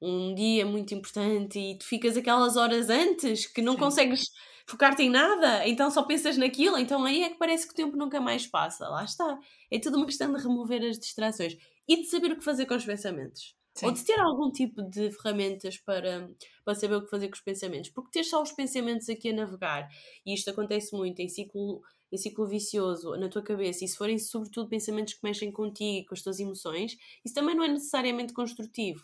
[0.02, 3.80] um dia muito importante e tu ficas aquelas horas antes que não Sim.
[3.80, 4.32] consegues
[4.68, 7.98] focar-te em nada, então só pensas naquilo, então aí é que parece que o tempo
[7.98, 8.88] nunca mais passa.
[8.90, 9.40] Lá está.
[9.72, 12.76] É tudo uma questão de remover as distrações e de saber o que fazer com
[12.76, 13.56] os pensamentos.
[13.80, 13.86] Sim.
[13.86, 16.30] Ou de ter algum tipo de ferramentas para,
[16.66, 17.90] para saber o que fazer com os pensamentos.
[17.90, 19.88] Porque ter só os pensamentos aqui a navegar,
[20.26, 24.20] e isto acontece muito em ciclo, em ciclo vicioso na tua cabeça, e se forem
[24.20, 29.02] sobretudo pensamentos que mexem contigo, com as tuas emoções, isso também não é necessariamente construtivo.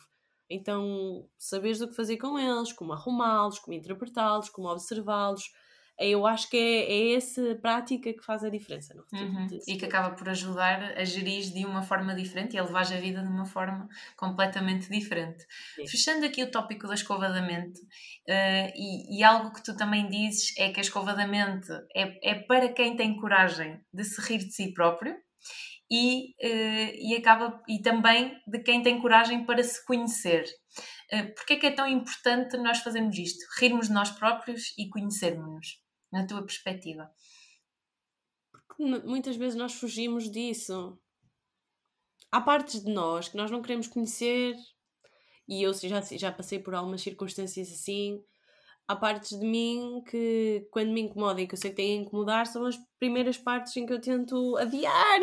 [0.50, 5.44] Então, saberes o que fazer com eles, como arrumá-los, como interpretá-los, como observá-los.
[6.00, 8.94] Eu acho que é, é essa prática que faz a diferença.
[9.14, 9.48] Uhum.
[9.68, 13.00] E que acaba por ajudar a gerir de uma forma diferente e a levar a
[13.00, 13.88] vida de uma forma
[14.18, 15.46] completamente diferente.
[15.76, 15.88] Sim.
[15.88, 20.08] Fechando aqui o tópico da escova da mente, uh, e, e, algo que tu também
[20.10, 24.22] dizes é que a escova da mente é, é para quem tem coragem de se
[24.22, 25.16] rir de si próprio
[25.90, 30.46] e, uh, e acaba e também de quem tem coragem para se conhecer.
[31.14, 33.46] Uh, Porquê é que é tão importante nós fazermos isto?
[33.60, 35.80] Rirmos de nós próprios e conhecermos-nos,
[36.12, 37.12] na tua perspectiva?
[38.52, 41.00] Porque muitas vezes nós fugimos disso.
[42.32, 44.56] Há partes de nós que nós não queremos conhecer,
[45.48, 48.22] e eu já, já passei por algumas circunstâncias assim,
[48.88, 52.02] há partes de mim que, quando me incomodam e que eu sei que têm a
[52.02, 55.20] incomodar, são as primeiras partes em que eu tento adiar.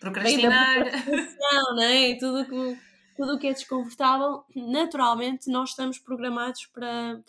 [0.00, 1.06] Procrastinar.
[1.06, 2.14] Não é?
[2.16, 2.78] Tudo que,
[3.16, 7.22] tudo o que é desconfortável, naturalmente nós estamos programados para,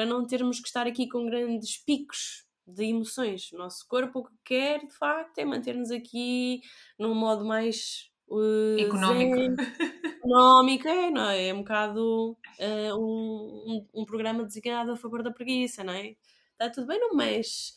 [0.00, 3.52] para não termos que estar aqui com grandes picos de emoções.
[3.52, 6.62] O nosso corpo o que quer, de facto, é manter-nos aqui
[6.98, 9.36] num modo mais Uh, económico.
[9.36, 9.56] Zen,
[10.04, 11.48] económico, é, não é?
[11.48, 16.14] É um bocado uh, um, um, um, programa designado a favor da preguiça, não é?
[16.52, 17.72] Está tudo bem, não mexe.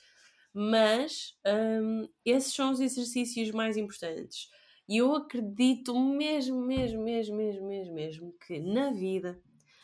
[0.53, 4.47] Mas um, esses são os exercícios mais importantes.
[4.87, 9.41] E eu acredito mesmo, mesmo, mesmo, mesmo, mesmo, mesmo que na vida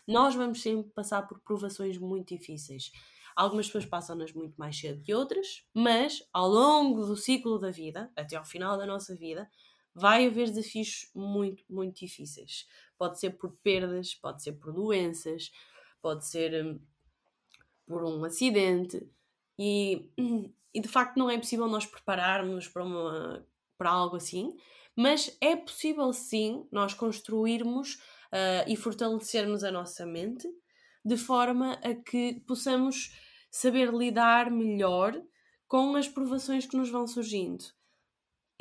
[0.09, 2.91] nós vamos sempre passar por provações muito difíceis.
[3.35, 8.11] Algumas pessoas passam-nas muito mais cedo que outras, mas ao longo do ciclo da vida,
[8.15, 9.47] até ao final da nossa vida,
[9.93, 12.67] vai haver desafios muito, muito difíceis.
[12.97, 15.51] Pode ser por perdas, pode ser por doenças,
[16.01, 16.79] pode ser hum,
[17.85, 19.07] por um acidente.
[19.59, 20.09] E,
[20.73, 23.45] e de facto não é possível nós prepararmos para, uma,
[23.77, 24.57] para algo assim,
[24.95, 27.99] mas é possível sim nós construirmos
[28.33, 30.47] uh, e fortalecermos a nossa mente
[31.03, 33.15] de forma a que possamos
[33.51, 35.19] saber lidar melhor
[35.67, 37.63] com as provações que nos vão surgindo.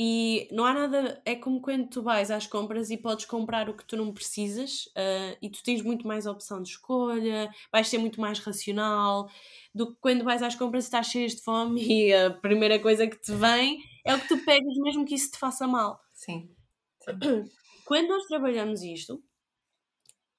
[0.01, 1.21] E não há nada.
[1.25, 4.87] É como quando tu vais às compras e podes comprar o que tu não precisas
[4.97, 9.29] uh, e tu tens muito mais opção de escolha, vais ser muito mais racional
[9.75, 13.09] do que quando vais às compras e estás cheio de fome e a primeira coisa
[13.09, 16.01] que te vem é o que tu pegas, mesmo que isso te faça mal.
[16.15, 16.49] Sim.
[17.03, 17.45] Sim.
[17.85, 19.21] Quando nós trabalhamos isto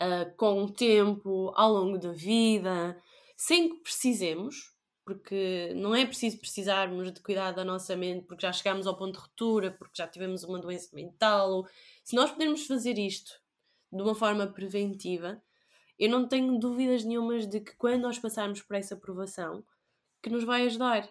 [0.02, 3.02] uh, com o tempo, ao longo da vida,
[3.38, 4.74] sem que precisemos,
[5.06, 9.14] porque não é preciso precisarmos de cuidar da nossa mente porque já chegamos ao ponto
[9.14, 11.52] de ruptura, porque já tivemos uma doença mental.
[11.52, 11.68] Ou...
[12.04, 13.32] Se nós pudermos fazer isto
[13.92, 15.42] de uma forma preventiva,
[15.98, 19.64] eu não tenho dúvidas nenhumas de que quando nós passarmos por essa aprovação,
[20.22, 21.10] que nos vai ajudar.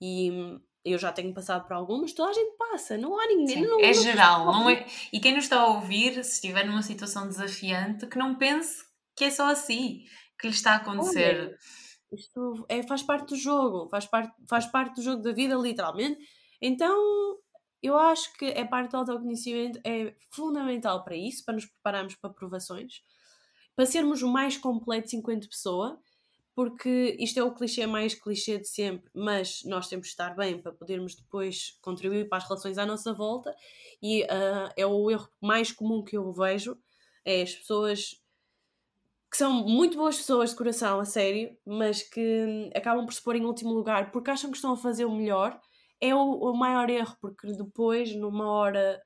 [0.00, 0.60] E
[0.92, 3.56] eu já tenho passado por algumas, toda a gente passa, não há ninguém.
[3.58, 4.86] Sim, não, é não geral, não é?
[5.12, 8.84] E quem nos está a ouvir, se estiver numa situação desafiante, que não pense
[9.16, 10.04] que é só assim
[10.38, 11.38] que lhe está a acontecer.
[11.40, 11.58] Olha,
[12.12, 16.18] isto é, faz parte do jogo, faz parte, faz parte do jogo da vida, literalmente.
[16.60, 16.96] Então,
[17.82, 22.30] eu acho que a parte do autoconhecimento é fundamental para isso, para nos prepararmos para
[22.30, 23.02] provações,
[23.76, 26.00] para sermos o mais completos enquanto pessoa,
[26.58, 30.60] porque isto é o clichê mais clichê de sempre, mas nós temos de estar bem
[30.60, 33.54] para podermos depois contribuir para as relações à nossa volta,
[34.02, 36.76] e uh, é o erro mais comum que eu vejo,
[37.24, 38.20] é as pessoas
[39.30, 43.36] que são muito boas pessoas de coração, a sério, mas que acabam por se pôr
[43.36, 45.60] em último lugar porque acham que estão a fazer o melhor,
[46.00, 49.00] é o, o maior erro, porque depois, numa hora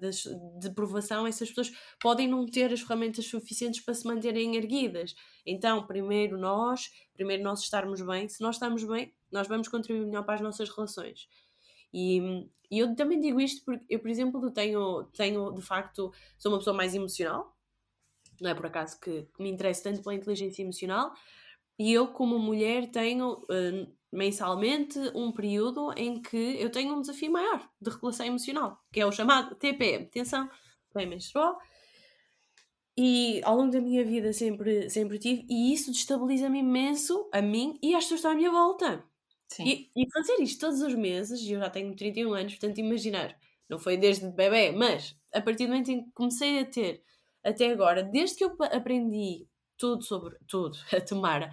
[0.00, 5.14] de, de provação, essas pessoas podem não ter as ferramentas suficientes para se manterem erguidas.
[5.46, 8.28] Então, primeiro nós, primeiro nós estarmos bem.
[8.28, 11.28] Se nós estamos bem, nós vamos contribuir melhor para as nossas relações.
[11.92, 16.52] E, e eu também digo isto porque eu, por exemplo, tenho, tenho de facto, sou
[16.52, 17.56] uma pessoa mais emocional,
[18.40, 21.12] não é por acaso que, que me interessa tanto pela inteligência emocional,
[21.80, 27.32] e eu, como mulher, tenho uh, mensalmente um período em que eu tenho um desafio
[27.32, 30.46] maior de regulação emocional, que é o chamado TPM, tensão
[30.92, 31.58] pré-menstrual.
[32.98, 37.78] E ao longo da minha vida sempre, sempre tive, e isso destabiliza-me imenso a mim
[37.82, 39.02] e às pessoas que estão à minha volta.
[39.58, 43.34] E, e, fazer isto todos os meses, e eu já tenho 31 anos, portanto, imaginar,
[43.70, 47.02] não foi desde bebê, mas a partir do momento em que comecei a ter
[47.42, 49.48] até agora, desde que eu aprendi
[49.80, 51.50] tudo sobre tudo, a Tomara,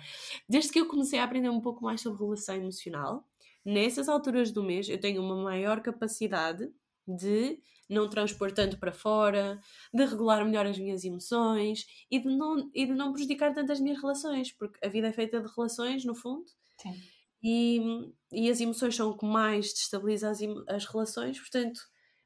[0.48, 3.26] desde que eu comecei a aprender um pouco mais sobre relação emocional,
[3.66, 6.70] nessas alturas do mês eu tenho uma maior capacidade
[7.08, 7.58] de
[7.90, 9.62] não transpor tanto para fora,
[9.94, 13.80] de regular melhor as minhas emoções e de não, e de não prejudicar tanto as
[13.80, 16.46] minhas relações, porque a vida é feita de relações, no fundo.
[16.82, 16.94] Sim.
[17.42, 17.80] E,
[18.30, 21.80] e as emoções são o que mais destabiliza as, as relações, portanto,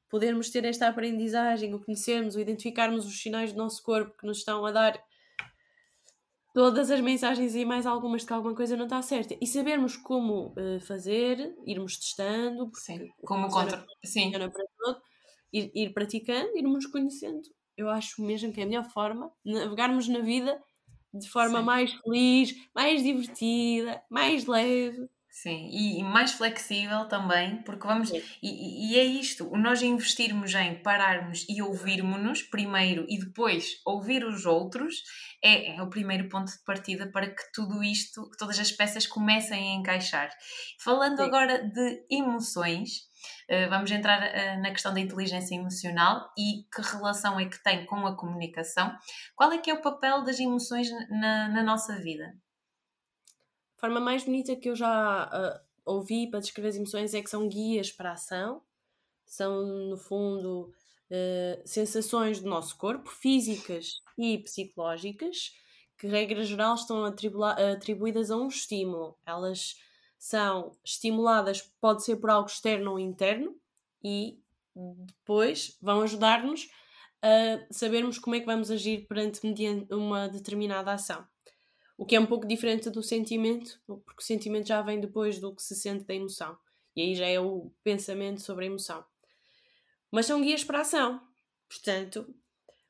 [0.09, 4.39] podermos ter esta aprendizagem, o conhecermos, o identificarmos os sinais do nosso corpo que nos
[4.39, 4.99] estão a dar
[6.53, 9.95] todas as mensagens e mais algumas de que alguma coisa não está certa e sabermos
[9.95, 14.31] como uh, fazer, irmos testando, sim, como contra, sim.
[14.31, 15.01] para todo,
[15.51, 17.41] ir, ir praticando, irmos conhecendo.
[17.77, 20.61] Eu acho mesmo que é a melhor forma de navegarmos na vida
[21.13, 21.65] de forma sim.
[21.65, 25.09] mais feliz, mais divertida, mais leve.
[25.31, 28.11] Sim, e, mais flexível também, porque vamos.
[28.11, 34.45] E, e, é isto, nós investirmos em pararmos e ouvirmos-nos primeiro e depois ouvir os
[34.45, 34.93] outros
[35.41, 39.07] é, é, o primeiro ponto de partida para que tudo isto, que todas as peças
[39.07, 40.29] comecem a encaixar.
[40.83, 41.23] Falando Sim.
[41.23, 42.89] agora de emoções,
[43.49, 47.85] uh, vamos entrar uh, na questão da inteligência emocional e que relação é que tem
[47.85, 48.93] com a comunicação.
[49.33, 52.33] Qual é que é o papel das emoções na, na nossa vida?
[53.81, 57.49] Forma mais bonita que eu já uh, ouvi para descrever as emoções é que são
[57.49, 58.61] guias para a ação,
[59.25, 60.71] são, no fundo,
[61.09, 65.51] uh, sensações do nosso corpo, físicas e psicológicas,
[65.97, 69.17] que, regra geral, estão atribuídas a um estímulo.
[69.25, 69.75] Elas
[70.17, 73.55] são estimuladas, pode ser por algo externo ou interno,
[74.03, 74.39] e
[74.75, 76.69] depois vão ajudar-nos
[77.21, 79.39] a sabermos como é que vamos agir perante
[79.91, 81.25] uma determinada ação.
[82.01, 85.53] O que é um pouco diferente do sentimento, porque o sentimento já vem depois do
[85.53, 86.57] que se sente da emoção.
[86.95, 89.05] E aí já é o pensamento sobre a emoção.
[90.09, 91.21] Mas são guias para a ação.
[91.69, 92.33] Portanto,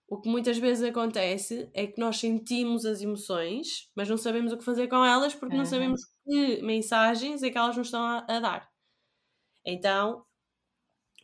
[0.07, 4.57] o que muitas vezes acontece é que nós sentimos as emoções, mas não sabemos o
[4.57, 8.19] que fazer com elas porque não sabemos que mensagens é que elas nos estão a,
[8.29, 8.71] a dar.
[9.65, 10.25] Então,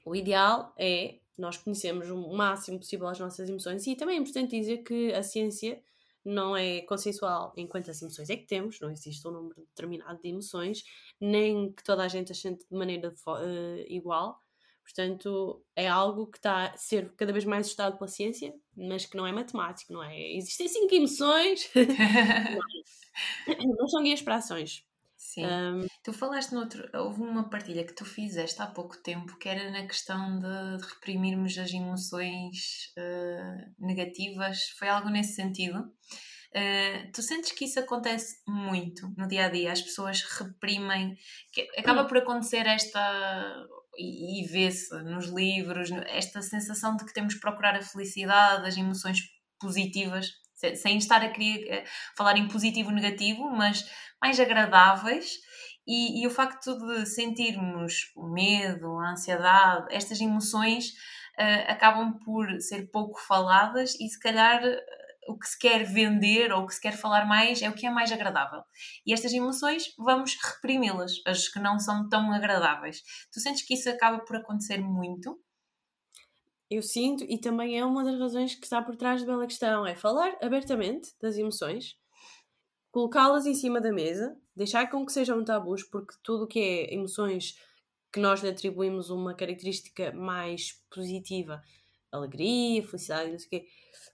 [0.04, 4.60] o ideal é nós conhecermos o máximo possível as nossas emoções e também é importante
[4.60, 5.82] dizer que a ciência
[6.28, 10.28] não é consensual em quantas emoções é que temos, não existe um número determinado de
[10.28, 10.84] emoções,
[11.22, 14.38] nem que toda a gente as sente de maneira uh, igual.
[14.84, 19.16] Portanto, é algo que está a ser cada vez mais estudado pela ciência, mas que
[19.16, 20.34] não é matemático, não é?
[20.34, 21.70] Existem cinco emoções,
[23.78, 24.86] não são guias para ações.
[25.38, 25.46] Sim.
[25.46, 29.70] Um, tu falaste noutro, houve uma partilha que tu fizeste há pouco tempo que era
[29.70, 34.70] na questão de, de reprimirmos as emoções uh, negativas.
[34.80, 35.80] Foi algo nesse sentido?
[35.80, 39.72] Uh, tu sentes que isso acontece muito no dia a dia?
[39.72, 41.16] As pessoas reprimem,
[41.78, 47.42] acaba por acontecer esta e, e vê-se nos livros esta sensação de que temos que
[47.42, 49.20] procurar a felicidade, as emoções
[49.60, 50.32] positivas,
[50.76, 51.84] sem estar a querer
[52.16, 53.84] falar em positivo ou negativo, mas
[54.22, 55.38] mais agradáveis
[55.88, 60.90] e, e, o facto de sentirmos o medo, a ansiedade, estas emoções
[61.40, 64.62] uh, acabam por ser pouco faladas e se calhar
[65.30, 67.86] o que se quer vender ou o que se quer falar mais é o que
[67.86, 68.64] é mais agradável.
[69.06, 73.02] E estas emoções vamos reprimi-las, as que não são tão agradáveis.
[73.32, 75.40] Tu sentes que isso acaba por acontecer muito?
[76.70, 79.86] Eu sinto, e também é uma das razões que está por trás da bela questão,
[79.86, 81.96] é falar abertamente das emoções,
[82.92, 86.94] colocá-las em cima da mesa, deixar com que sejam tabus, porque tudo o que é
[86.94, 87.58] emoções
[88.12, 91.62] que nós lhe atribuímos uma característica mais positiva,
[92.12, 93.68] alegria, felicidade, não sei o quê,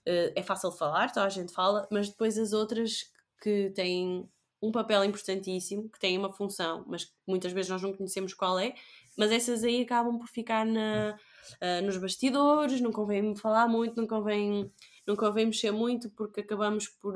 [0.06, 3.10] eh, é fácil de falar, toda a gente fala, mas depois as outras
[3.42, 4.28] que têm
[4.62, 8.58] um papel importantíssimo, que têm uma função, mas que muitas vezes nós não conhecemos qual
[8.58, 8.74] é,
[9.16, 11.18] mas essas aí acabam por ficar na,
[11.60, 14.72] uh, nos bastidores, não convém falar muito, não convém
[15.06, 17.14] não convém mexer muito porque acabamos por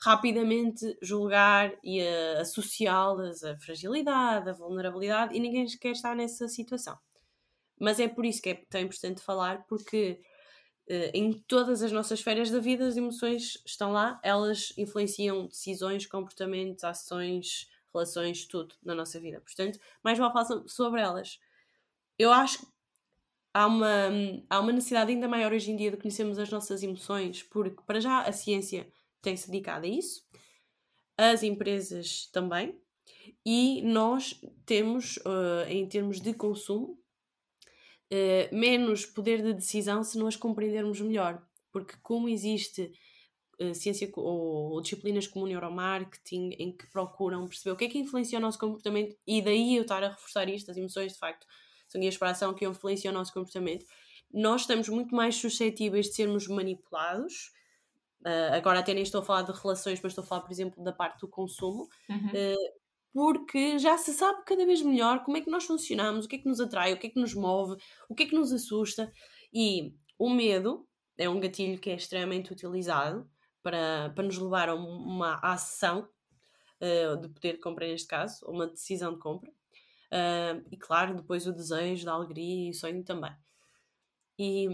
[0.00, 2.00] rapidamente julgar e
[2.38, 6.98] associá-las à fragilidade, à vulnerabilidade e ninguém quer estar nessa situação.
[7.80, 10.20] Mas é por isso que é tão importante falar, porque
[10.88, 16.06] uh, em todas as nossas esferas da vida as emoções estão lá, elas influenciam decisões,
[16.06, 19.40] comportamentos, ações, relações, tudo na nossa vida.
[19.40, 21.38] Portanto, mais vale falar sobre elas.
[22.18, 22.71] Eu acho
[23.52, 24.08] há uma,
[24.48, 28.00] há uma necessidade ainda maior hoje em dia de conhecermos as nossas emoções, porque para
[28.00, 28.86] já a ciência
[29.20, 30.22] tem-se dedicado a isso,
[31.16, 32.78] as empresas também,
[33.44, 36.98] e nós temos, uh, em termos de consumo,
[38.12, 42.92] uh, menos poder de decisão se nós compreendermos melhor, porque como existe
[43.60, 47.88] uh, ciência ou, ou, disciplinas como o neuromarketing em que procuram perceber o que é
[47.88, 51.18] que influencia o nosso comportamento e daí eu estar a reforçar isto, as emoções de
[51.18, 51.46] facto
[51.92, 53.86] são guias para a ação que influenciam o nosso comportamento,
[54.32, 57.52] nós estamos muito mais suscetíveis de sermos manipulados.
[58.24, 60.82] Uh, agora até nem estou a falar de relações, mas estou a falar, por exemplo,
[60.82, 62.28] da parte do consumo, uhum.
[62.28, 62.82] uh,
[63.12, 66.38] porque já se sabe cada vez melhor como é que nós funcionamos, o que é
[66.38, 67.76] que nos atrai, o que é que nos move,
[68.08, 69.12] o que é que nos assusta.
[69.52, 70.86] E o medo
[71.18, 73.28] é um gatilho que é extremamente utilizado
[73.62, 76.08] para, para nos levar a uma ação
[76.80, 79.52] uh, de poder de compra, neste caso, ou uma decisão de compra.
[80.12, 83.34] Uh, e claro, depois o desejo da alegria e sonho também.
[84.38, 84.68] E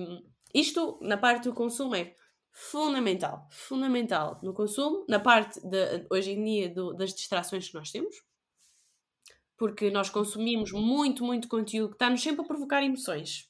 [0.52, 2.16] isto, na parte do consumo, é
[2.50, 3.46] fundamental.
[3.52, 8.16] Fundamental no consumo, na parte, de, hoje em dia, do, das distrações que nós temos,
[9.56, 13.48] porque nós consumimos muito, muito conteúdo que está-nos sempre a provocar emoções.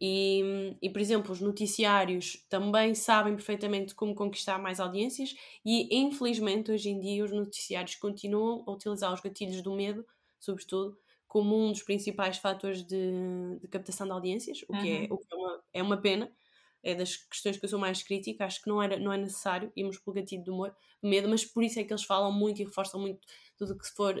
[0.00, 5.34] E, e, por exemplo, os noticiários também sabem perfeitamente como conquistar mais audiências,
[5.64, 10.06] e infelizmente hoje em dia os noticiários continuam a utilizar os gatilhos do medo
[10.38, 15.04] sobretudo, como um dos principais fatores de, de captação de audiências, o que, é, uhum.
[15.04, 16.32] é, o que é, uma, é uma pena.
[16.80, 18.44] É das questões que eu sou mais crítica.
[18.44, 21.64] Acho que não, era, não é necessário irmos pelo gatilho do humor, medo, mas por
[21.64, 23.26] isso é que eles falam muito e reforçam muito
[23.56, 24.14] tudo o que for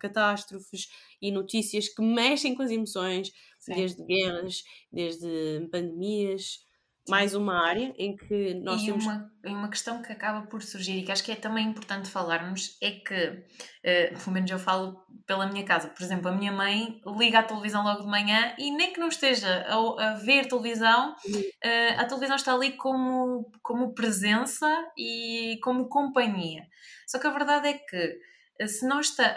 [0.00, 0.88] catástrofes
[1.22, 3.74] e notícias que mexem com as emoções, Sim.
[3.74, 6.65] desde guerras, desde pandemias,
[7.08, 9.04] mais uma área em que nós e temos.
[9.04, 12.76] Uma, uma questão que acaba por surgir e que acho que é também importante falarmos
[12.82, 17.00] é que, uh, pelo menos eu falo pela minha casa, por exemplo, a minha mãe
[17.18, 21.12] liga a televisão logo de manhã e nem que não esteja a, a ver televisão,
[21.12, 26.62] uh, a televisão está ali como, como presença e como companhia.
[27.06, 28.18] Só que a verdade é que
[28.58, 29.36] eh, se não, está,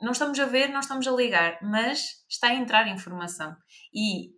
[0.00, 3.56] não estamos a ver, não estamos a ligar, mas está a entrar informação.
[3.94, 4.37] E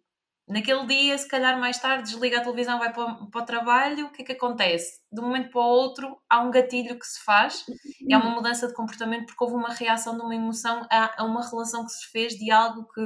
[0.51, 4.07] Naquele dia, se calhar mais tarde, desliga a televisão, vai para o, para o, trabalho,
[4.07, 5.01] o que é que acontece?
[5.13, 7.65] De um momento para o outro, há um gatilho que se faz
[8.01, 11.25] e há uma mudança de comportamento porque houve uma reação de uma emoção a, a
[11.25, 13.01] uma relação que se fez de algo que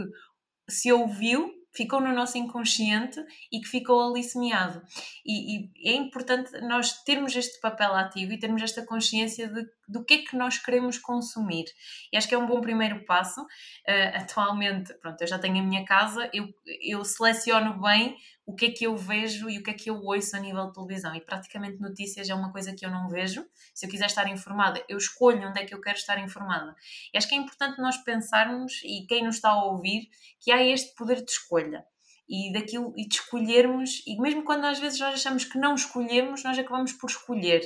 [0.71, 3.21] se ouviu ficou no nosso inconsciente
[3.51, 4.83] e que ficou ali semeado.
[5.25, 10.05] E, e, é importante nós termos este papel ativo e termos esta consciência de, do
[10.05, 11.65] que é que nós queremos consumir.
[12.13, 13.41] E acho que é um bom primeiro passo.
[13.43, 16.49] Uh, atualmente, pronto, eu já tenho a minha casa, eu,
[16.83, 18.17] eu seleciono bem
[18.47, 20.67] o que é que eu vejo e o que é que eu ouço a nível
[20.67, 21.15] de televisão.
[21.15, 23.45] E praticamente notícias é uma coisa que eu não vejo.
[23.75, 26.75] Se eu quiser estar informada, eu escolho onde é que eu quero estar informada.
[27.13, 30.09] E acho que é importante nós pensarmos, e quem nos está a ouvir,
[30.41, 31.85] que há este poder de escolha.
[32.27, 36.43] E daquilo e de escolhermos, e mesmo quando às vezes nós achamos que não escolhemos,
[36.43, 37.63] nós acabamos por escolher.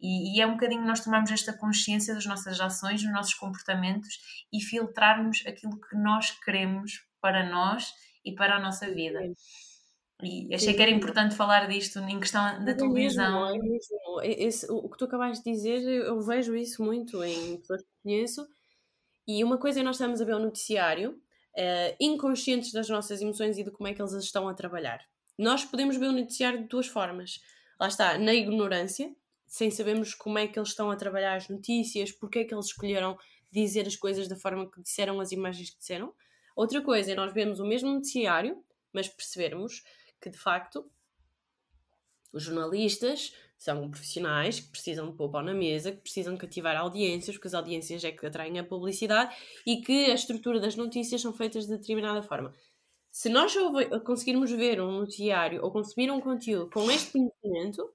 [0.00, 4.46] E, e é um bocadinho nós tomarmos esta consciência das nossas ações, dos nossos comportamentos
[4.52, 7.92] e filtrarmos aquilo que nós queremos para nós
[8.24, 9.20] e para a nossa vida.
[10.24, 13.52] E achei que era importante falar disto em questão da é televisão.
[13.52, 14.20] Mesmo, é mesmo.
[14.22, 18.46] Esse, o que tu acabaste de dizer, eu vejo isso muito em pessoas que conheço.
[19.26, 23.56] E uma coisa é nós estamos a ver o noticiário, uh, inconscientes das nossas emoções
[23.58, 25.00] e de como é que eles estão a trabalhar.
[25.38, 27.40] Nós podemos ver o noticiário de duas formas.
[27.80, 29.14] Lá está, na ignorância,
[29.46, 32.66] sem sabermos como é que eles estão a trabalhar as notícias, porque é que eles
[32.66, 33.18] escolheram
[33.50, 36.12] dizer as coisas da forma que disseram, as imagens que disseram.
[36.56, 38.62] Outra coisa é nós vermos o mesmo noticiário,
[38.92, 39.82] mas percebermos
[40.24, 40.90] que de facto
[42.32, 47.48] os jornalistas são profissionais que precisam de pão na mesa, que precisam cativar audiências, porque
[47.48, 51.66] as audiências é que atraem a publicidade e que a estrutura das notícias são feitas
[51.66, 52.54] de determinada forma.
[53.10, 53.54] Se nós
[54.04, 57.92] conseguirmos ver um noticiário ou consumir um conteúdo com este conhecimento,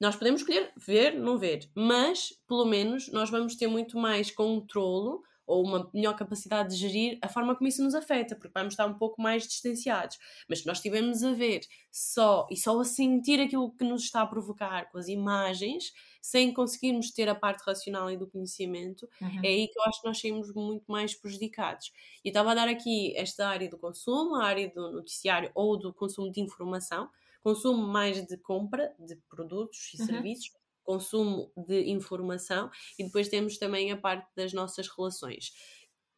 [0.00, 5.22] nós podemos escolher ver, não ver, mas pelo menos nós vamos ter muito mais controlo
[5.46, 8.86] ou uma melhor capacidade de gerir a forma como isso nos afeta, porque vamos estar
[8.86, 10.18] um pouco mais distanciados.
[10.48, 14.22] Mas se nós estivermos a ver só e só a sentir aquilo que nos está
[14.22, 19.40] a provocar com as imagens, sem conseguirmos ter a parte racional e do conhecimento, uhum.
[19.44, 21.92] é aí que eu acho que nós saímos muito mais prejudicados.
[22.24, 25.92] E estava a dar aqui esta área do consumo, a área do noticiário ou do
[25.92, 27.10] consumo de informação,
[27.42, 30.06] consumo mais de compra de produtos e uhum.
[30.06, 30.50] serviços,
[30.84, 35.52] consumo de informação e depois temos também a parte das nossas relações.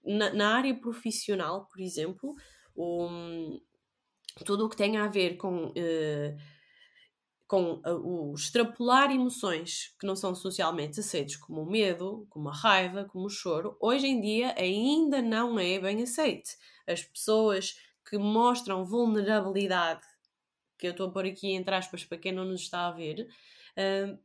[0.04, 2.34] Na, na área profissional, por exemplo,
[2.76, 3.58] um,
[4.44, 5.68] tudo o que tem a ver com.
[5.68, 6.36] Uh,
[7.48, 13.04] com o extrapolar emoções que não são socialmente aceitos, como o medo, como a raiva,
[13.04, 16.50] como o choro, hoje em dia ainda não é bem aceito.
[16.88, 20.04] As pessoas que mostram vulnerabilidade,
[20.76, 23.28] que eu estou a pôr aqui entre aspas para quem não nos está a ver,
[23.78, 24.18] uh,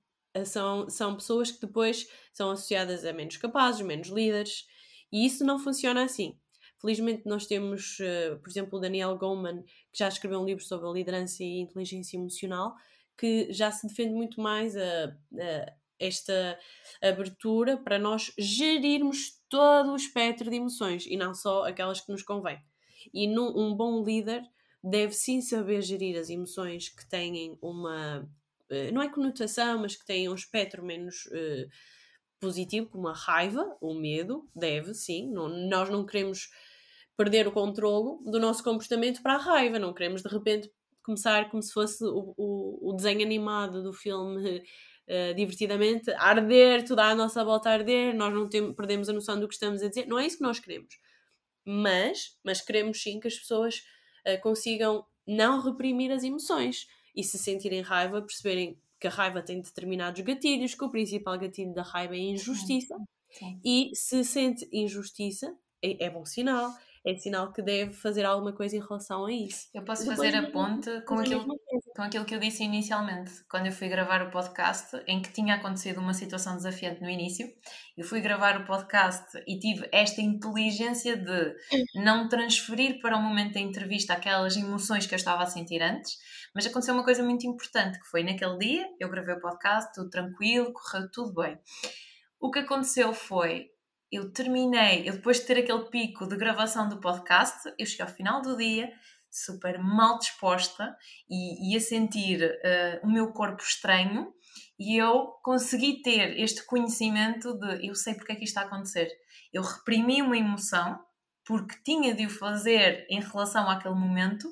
[0.45, 4.65] são, são pessoas que depois são associadas a menos capazes, menos líderes,
[5.11, 6.37] e isso não funciona assim.
[6.79, 9.61] Felizmente nós temos, uh, por exemplo, o Daniel Goleman,
[9.91, 12.73] que já escreveu um livro sobre a liderança e inteligência emocional,
[13.17, 16.57] que já se defende muito mais a, a esta
[17.01, 22.23] abertura para nós gerirmos todo o espectro de emoções e não só aquelas que nos
[22.23, 22.57] convém.
[23.13, 24.43] E num, um bom líder
[24.83, 28.27] deve sim saber gerir as emoções que têm uma.
[28.71, 31.69] Eh, não é conotação, mas que têm um espectro menos uh,
[32.39, 35.29] positivo, como a raiva, o medo, deve sim.
[35.31, 36.49] Não, nós não queremos
[37.17, 40.71] perder o controlo do nosso comportamento para a raiva, não queremos de repente
[41.03, 46.99] começar como se fosse o, o, o desenho animado do filme uh, divertidamente, arder, tudo
[46.99, 49.89] à nossa volta a arder, nós não temos, perdemos a noção do que estamos a
[49.89, 50.07] dizer.
[50.07, 50.97] Não é isso que nós queremos.
[51.65, 53.83] Mas, mas queremos sim que as pessoas
[54.25, 59.61] uh, consigam não reprimir as emoções e se sentirem raiva, perceberem que a raiva tem
[59.61, 62.95] determinados gatilhos, que o principal gatilho da raiva é a injustiça.
[63.29, 63.61] Sim, sim.
[63.63, 66.71] E se sente injustiça, é, é bom sinal
[67.03, 69.67] é sinal que deve fazer alguma coisa em relação a isso.
[69.73, 71.45] Eu posso fazer a ponte com aquilo,
[72.01, 75.53] com aquilo que eu disse inicialmente, quando eu fui gravar o podcast, em que tinha
[75.53, 77.47] acontecido uma situação desafiante no início.
[77.95, 81.55] Eu fui gravar o podcast e tive esta inteligência de
[81.93, 86.17] não transferir para o momento da entrevista aquelas emoções que eu estava a sentir antes,
[86.55, 90.09] mas aconteceu uma coisa muito importante, que foi naquele dia, eu gravei o podcast, tudo
[90.09, 91.59] tranquilo, correu tudo bem.
[92.39, 93.67] O que aconteceu foi,
[94.11, 98.11] eu terminei, eu depois de ter aquele pico de gravação do podcast, eu cheguei ao
[98.11, 98.91] final do dia
[99.31, 100.95] super mal disposta
[101.29, 104.33] e, e a sentir uh, o meu corpo estranho
[104.77, 108.65] e eu consegui ter este conhecimento de eu sei porque é que isto está a
[108.65, 109.09] acontecer.
[109.53, 110.99] Eu reprimi uma emoção
[111.45, 114.47] porque tinha de o fazer em relação àquele momento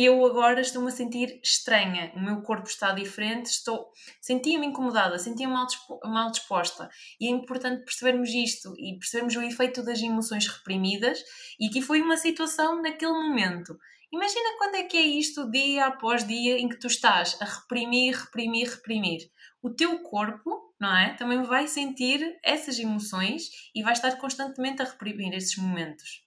[0.00, 3.90] eu agora estou-me a sentir estranha, o meu corpo está diferente, estou
[4.20, 5.66] sentia-me incomodada, sentia-me mal,
[6.04, 6.88] mal disposta.
[7.20, 11.18] E é importante percebermos isto e percebermos o efeito das emoções reprimidas
[11.58, 13.76] e que foi uma situação naquele momento.
[14.10, 18.14] Imagina quando é que é isto dia após dia em que tu estás a reprimir,
[18.14, 19.30] reprimir, reprimir.
[19.62, 21.14] O teu corpo, não é?
[21.14, 26.24] Também vai sentir essas emoções e vai estar constantemente a reprimir esses momentos.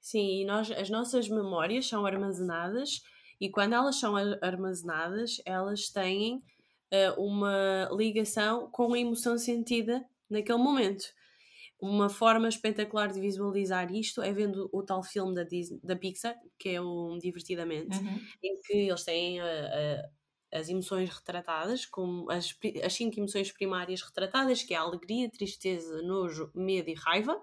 [0.00, 3.00] Sim, e nós, as nossas memórias são armazenadas
[3.40, 6.36] e quando elas são armazenadas, elas têm
[6.92, 11.04] uh, uma ligação com a emoção sentida naquele momento.
[11.82, 16.36] Uma forma espetacular de visualizar isto é vendo o tal filme da, Disney, da Pixar,
[16.56, 18.20] que é o Divertidamente, uhum.
[18.40, 20.10] em que eles têm uh, uh,
[20.52, 26.00] as emoções retratadas, como as, as cinco emoções primárias retratadas, que é a alegria, tristeza,
[26.02, 27.36] nojo, medo e raiva.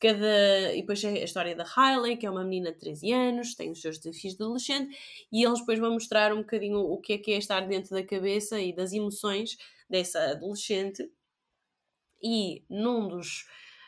[0.00, 3.54] Cada, e depois é a história da Riley, que é uma menina de 13 anos,
[3.54, 4.96] tem os seus desafios de adolescente,
[5.30, 8.02] e eles depois vão mostrar um bocadinho o que é que é estar dentro da
[8.02, 9.56] cabeça e das emoções
[9.88, 11.08] dessa adolescente.
[12.22, 13.46] E num dos,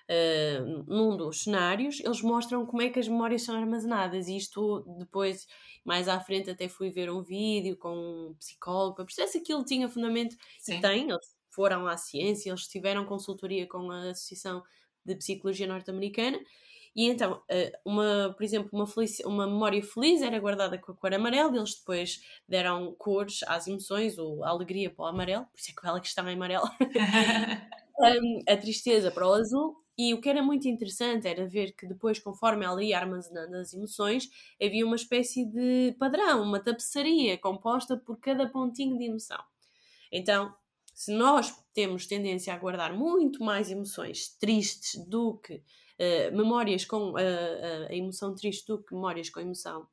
[0.08, 4.28] uh, num dos cenários, eles mostram como é que as memórias são armazenadas.
[4.28, 5.46] E isto depois,
[5.84, 9.64] mais à frente, até fui ver um vídeo com um psicólogo para perceber se aquilo
[9.64, 10.36] tinha fundamento.
[10.60, 10.78] Sim.
[10.78, 14.62] E tem, eles foram à ciência, eles tiveram consultoria com a Associação
[15.04, 16.38] de psicologia norte-americana.
[16.94, 20.94] E então, eh, uma, por exemplo, uma, feliz, uma memória feliz era guardada com a
[20.94, 25.58] cor amarela, eles depois deram cores às emoções, ou a alegria para o amarelo, por
[25.58, 26.68] isso é que ela que está em amarelo,
[28.00, 31.86] um, a tristeza para o azul, e o que era muito interessante era ver que
[31.86, 34.28] depois, conforme ela ia armazenando as emoções,
[34.60, 39.42] havia uma espécie de padrão, uma tapeçaria composta por cada pontinho de emoção.
[40.10, 40.54] Então,
[40.94, 47.10] se nós temos tendência a guardar muito mais emoções tristes do que uh, memórias com
[47.10, 49.86] uh, uh, a emoção triste do que memórias com emoção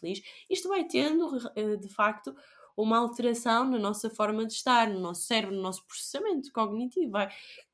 [0.00, 1.36] feliz, isto vai tendo
[1.80, 2.32] de facto
[2.76, 7.12] uma alteração na nossa forma de estar, no nosso cérebro, no nosso processamento cognitivo,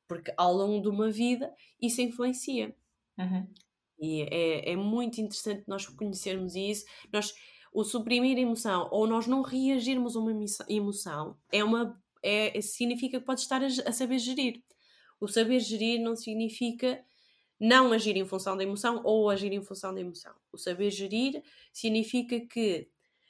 [0.07, 2.75] porque ao longo de uma vida isso influencia.
[3.19, 3.47] Uhum.
[4.01, 6.85] E é, é muito interessante nós reconhecermos isso.
[7.13, 7.35] Nós,
[7.73, 10.33] o suprimir a emoção ou nós não reagirmos a uma
[10.69, 14.63] emoção é uma é, significa que pode estar a, a saber gerir.
[15.21, 17.03] O saber gerir não significa
[17.59, 20.35] não agir em função da emoção ou agir em função da emoção.
[20.51, 21.43] O saber gerir
[21.73, 22.89] significa que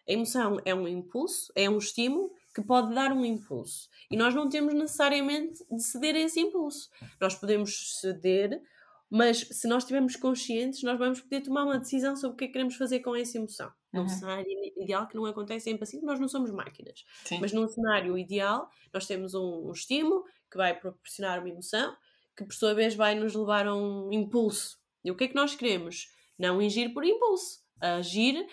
[0.08, 3.88] A emoção é um impulso, é um estímulo que pode dar um impulso.
[4.10, 6.88] E nós não temos necessariamente de ceder a esse impulso.
[7.20, 8.60] Nós podemos ceder,
[9.08, 12.46] mas se nós estivermos conscientes, nós vamos poder tomar uma decisão sobre o que é
[12.48, 13.70] que queremos fazer com essa emoção.
[13.92, 14.08] Num uhum.
[14.08, 14.46] cenário
[14.76, 17.04] ideal que não acontece sempre assim, nós não somos máquinas.
[17.24, 17.38] Sim.
[17.40, 21.96] Mas num cenário ideal, nós temos um, um estímulo que vai proporcionar uma emoção,
[22.36, 24.78] que por sua vez vai nos levar a um impulso.
[25.04, 26.08] E o que é que nós queremos?
[26.38, 28.46] Não agir por impulso, agir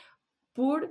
[0.53, 0.89] por,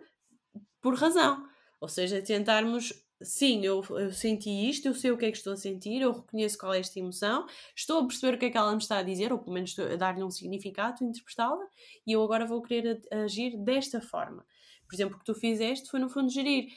[0.87, 1.45] por razão.
[1.81, 5.55] Ou seja, tentarmos, sim, eu, eu senti isto, eu sei o que é que estou
[5.55, 8.57] a sentir, eu reconheço qual é esta emoção, estou a perceber o que é que
[8.57, 11.67] ela me está a dizer, ou pelo menos dar-lhe um significado, interpretá-la,
[12.07, 14.47] e eu agora vou querer agir desta forma.
[14.89, 16.69] Por exemplo, o que tu fizeste foi, no fundo, gerir.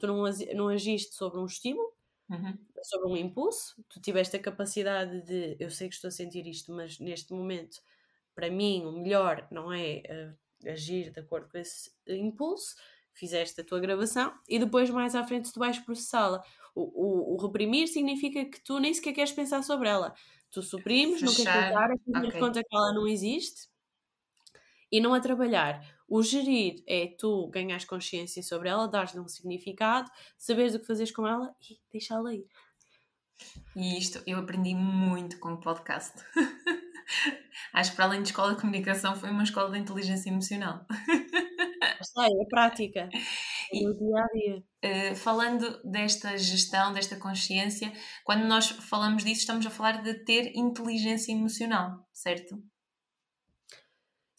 [0.00, 0.24] tu não,
[0.56, 1.92] não agiste sobre um estímulo,
[2.28, 2.58] uhum.
[2.82, 6.72] sobre um impulso, tu tiveste a capacidade de, eu sei que estou a sentir isto,
[6.72, 7.80] mas neste momento,
[8.34, 12.74] para mim, o melhor não é uh, agir de acordo com esse impulso,
[13.14, 16.42] fizeste a tua gravação e depois mais à frente tu vais processá-la.
[16.74, 20.14] O, o, o, reprimir significa que tu nem sequer queres pensar sobre ela.
[20.50, 21.72] Tu suprimes, Fechar.
[21.72, 22.40] não queres pensar, okay.
[22.40, 23.68] conta que ela não existe
[24.90, 25.82] e não a trabalhar.
[26.08, 31.10] O gerir é tu ganhas consciência sobre ela, dar-lhe um significado, saberes o que fazes
[31.10, 32.46] com ela e deixá-la ir.
[33.74, 36.22] E isto eu aprendi muito com o podcast.
[37.72, 40.86] Acho que para além de escola de comunicação foi uma escola de inteligência emocional.
[42.02, 43.08] Sei, é prática.
[43.72, 44.64] E, no dia a dia.
[44.84, 47.92] Uh, falando desta gestão, desta consciência,
[48.24, 52.62] quando nós falamos disso, estamos a falar de ter inteligência emocional, certo?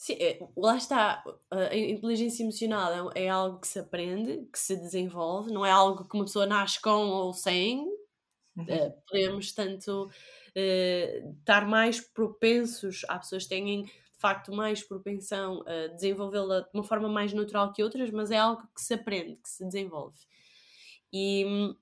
[0.03, 1.23] Sim, é, lá está.
[1.49, 6.03] A inteligência emocional é, é, algo que se aprende, que se desenvolve, não é algo
[6.03, 7.79] que uma pessoa nasce com ou sem.
[8.57, 8.65] Uhum.
[8.65, 13.05] Uh, podemos, tanto, uh, estar mais propensos.
[13.07, 13.89] Há pessoas que têm
[14.23, 18.63] facto mais propensão a desenvolvê-la de uma forma mais natural que outras, mas é algo
[18.73, 20.17] que se aprende, que se desenvolve.
[21.11, 21.75] E hum,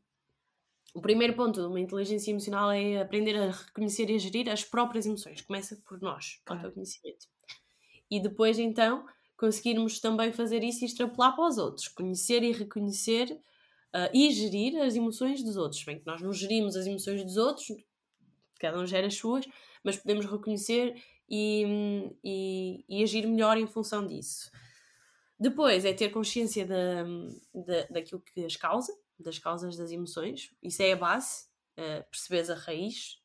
[0.96, 4.64] o primeiro ponto de uma inteligência emocional é aprender a reconhecer e a gerir as
[4.64, 5.42] próprias emoções.
[5.42, 7.28] Começa por nós, com o conhecimento.
[8.10, 9.06] E depois, então,
[9.38, 11.88] conseguirmos também fazer isso e extrapolar para os outros.
[11.90, 13.32] Conhecer e reconhecer
[13.94, 15.84] uh, e gerir as emoções dos outros.
[15.84, 17.68] Bem que nós não gerimos as emoções dos outros,
[18.60, 19.46] cada um gera as suas,
[19.84, 20.96] mas podemos reconhecer
[21.32, 24.52] e, e, e, agir melhor em função disso.
[25.40, 27.04] Depois é ter consciência da,
[27.56, 31.46] da, daquilo que as causa, das causas das emoções, isso é a base,
[31.80, 33.18] uh, a raiz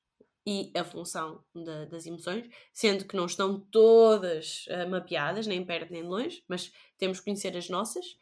[0.47, 5.93] e a função da, das emoções, sendo que não estão todas uh, mapeadas, nem perto
[5.93, 8.17] nem longe, mas temos que conhecer as nossas,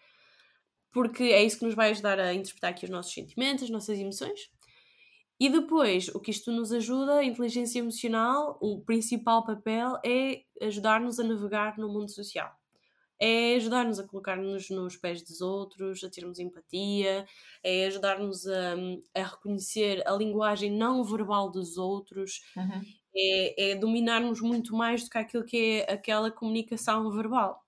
[0.90, 3.98] porque é isso que nos vai ajudar a interpretar aqui os nossos sentimentos, as nossas
[3.98, 4.48] emoções.
[5.38, 11.18] E depois, o que isto nos ajuda, a inteligência emocional, o principal papel é ajudar-nos
[11.18, 12.50] a navegar no mundo social.
[13.20, 17.26] É ajudar-nos a colocar-nos nos pés dos outros, a termos empatia,
[17.62, 18.74] é ajudar-nos a,
[19.14, 22.82] a, reconhecer a linguagem não verbal dos outros, uhum.
[23.16, 27.63] é, é dominarmos muito mais do que aquilo que é aquela comunicação verbal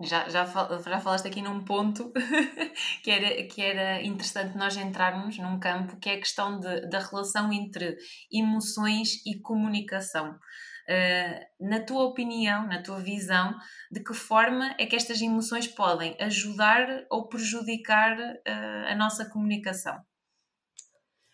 [0.00, 2.12] já, já, já falaste aqui num ponto
[3.02, 6.98] que, era, que era interessante nós entrarmos num campo que é a questão de, da
[6.98, 7.96] relação entre
[8.30, 10.38] emoções e comunicação.
[10.88, 13.56] Uh, na tua opinião, na tua visão,
[13.90, 19.98] de que forma é que estas emoções podem ajudar ou prejudicar uh, a nossa comunicação?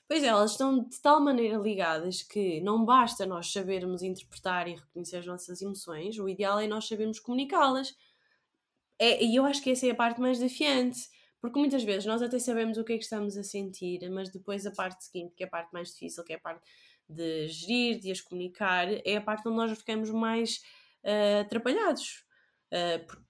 [0.08, 4.74] Pois é, elas estão de tal maneira ligadas que não basta nós sabermos interpretar e
[4.74, 7.94] reconhecer as nossas emoções, o ideal é nós sabermos comunicá-las
[9.02, 11.08] é, e eu acho que essa é a parte mais desafiante,
[11.40, 14.64] porque muitas vezes nós até sabemos o que é que estamos a sentir, mas depois
[14.64, 16.62] a parte seguinte, que é a parte mais difícil, que é a parte
[17.08, 20.62] de gerir, de as comunicar, é a parte onde nós ficamos mais
[21.04, 22.24] uh, atrapalhados.
[22.72, 23.22] Uh, porque,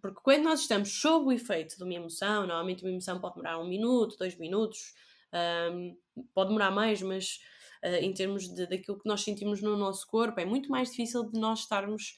[0.00, 3.58] porque quando nós estamos sob o efeito de uma emoção, normalmente uma emoção pode demorar
[3.58, 4.94] um minuto, dois minutos,
[5.70, 5.98] um,
[6.32, 7.40] pode demorar mais, mas
[7.84, 11.30] uh, em termos de, daquilo que nós sentimos no nosso corpo, é muito mais difícil
[11.30, 12.16] de nós estarmos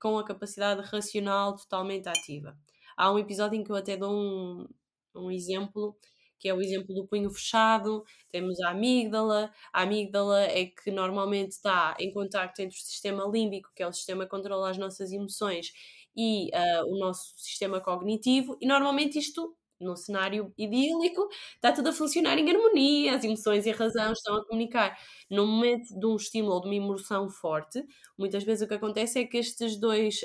[0.00, 2.56] com a capacidade racional totalmente ativa.
[2.96, 4.66] Há um episódio em que eu até dou um,
[5.14, 5.96] um exemplo,
[6.38, 9.50] que é o exemplo do punho fechado, temos a amígdala.
[9.72, 13.92] A amígdala é que normalmente está em contacto entre o sistema límbico, que é o
[13.92, 15.72] sistema que controla as nossas emoções,
[16.16, 21.92] e uh, o nosso sistema cognitivo, e normalmente isto num cenário idílico, está tudo a
[21.92, 24.96] funcionar em harmonia, as emoções e a razão estão a comunicar.
[25.30, 27.84] No momento de um estímulo ou de uma emoção forte,
[28.18, 30.20] muitas vezes o que acontece é que estes dois,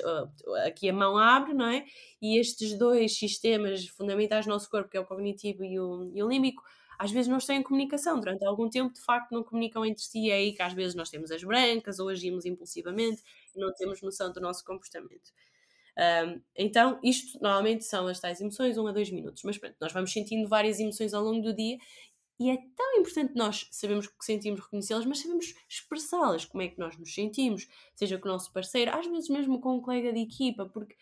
[0.66, 1.86] aqui a mão abre, não é?
[2.22, 6.24] E estes dois sistemas fundamentais do nosso corpo, que é o cognitivo e o, e
[6.24, 6.64] o límbico,
[7.00, 8.20] às vezes não estão em comunicação.
[8.20, 10.32] Durante algum tempo, de facto, não comunicam entre si.
[10.32, 13.22] É aí que às vezes nós temos as brancas ou agimos impulsivamente
[13.56, 15.32] e não temos noção do nosso comportamento.
[15.98, 19.92] Um, então, isto normalmente são as tais emoções, um a dois minutos, mas pronto, nós
[19.92, 21.78] vamos sentindo várias emoções ao longo do dia
[22.40, 26.68] e é tão importante nós sabermos o que sentimos, reconhecê-las, mas sabemos expressá-las, como é
[26.68, 30.14] que nós nos sentimos, seja com o nosso parceiro, às vezes mesmo com um colega
[30.14, 30.96] de equipa, porque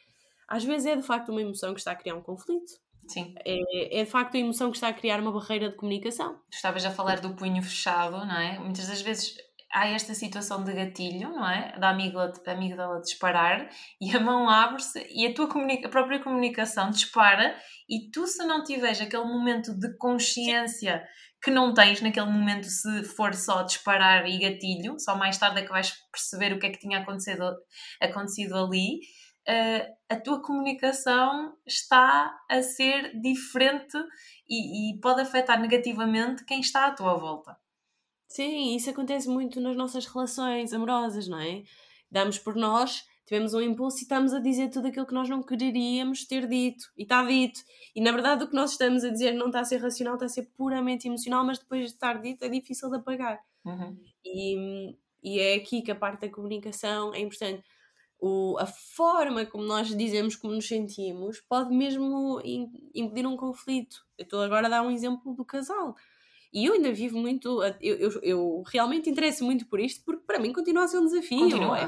[0.47, 2.71] às vezes é de facto uma emoção que está a criar um conflito.
[3.07, 3.35] Sim.
[3.45, 6.39] É, é de facto a emoção que está a criar uma barreira de comunicação.
[6.49, 8.57] Estavas a falar do punho fechado, não é?
[8.57, 9.37] Muitas das vezes
[9.75, 11.77] há esta situação de gatilho, não é?
[11.77, 13.69] Da amígdala, da amígdala disparar
[13.99, 15.49] e a mão abre-se e a tua
[15.83, 17.53] a própria comunicação dispara
[17.89, 21.03] e tu se não tiveres aquele momento de consciência
[21.43, 25.63] que não tens naquele momento se for só disparar e gatilho, só mais tarde é
[25.63, 27.53] que vais perceber o que é que tinha acontecido,
[28.01, 28.99] acontecido ali,
[29.47, 33.97] uh, a tua comunicação está a ser diferente
[34.49, 37.55] e, e pode afetar negativamente quem está à tua volta.
[38.35, 41.63] Sim, isso acontece muito nas nossas relações amorosas, não é?
[42.11, 45.41] Damos por nós, tivemos um impulso e estamos a dizer tudo aquilo que nós não
[45.41, 46.83] quereríamos ter dito.
[46.97, 47.61] E está dito.
[47.95, 50.25] E na verdade o que nós estamos a dizer não está a ser racional, está
[50.25, 53.39] a ser puramente emocional, mas depois de estar dito é difícil de apagar.
[53.63, 53.97] Uhum.
[54.25, 57.63] E, e é aqui que a parte da comunicação é importante.
[58.19, 62.41] O, a forma como nós dizemos como nos sentimos pode mesmo
[62.93, 64.05] impedir um conflito.
[64.17, 65.95] Eu estou agora a dar um exemplo do casal
[66.55, 70.39] e eu ainda vivo muito, eu, eu, eu, realmente interesso muito por isto, porque para
[70.39, 71.39] mim continua a ser um desafio.
[71.39, 71.79] Continua.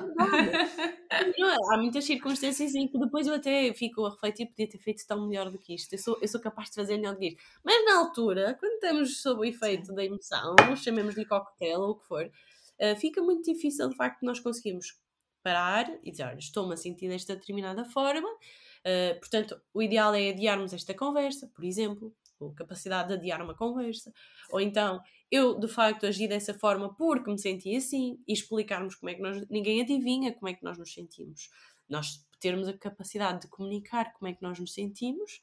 [1.10, 1.56] É continua.
[1.72, 5.26] Há muitas circunstâncias em que depois eu até fico a refletir, podia ter feito tão
[5.26, 5.94] melhor do que isto.
[5.94, 7.42] Eu sou, eu sou capaz de fazer melhor do que isto.
[7.64, 12.06] Mas na altura, quando estamos sob o efeito da emoção, chamemos-lhe coquetel ou o que
[12.06, 15.00] for, uh, fica muito difícil de facto nós conseguimos
[15.42, 18.28] parar e dizer, olha, estou-me a sentir desta determinada forma.
[18.28, 23.56] Uh, portanto, o ideal é adiarmos esta conversa, por exemplo, ou capacidade de adiar uma
[23.56, 24.12] conversa,
[24.52, 29.10] ou então eu de facto agi dessa forma porque me senti assim, e explicarmos como
[29.10, 31.50] é que nós, ninguém adivinha como é que nós nos sentimos.
[31.90, 35.42] Nós termos a capacidade de comunicar como é que nós nos sentimos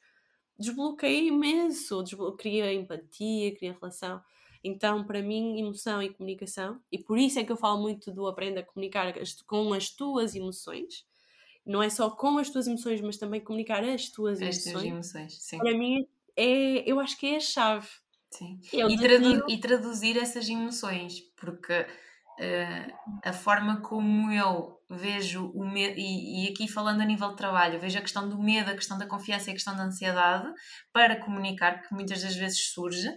[0.57, 2.03] desbloqueia imenso,
[2.37, 4.21] cria empatia, cria relação.
[4.63, 8.25] Então, para mim, emoção e comunicação, e por isso é que eu falo muito do
[8.27, 9.13] aprenda a comunicar
[9.45, 11.05] com as tuas emoções,
[11.65, 14.85] não é só com as tuas emoções, mas também comunicar as tuas as emoções.
[14.85, 15.59] emoções sim.
[15.59, 16.07] Para mim,
[16.37, 17.87] é, eu acho que é a chave.
[18.31, 18.59] Sim.
[18.73, 25.97] E, tradu e, traduzir essas emoções, porque uh, a forma como eu vejo o medo,
[25.97, 28.97] e, e, aqui falando a nível de trabalho, vejo a questão do medo, a questão
[28.97, 30.51] da confiança e a questão da ansiedade
[30.91, 33.09] para comunicar, que muitas das vezes surge,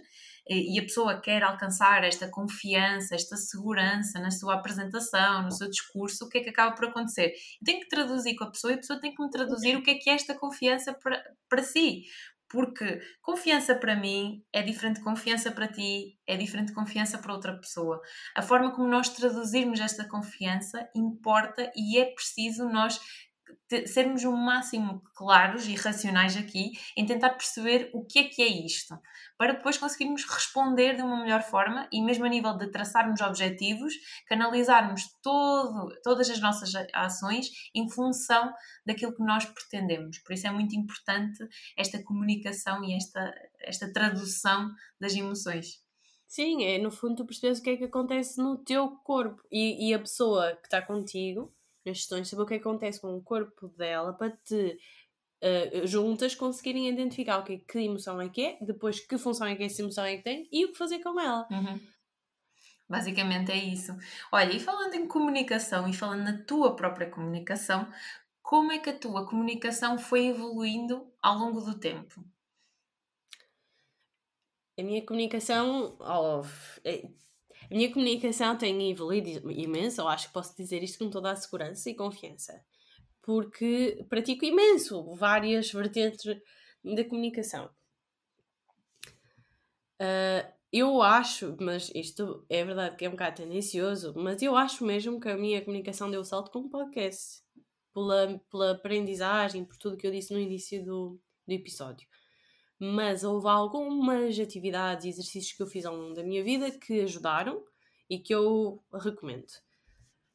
[0.49, 6.25] e a pessoa quer alcançar esta confiança, esta segurança na sua apresentação, no seu discurso,
[6.25, 7.27] o que é que acaba por acontecer?
[7.27, 9.83] Eu tenho que traduzir com a pessoa e a pessoa tem que me traduzir o
[9.83, 12.01] que é que é esta confiança para, para si.
[12.49, 17.33] Porque confiança para mim é diferente de confiança para ti, é diferente de confiança para
[17.33, 18.01] outra pessoa.
[18.35, 22.99] A forma como nós traduzirmos esta confiança importa e é preciso nós
[23.87, 28.47] sermos o máximo claros e racionais aqui em tentar perceber o que é que é
[28.47, 28.97] isto,
[29.37, 33.93] para depois conseguirmos responder de uma melhor forma e mesmo a nível de traçarmos objetivos,
[34.27, 38.51] canalizarmos todo, todas as nossas ações em função
[38.85, 40.19] daquilo que nós pretendemos.
[40.19, 41.47] Por isso é muito importante
[41.77, 45.83] esta comunicação e esta, esta tradução das emoções.
[46.27, 49.89] Sim, é no fundo tu percebes o que é que acontece no teu corpo e,
[49.89, 51.51] e a pessoa que está contigo
[51.83, 54.77] questões, saber o que acontece com o corpo dela para te
[55.43, 59.63] uh, juntas conseguirem identificar okay, que emoção é que é, depois que função é que
[59.63, 61.47] essa emoção é que tem e o que fazer com ela.
[61.49, 61.79] Uhum.
[62.87, 63.95] Basicamente é isso.
[64.31, 67.87] Olha, e falando em comunicação e falando na tua própria comunicação,
[68.41, 72.25] como é que a tua comunicação foi evoluindo ao longo do tempo?
[74.77, 76.41] A minha comunicação oh,
[76.83, 77.07] é,
[77.71, 81.35] a minha comunicação tem evoluído imenso, eu acho que posso dizer isto com toda a
[81.35, 82.59] segurança e confiança,
[83.21, 86.23] porque pratico imenso várias vertentes
[86.83, 87.69] da comunicação.
[90.01, 94.83] Uh, eu acho, mas isto é verdade que é um bocado tendencioso, mas eu acho
[94.83, 97.43] mesmo que a minha comunicação deu salto com o podcast,
[97.93, 102.08] pela, pela aprendizagem, por tudo que eu disse no início do, do episódio
[102.79, 107.01] mas houve algumas atividades e exercícios que eu fiz ao longo da minha vida que
[107.01, 107.61] ajudaram
[108.09, 109.51] e que eu recomendo.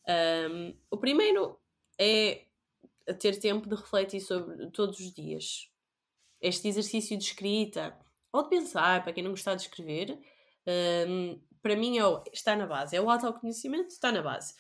[0.07, 1.59] Um, o primeiro
[1.99, 2.45] é
[3.19, 5.71] ter tempo de refletir sobre todos os dias.
[6.41, 7.99] Este exercício de escrita
[8.31, 10.19] ou de pensar, para quem não gostar de escrever,
[11.09, 12.95] um, para mim é o, está na base.
[12.95, 14.55] É o autoconhecimento, está na base.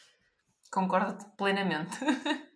[0.70, 1.98] Concordo plenamente.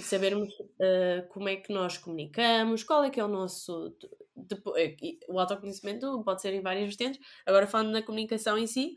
[0.00, 3.96] sabermos uh, como é que nós comunicamos, qual é que é o nosso.
[4.76, 4.96] Eh,
[5.28, 7.20] o autoconhecimento pode ser em várias vertentes.
[7.46, 8.94] Agora, falando na comunicação em si,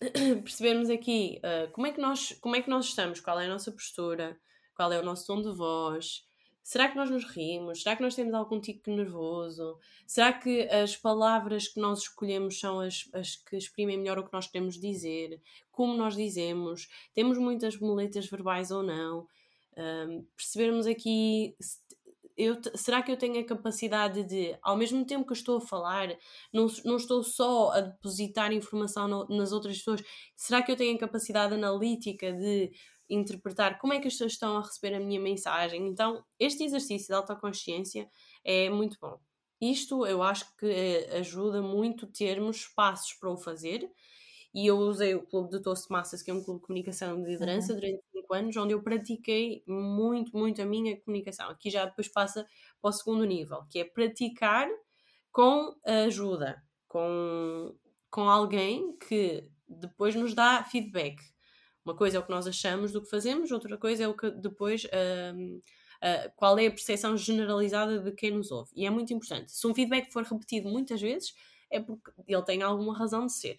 [0.42, 3.48] percebermos aqui uh, como, é que nós, como é que nós estamos, qual é a
[3.48, 4.38] nossa postura,
[4.74, 6.26] qual é o nosso tom de voz,
[6.66, 7.80] Será que nós nos rimos?
[7.80, 9.78] Será que nós temos algum tico nervoso?
[10.04, 14.32] Será que as palavras que nós escolhemos são as, as que exprimem melhor o que
[14.32, 15.40] nós queremos dizer?
[15.70, 16.88] Como nós dizemos?
[17.14, 19.28] Temos muitas muletas verbais ou não?
[19.76, 21.54] Um, percebermos aqui
[22.36, 26.08] eu, será que eu tenho a capacidade de, ao mesmo tempo que estou a falar,
[26.52, 30.02] não, não estou só a depositar informação no, nas outras pessoas,
[30.36, 32.70] será que eu tenho a capacidade analítica de
[33.08, 35.86] interpretar como é que as pessoas estão a receber a minha mensagem?
[35.88, 38.08] Então, este exercício de autoconsciência
[38.44, 39.18] é muito bom.
[39.60, 43.90] Isto eu acho que eh, ajuda muito termos passos para o fazer
[44.56, 47.74] e eu usei o Clube de Toastmasters, que é um clube de comunicação de liderança,
[47.74, 47.78] uhum.
[47.78, 51.50] durante 5 anos, onde eu pratiquei muito, muito a minha comunicação.
[51.50, 52.46] Aqui já depois passa
[52.80, 54.66] para o segundo nível, que é praticar
[55.30, 56.56] com ajuda,
[56.88, 57.76] com,
[58.10, 61.20] com alguém que depois nos dá feedback.
[61.84, 64.30] Uma coisa é o que nós achamos do que fazemos, outra coisa é o que
[64.30, 64.84] depois.
[64.84, 68.70] Uh, uh, qual é a percepção generalizada de quem nos ouve.
[68.74, 69.52] E é muito importante.
[69.52, 71.34] Se um feedback for repetido muitas vezes,
[71.70, 73.56] é porque ele tem alguma razão de ser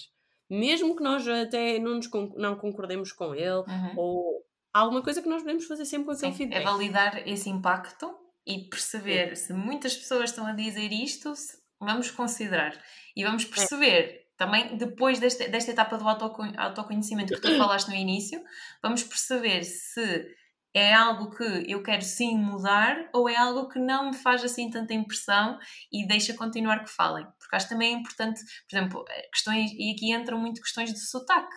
[0.50, 3.94] mesmo que nós até não, nos, não concordemos com ele, uhum.
[3.98, 6.62] ou alguma coisa que nós podemos fazer sempre com aquele Sim, feedback.
[6.62, 8.14] É validar esse impacto
[8.46, 9.46] e perceber Sim.
[9.46, 11.34] se muitas pessoas estão a dizer isto,
[11.80, 12.80] vamos considerar
[13.16, 13.48] e vamos é.
[13.48, 14.04] perceber.
[14.04, 14.28] É.
[14.38, 18.40] Também depois desta, desta etapa do autoconhecimento que tu falaste no início,
[18.84, 20.28] vamos perceber se
[20.76, 24.70] é algo que eu quero sim mudar ou é algo que não me faz assim
[24.70, 25.58] tanta impressão
[25.92, 27.26] e deixa continuar que falem.
[27.48, 31.00] Porque acho também é importante, por exemplo, eh, questões, e aqui entram muito questões de
[31.00, 31.56] sotaque.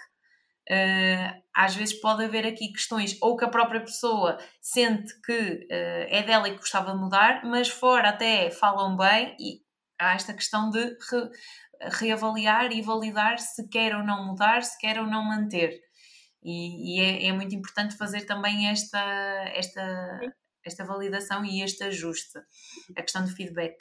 [0.70, 6.06] Uh, às vezes pode haver aqui questões ou que a própria pessoa sente que uh,
[6.08, 9.62] é dela e que gostava de mudar, mas fora até falam bem e
[9.98, 11.30] há esta questão de re,
[11.90, 15.76] reavaliar e validar se quer ou não mudar, se quer ou não manter.
[16.40, 19.00] E, e é, é, muito importante fazer também esta,
[19.54, 20.20] esta,
[20.64, 22.38] esta validação e este ajuste,
[22.96, 23.76] a questão do feedback.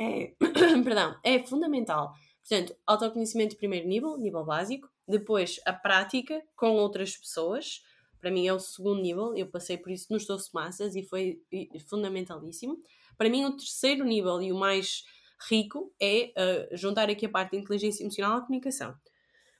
[0.00, 0.32] É,
[0.82, 2.14] perdão, é fundamental.
[2.40, 7.82] Portanto, autoconhecimento de primeiro nível, nível básico, depois a prática com outras pessoas,
[8.18, 11.42] para mim é o segundo nível, eu passei por isso nos Doce Massas e foi
[11.86, 12.78] fundamentalíssimo.
[13.16, 15.04] Para mim, o terceiro nível e o mais
[15.48, 18.94] rico é uh, juntar aqui a parte de inteligência emocional à comunicação.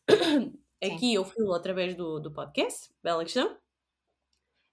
[0.83, 3.55] Aqui eu fui através do, do podcast, bela questão.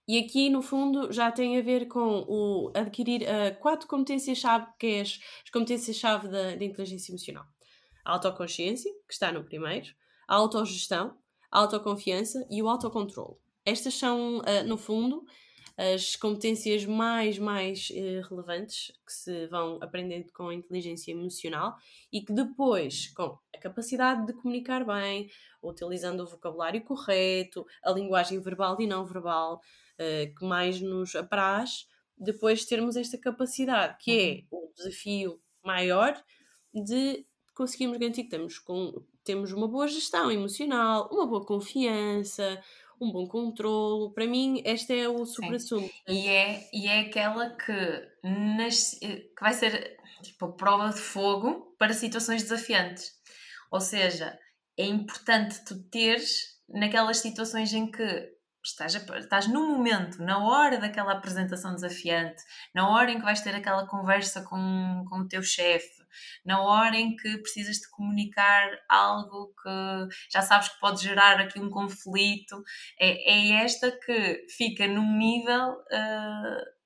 [0.08, 4.88] E aqui, no fundo, já tem a ver com o adquirir uh, quatro competências-chave, que
[4.88, 7.46] é as, as competências-chave da, da inteligência emocional.
[8.06, 9.88] A autoconsciência, que está no primeiro,
[10.26, 11.18] a autogestão,
[11.52, 13.36] a autoconfiança e o autocontrole.
[13.66, 15.26] Estas são, uh, no fundo,
[15.78, 21.76] as competências mais, mais uh, relevantes que se vão aprendendo com a inteligência emocional
[22.12, 25.30] e que depois, com a capacidade de comunicar bem,
[25.62, 29.62] utilizando o vocabulário correto, a linguagem verbal e não verbal,
[30.00, 31.88] uh, que mais nos apraz,
[32.18, 34.66] depois termos esta capacidade, que é uhum.
[34.66, 36.22] o desafio maior
[36.74, 42.62] de conseguirmos garantir que temos, com, temos uma boa gestão emocional, uma boa confiança,
[43.00, 44.14] um bom controlo.
[44.14, 45.90] Para mim, este é o supra-sumo.
[46.08, 47.74] E é, e é aquela que,
[48.24, 53.12] nas, que vai ser tipo a prova de fogo para situações desafiantes.
[53.72, 54.38] Ou seja,
[54.78, 58.37] é importante tu teres naquelas situações em que
[58.68, 63.42] estás, a, estás no momento, na hora daquela apresentação desafiante, na hora em que vais
[63.42, 65.98] ter aquela conversa com, com o teu chefe,
[66.46, 71.60] na hora em que precisas de comunicar algo que já sabes que pode gerar aqui
[71.60, 72.64] um conflito,
[73.00, 75.74] é, é esta que fica num nível.
[75.92, 76.78] Uh,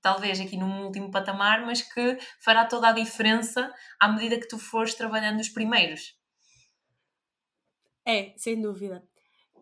[0.00, 3.70] talvez aqui num último patamar, mas que fará toda a diferença
[4.00, 6.16] à medida que tu fores trabalhando os primeiros.
[8.06, 9.02] É, sem dúvida.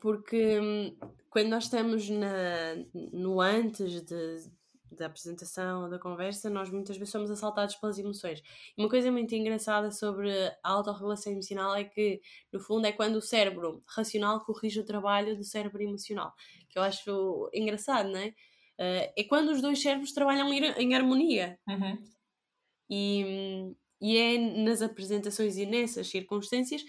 [0.00, 0.96] Porque hum,
[1.36, 2.76] quando nós estamos na,
[3.12, 4.50] no antes de,
[4.90, 8.42] da apresentação, da conversa, nós muitas vezes somos assaltados pelas emoções.
[8.74, 10.32] E uma coisa muito engraçada sobre
[10.64, 15.36] a autorregulação emocional é que, no fundo, é quando o cérebro racional corrige o trabalho
[15.36, 16.32] do cérebro emocional.
[16.70, 18.28] Que eu acho engraçado, não é?
[18.28, 21.58] Uh, é quando os dois cérebros trabalham em harmonia.
[21.68, 22.02] Uhum.
[22.88, 26.82] E, e é nas apresentações e nessas circunstâncias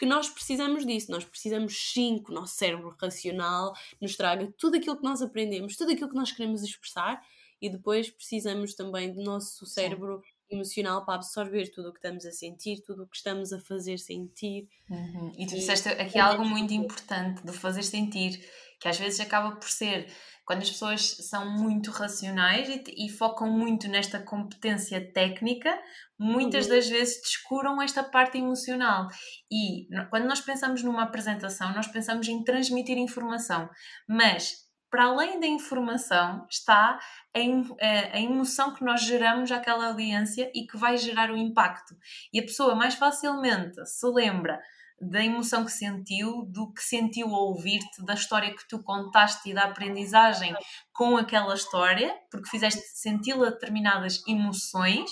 [0.00, 1.12] que nós precisamos disso.
[1.12, 5.76] Nós precisamos sim que o nosso cérebro racional nos traga tudo aquilo que nós aprendemos,
[5.76, 7.22] tudo aquilo que nós queremos expressar
[7.60, 10.39] e depois precisamos também do nosso cérebro sim.
[10.50, 13.98] Emocional para absorver tudo o que estamos a sentir, tudo o que estamos a fazer
[13.98, 14.68] sentir.
[14.88, 15.32] Uhum.
[15.38, 18.40] E tu disseste aqui é algo muito importante do fazer sentir,
[18.80, 20.06] que às vezes acaba por ser
[20.44, 25.72] quando as pessoas são muito racionais e, e focam muito nesta competência técnica,
[26.18, 26.72] muitas uhum.
[26.72, 29.06] das vezes descuram esta parte emocional.
[29.48, 33.70] E quando nós pensamos numa apresentação, nós pensamos em transmitir informação,
[34.08, 36.98] mas para além da informação, está
[37.34, 41.94] a, emoção que nós geramos àquela audiência e que vai gerar o impacto.
[42.32, 44.60] E a pessoa mais facilmente se lembra
[45.00, 49.54] da emoção que sentiu, do que sentiu ao ouvir-te, da história que tu contaste e
[49.54, 50.54] da aprendizagem
[50.92, 55.10] com aquela história, porque fizeste senti-la determinadas emoções,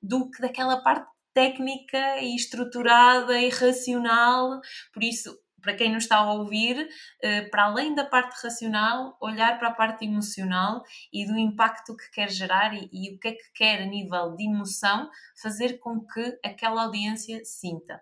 [0.00, 4.58] do que daquela parte técnica e estruturada e racional.
[4.90, 5.36] Por isso,
[5.66, 6.88] para quem nos está a ouvir,
[7.20, 12.08] eh, para além da parte racional, olhar para a parte emocional e do impacto que
[12.12, 15.10] quer gerar e, e o que é que quer a nível de emoção
[15.42, 18.00] fazer com que aquela audiência sinta.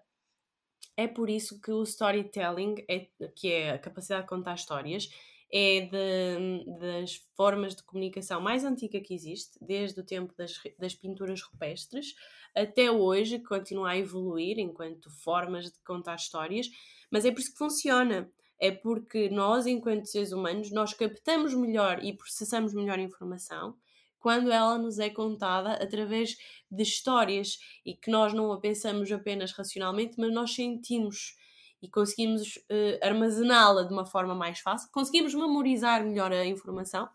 [0.95, 5.09] É por isso que o storytelling, é, que é a capacidade de contar histórias,
[5.51, 10.95] é de, das formas de comunicação mais antiga que existe, desde o tempo das, das
[10.95, 12.15] pinturas rupestres
[12.55, 16.71] até hoje, continua a evoluir enquanto formas de contar histórias
[17.11, 18.31] mas é por isso que funciona.
[18.59, 23.77] É porque nós, enquanto seres humanos, nós captamos melhor e processamos melhor informação
[24.25, 26.35] quando ela nos é contada através
[26.71, 31.37] de histórias e que nós não a pensamos apenas racionalmente, mas nós sentimos
[31.83, 37.07] e conseguimos uh, armazená-la de uma forma mais fácil, conseguimos memorizar melhor a informação.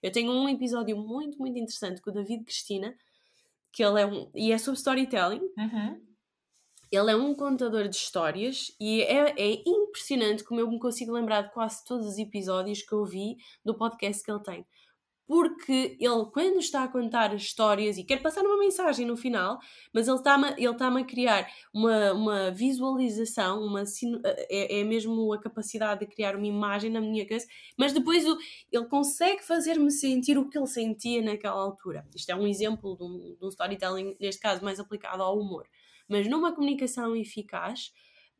[0.00, 2.94] Eu tenho um episódio muito, muito interessante com o David Cristina,
[3.72, 4.30] que ele é um.
[4.32, 5.42] e é sobre storytelling.
[5.58, 6.00] Uhum.
[6.92, 11.40] Ele é um contador de histórias e é, é, impressionante como eu me consigo lembrar
[11.40, 14.66] de quase todos os episódios que eu vi do podcast que ele tem.
[15.26, 19.58] Porque ele, quando está a contar as histórias e quer passar uma mensagem no final,
[19.94, 23.84] mas ele está-me ele está a criar uma, uma visualização, uma,
[24.50, 27.46] é, é mesmo a capacidade de criar uma imagem na minha cabeça,
[27.78, 28.36] mas depois o,
[28.70, 32.06] ele consegue fazer-me sentir o que ele sentia naquela altura.
[32.14, 35.66] Isto é um exemplo de um, de um storytelling, neste caso, mais aplicado ao humor.
[36.12, 37.90] Mas numa comunicação eficaz,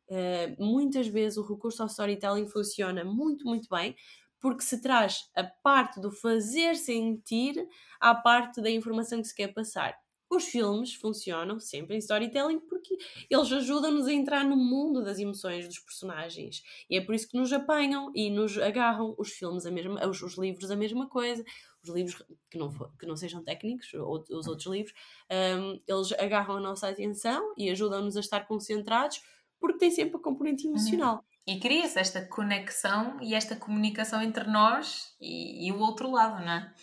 [0.09, 3.95] uh, muitas vezes o recurso ao storytelling funciona muito, muito bem,
[4.39, 7.55] porque se traz a parte do fazer sentir
[7.99, 9.97] à parte da informação que se quer passar.
[10.29, 12.95] Os filmes funcionam sempre em storytelling porque
[13.29, 16.61] eles ajudam-nos a entrar no mundo das emoções dos personagens.
[16.89, 19.15] E é por isso que nos apanham e nos agarram.
[19.17, 21.43] Os filmes, a mesma, os, os livros, a mesma coisa
[21.83, 24.93] os livros que não, que não sejam técnicos, ou os outros livros,
[25.29, 29.21] um, eles agarram a nossa atenção e ajudam-nos a estar concentrados
[29.59, 30.73] porque tem sempre a componente uhum.
[30.73, 31.15] emocional.
[31.15, 31.55] Uhum.
[31.55, 36.51] E cria-se esta conexão e esta comunicação entre nós e, e o outro lado, não
[36.51, 36.73] é?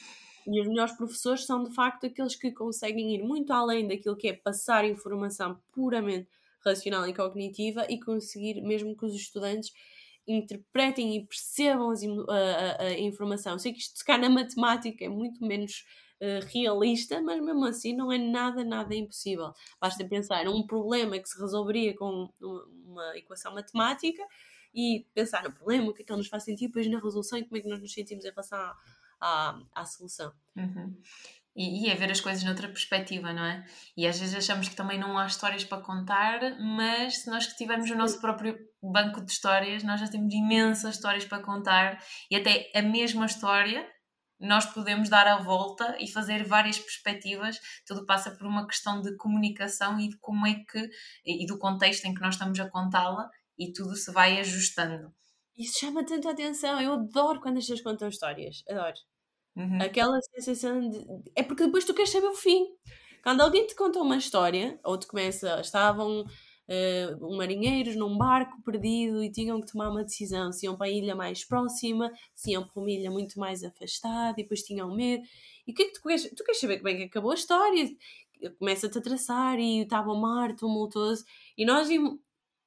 [0.47, 4.29] E os melhores professores são de facto aqueles que conseguem ir muito além daquilo que
[4.29, 6.29] é passar informação puramente
[6.65, 9.73] racional e cognitiva e conseguir, mesmo que os estudantes
[10.37, 13.59] interpretem e percebam as, a, a, a, informação.
[13.59, 15.85] Sei que isto, se na matemática, é muito menos
[16.21, 19.53] uh, realista, mas mesmo assim não é nada, nada impossível.
[19.81, 24.23] Basta pensar num problema que se resolveria com uma equação matemática
[24.75, 27.39] e pensar no problema, o que é que ele nos faz sentir, depois na resolução
[27.39, 28.77] e como é que nós nos sentimos em relação à,
[29.21, 30.33] à, à solução.
[30.57, 30.97] Uhum.
[31.57, 33.65] E, e é ver as coisas noutra perspectiva, não é?
[33.97, 37.57] E às vezes achamos que também não há histórias para contar, mas se nós que
[37.57, 41.99] tivermos o nosso próprio banco de histórias, nós já temos imensas histórias para contar
[42.31, 43.87] e até a mesma história
[44.41, 47.59] nós podemos dar a volta e fazer várias perspectivas.
[47.87, 50.89] Tudo passa por uma questão de comunicação e de como é que
[51.27, 53.29] e do contexto em que nós estamos a contá-la
[53.59, 55.13] e tudo se vai ajustando.
[55.55, 56.81] Isso chama tanta atenção.
[56.81, 58.63] Eu adoro quando as pessoas contam histórias.
[58.67, 58.97] Adoro.
[59.57, 59.83] Uhum.
[59.83, 61.05] Aquela sensação de.
[61.35, 62.67] É porque depois tu queres saber o fim.
[63.23, 65.61] Quando alguém te conta uma história, ou te começa.
[65.61, 66.25] Estavam
[66.71, 70.91] uh, marinheiros num barco perdido e tinham que tomar uma decisão se iam para a
[70.91, 75.25] ilha mais próxima, se iam para uma ilha muito mais afastada e depois tinham medo.
[75.67, 76.31] E o que é que tu queres?
[76.35, 77.89] Tu queres saber como é que acabou a história?
[78.59, 81.25] Começa-te a traçar e estava o mar tumultuoso.
[81.59, 81.89] E nós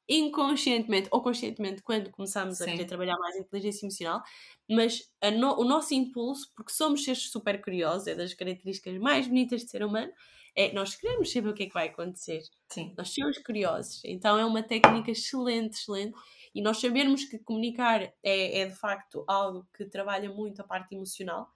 [0.07, 2.63] inconscientemente ou conscientemente, quando começamos Sim.
[2.63, 4.21] a querer trabalhar mais a inteligência emocional,
[4.69, 9.61] mas no, o nosso impulso, porque somos seres super curiosos, é das características mais bonitas
[9.61, 10.11] de ser humano,
[10.55, 12.41] é nós queremos saber o que é que vai acontecer.
[12.69, 12.93] Sim.
[12.97, 14.01] Nós somos curiosos.
[14.05, 16.15] Então é uma técnica excelente, excelente.
[16.53, 20.93] E nós sabermos que comunicar é, é de facto algo que trabalha muito a parte
[20.93, 21.51] emocional.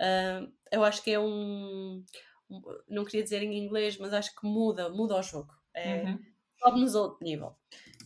[0.00, 2.04] Uh, eu acho que é um,
[2.48, 5.52] um, Não queria dizer em inglês, mas acho que muda, muda o jogo.
[5.74, 6.18] É, uhum.
[6.58, 7.56] Sobe-nos outro nível.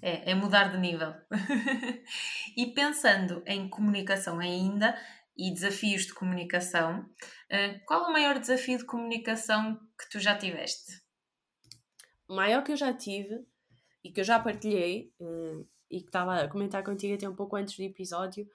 [0.00, 1.14] É, é mudar de nível.
[2.56, 4.96] e pensando em comunicação ainda
[5.36, 7.08] e desafios de comunicação,
[7.48, 11.00] eh, qual o maior desafio de comunicação que tu já tiveste?
[12.28, 13.46] O maior que eu já tive
[14.04, 17.56] e que eu já partilhei eh, e que estava a comentar contigo até um pouco
[17.56, 18.46] antes do episódio,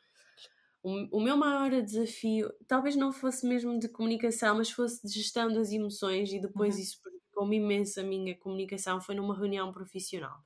[0.83, 5.71] o, meu maior desafio talvez não fosse mesmo de comunicação, mas fosse de gestão das
[5.71, 6.81] emoções e depois uhum.
[6.81, 7.01] isso
[7.37, 10.39] prejudicou-me imenso a minha comunicação, foi numa reunião profissional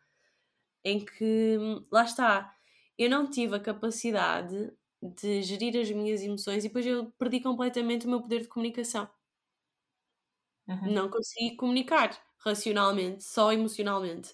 [0.84, 1.58] em que,
[1.92, 2.56] lá está,
[2.98, 8.06] eu não tive a capacidade de gerir as minhas emoções e depois eu perdi completamente
[8.08, 9.10] o meu poder de comunicação.
[10.68, 10.94] Uhum.
[10.94, 14.34] Não consegui comunicar racionalmente, só emocionalmente.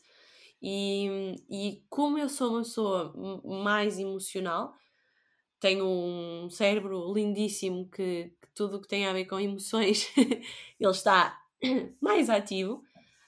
[0.61, 3.13] E, e como eu sou uma pessoa
[3.63, 4.73] mais emocional,
[5.59, 10.11] tenho um cérebro lindíssimo que, que tudo o que tem a ver com emoções
[10.79, 11.41] ele está
[12.01, 12.83] mais ativo.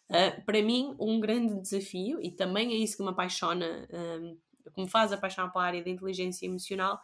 [0.09, 4.37] Uh, para mim, um grande desafio, e também é isso que me apaixona, um,
[4.73, 6.99] que me faz apaixonar pela área da inteligência emocional,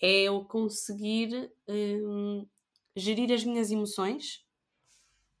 [0.00, 2.46] é eu conseguir um,
[2.94, 4.44] gerir as minhas emoções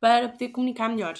[0.00, 1.14] para poder comunicar melhor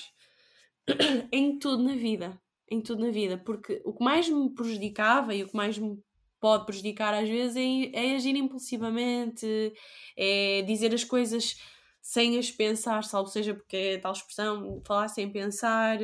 [1.32, 2.40] em tudo na vida.
[2.70, 6.02] Em tudo na vida, porque o que mais me prejudicava e o que mais me
[6.40, 9.46] pode prejudicar às vezes é, é agir impulsivamente,
[10.16, 11.56] é dizer as coisas
[12.04, 15.98] sem as pensar, salvo seja porque é tal expressão, falar sem pensar.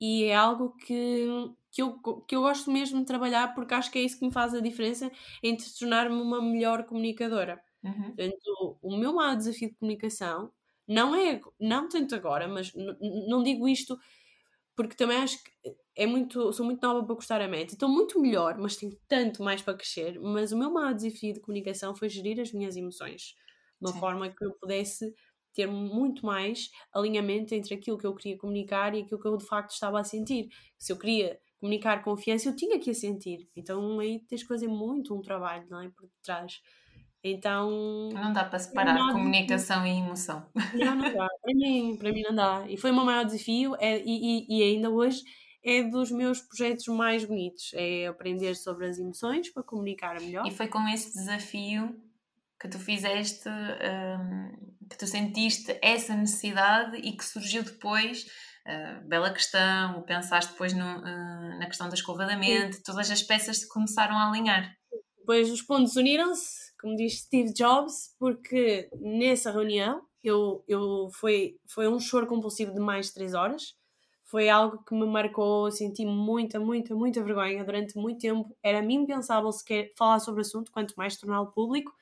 [0.00, 1.26] E é algo que,
[1.72, 1.98] que, eu,
[2.28, 4.60] que eu gosto mesmo de trabalhar porque acho que é isso que me faz a
[4.60, 5.10] diferença
[5.42, 7.60] entre tornar-me uma melhor comunicadora.
[7.82, 8.14] Uhum.
[8.14, 10.52] Portanto, o meu maior desafio de comunicação
[10.86, 12.72] não é, não tanto agora, mas
[13.28, 13.98] não digo isto
[14.76, 15.50] porque também acho que
[15.96, 17.74] é muito, sou muito nova para gostar a meta.
[17.74, 20.20] Estou muito melhor, mas tenho tanto mais para crescer.
[20.20, 23.34] Mas o meu maior desafio de comunicação foi gerir as minhas emoções
[23.82, 24.00] de uma Sim.
[24.00, 25.12] forma que eu pudesse
[25.54, 29.44] ter muito mais alinhamento entre aquilo que eu queria comunicar e aquilo que eu de
[29.44, 30.48] facto estava a sentir.
[30.78, 33.48] Se eu queria comunicar confiança, eu tinha que a sentir.
[33.54, 35.88] Então aí tens que fazer muito um trabalho, não é?
[35.90, 36.60] Por trás.
[37.24, 38.10] Então.
[38.12, 40.44] Não dá para separar não, comunicação e emoção.
[40.74, 41.28] Não, não dá.
[41.42, 42.64] Para mim, para mim não dá.
[42.68, 45.22] E foi o meu maior desafio é, e, e, e ainda hoje
[45.64, 47.70] é dos meus projetos mais bonitos.
[47.74, 50.46] É aprender sobre as emoções para comunicar melhor.
[50.46, 51.94] E foi com esse desafio
[52.62, 58.24] que tu fizeste, um, que tu sentiste essa necessidade e que surgiu depois,
[58.64, 62.82] uh, bela questão, pensaste depois no, uh, na questão da escova da mente, Sim.
[62.84, 64.72] todas as peças começaram a alinhar.
[65.18, 71.88] Depois os pontos uniram-se, como diz Steve Jobs, porque nessa reunião eu, eu foi, foi
[71.88, 73.74] um choro compulsivo de mais de 3 horas.
[74.24, 78.56] Foi algo que me marcou, senti muita, muita, muita vergonha durante muito tempo.
[78.62, 81.92] Era a mim pensável sequer falar sobre o assunto, quanto mais torná-lo público.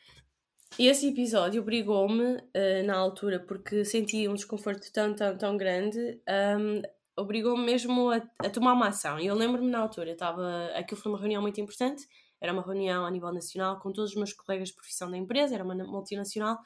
[0.78, 6.20] Esse episódio obrigou-me, uh, na altura, porque sentia um desconforto tão, tão, tão grande,
[6.58, 6.82] um,
[7.16, 9.18] obrigou-me mesmo a, a, tomar uma ação.
[9.18, 12.06] E eu lembro-me na altura, estava, aquilo foi uma reunião muito importante,
[12.40, 15.54] era uma reunião a nível nacional com todos os meus colegas de profissão da empresa,
[15.54, 16.56] era uma multinacional,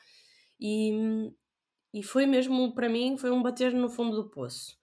[0.60, 0.92] e,
[1.92, 4.78] e foi mesmo, para mim, foi um bater no fundo do poço.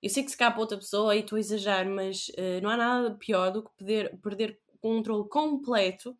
[0.00, 2.76] Eu sei que se capa outra pessoa e estou a exagerar, mas uh, não há
[2.76, 6.16] nada pior do que perder, perder controle completo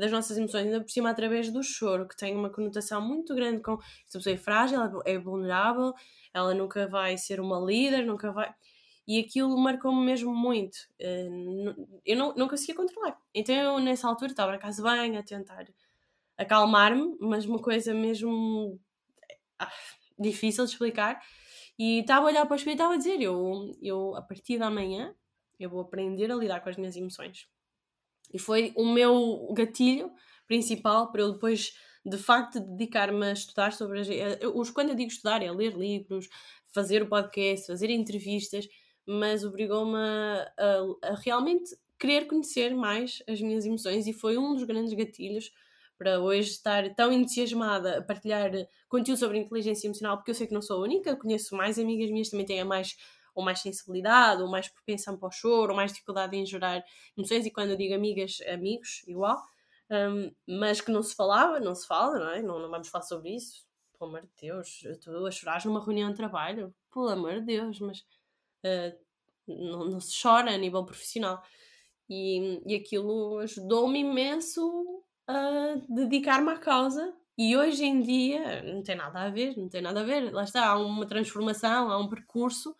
[0.00, 3.62] das nossas emoções, ainda por cima através do choro, que tem uma conotação muito grande
[3.62, 3.74] com
[4.04, 5.92] esta pessoa é frágil, é vulnerável,
[6.34, 8.52] ela nunca vai ser uma líder, nunca vai.
[9.06, 10.78] E aquilo marcou-me mesmo muito.
[10.98, 11.28] Eh,
[12.06, 13.18] eu não, não conseguia controlar.
[13.34, 15.66] Então eu, nessa altura, estava na casa bem a tentar
[16.38, 18.80] acalmar-me, mas uma coisa mesmo
[19.58, 19.70] ah,
[20.18, 21.20] difícil de explicar.
[21.78, 24.58] E estava a olhar para o espelho e estava a dizer: eu, eu, a partir
[24.58, 25.14] da manhã,
[25.58, 27.48] eu vou aprender a lidar com as minhas emoções.
[28.32, 30.12] E foi o meu gatilho
[30.46, 31.72] principal para eu depois,
[32.04, 34.08] de facto, dedicar-me a estudar sobre as.
[34.54, 36.28] os quando eu digo estudar, é ler livros,
[36.72, 38.68] fazer o podcast, fazer entrevistas,
[39.06, 44.54] mas obrigou-me a, a, a realmente querer conhecer mais as minhas emoções e foi um
[44.54, 45.52] dos grandes gatilhos
[45.98, 48.50] para hoje estar tão entusiasmada a partilhar
[48.88, 52.10] conteúdo sobre inteligência emocional, porque eu sei que não sou a única, conheço mais amigas
[52.10, 52.96] minhas também têm mais
[53.34, 56.84] ou mais sensibilidade, ou mais propensão para o choro, ou mais dificuldade em gerar
[57.16, 59.42] emoções, e quando eu digo amigas, amigos, igual,
[59.90, 62.42] um, mas que não se falava, não se fala, não é?
[62.42, 63.64] Não, não vamos falar sobre isso,
[63.98, 67.80] pelo amor de Deus, estou a chorar numa reunião de trabalho, pelo amor de Deus,
[67.80, 67.98] mas
[68.64, 68.98] uh,
[69.46, 71.42] não, não, se chora a nível profissional.
[72.08, 77.14] E, e aquilo ajudou-me imenso a dedicar-me à causa.
[77.38, 80.32] E hoje em dia não tem nada a ver, não tem nada a ver.
[80.32, 82.74] Lá está, há uma transformação, há um percurso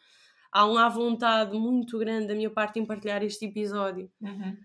[0.53, 4.11] há uma vontade muito grande da minha parte em partilhar este episódio.
[4.21, 4.57] Uhum.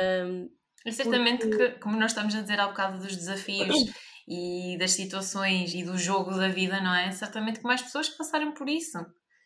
[0.00, 0.50] Um,
[0.84, 1.70] é certamente porque...
[1.70, 3.74] que, como nós estamos a dizer há bocado dos desafios
[4.28, 7.10] e das situações e do jogo da vida, não é?
[7.12, 8.98] Certamente que mais pessoas passarem por isso.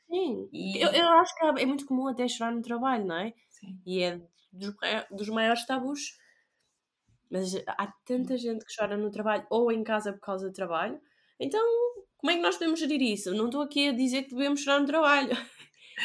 [0.09, 0.81] Sim, e...
[0.83, 3.33] eu, eu acho que é muito comum até chorar no trabalho, não é?
[3.51, 3.79] Sim.
[3.87, 4.21] E é
[4.53, 4.75] dos,
[5.11, 6.19] dos maiores tabus.
[7.31, 10.99] Mas há tanta gente que chora no trabalho ou em casa por causa do trabalho.
[11.39, 11.63] Então,
[12.17, 13.35] como é que nós podemos gerir isso?
[13.35, 15.31] Não estou aqui a dizer que devemos chorar no trabalho.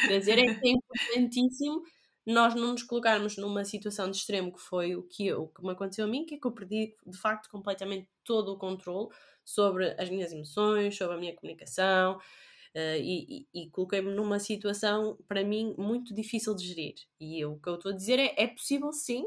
[0.06, 1.82] Quer dizer, é que é importantíssimo
[2.26, 5.72] nós não nos colocarmos numa situação de extremo que foi o que, o que me
[5.72, 9.08] aconteceu a mim, que é que eu perdi de facto completamente todo o controle
[9.44, 15.18] sobre as minhas emoções, sobre a minha comunicação uh, e, e, e coloquei-me numa situação
[15.28, 16.94] para mim muito difícil de gerir.
[17.20, 19.26] E eu, o que eu estou a dizer é: é possível sim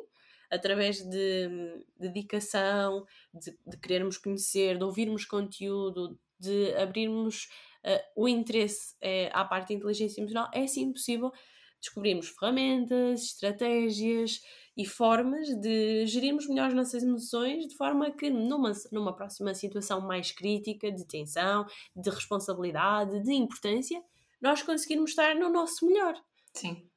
[0.50, 7.48] através de dedicação, de, de querermos conhecer, de ouvirmos conteúdo, de abrirmos
[7.88, 11.32] uh, o interesse uh, à parte da inteligência emocional, é sim possível
[11.80, 14.42] descobrirmos ferramentas, estratégias
[14.76, 20.02] e formas de gerirmos melhor as nossas emoções de forma que numa, numa próxima situação
[20.02, 21.66] mais crítica, de tensão,
[21.96, 24.02] de responsabilidade, de importância,
[24.42, 26.16] nós conseguirmos estar no nosso melhor.
[26.54, 26.88] Sim.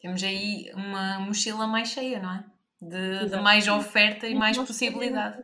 [0.00, 2.44] Temos aí uma mochila mais cheia, não é?
[2.80, 5.42] De, de mais oferta e mais possibilidade.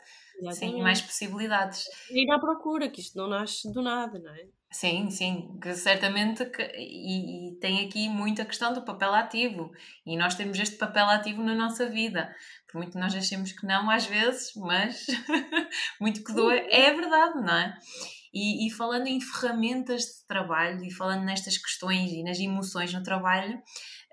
[0.53, 1.85] Sim, mais possibilidades.
[2.11, 4.47] E ir à procura, que isto não nasce do nada, não é?
[4.71, 9.71] Sim, sim, que certamente que, e, e, tem aqui muita questão do papel ativo
[10.05, 12.31] e nós temos este papel ativo na nossa vida,
[12.71, 15.07] por muito que nós achemos que não às vezes, mas
[15.99, 17.79] muito que doa, é verdade, não é?
[18.33, 23.03] E, e, falando em ferramentas de trabalho e falando nestas questões e nas emoções no
[23.03, 23.59] trabalho,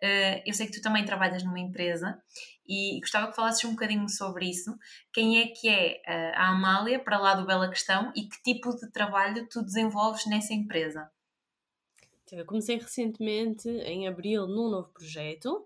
[0.04, 2.22] uh, eu sei que tu também trabalhas numa empresa
[2.68, 4.78] e gostava que falasses um bocadinho sobre isso.
[5.14, 8.76] Quem é que é uh, a Amália, para lá do Bela Questão, e que tipo
[8.76, 11.10] de trabalho tu desenvolves nessa empresa?
[12.24, 15.66] Então, eu comecei recentemente, em abril, num novo projeto.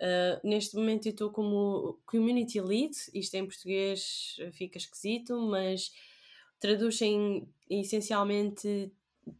[0.00, 5.92] Uh, neste momento eu estou como Community Lead, isto em português fica esquisito, mas
[6.58, 8.90] traduz em essencialmente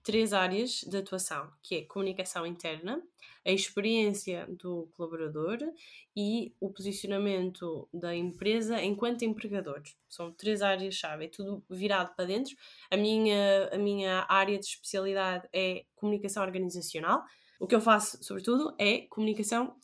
[0.03, 3.03] três áreas de atuação, que é comunicação interna,
[3.45, 5.59] a experiência do colaborador
[6.17, 9.83] e o posicionamento da empresa enquanto empregador.
[10.09, 12.55] São três áreas-chave, é tudo virado para dentro.
[12.91, 17.25] A minha, a minha área de especialidade é comunicação organizacional.
[17.59, 19.75] O que eu faço, sobretudo, é comunicação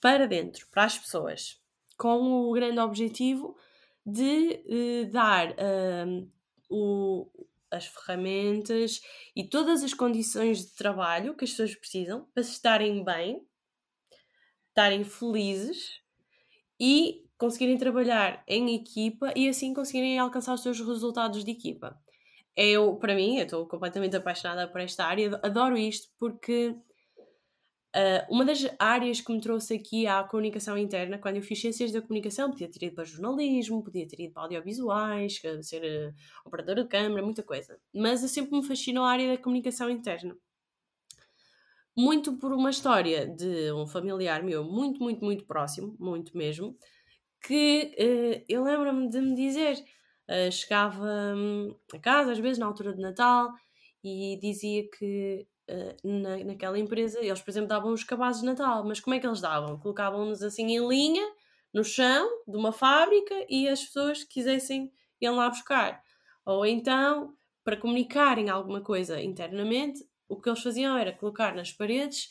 [0.00, 1.60] para dentro, para as pessoas,
[1.96, 3.56] com o grande objetivo
[4.04, 6.30] de uh, dar uh,
[6.70, 7.28] o,
[7.76, 9.00] as ferramentas
[9.34, 13.46] e todas as condições de trabalho que as pessoas precisam para estarem bem,
[14.68, 16.00] estarem felizes
[16.80, 21.98] e conseguirem trabalhar em equipa e assim conseguirem alcançar os seus resultados de equipa.
[22.56, 26.74] Eu, para mim, estou completamente apaixonada por esta área, adoro isto porque
[27.94, 31.90] Uh, uma das áreas que me trouxe aqui à comunicação interna, quando eu fiz ciências
[31.92, 36.14] da comunicação, podia ter ido para jornalismo, podia ter ido para audiovisuais, ser uh,
[36.44, 37.78] operadora de câmara, muita coisa.
[37.94, 40.36] Mas eu sempre me fascinou a área da comunicação interna.
[41.96, 46.76] Muito por uma história de um familiar meu, muito, muito, muito próximo, muito mesmo,
[47.40, 49.82] que uh, eu lembro-me de me dizer,
[50.52, 53.54] chegava hum, a casa, às vezes na altura de Natal,
[54.04, 58.84] e dizia que uh, na, naquela empresa, eles, por exemplo, davam os cabazes de Natal,
[58.84, 59.78] mas como é que eles davam?
[59.78, 61.26] Colocavam-nos assim em linha,
[61.72, 64.90] no chão de uma fábrica e as pessoas que quisessem
[65.20, 66.00] iam lá buscar.
[66.44, 67.34] Ou então,
[67.64, 72.28] para comunicarem alguma coisa internamente, o que eles faziam era colocar nas paredes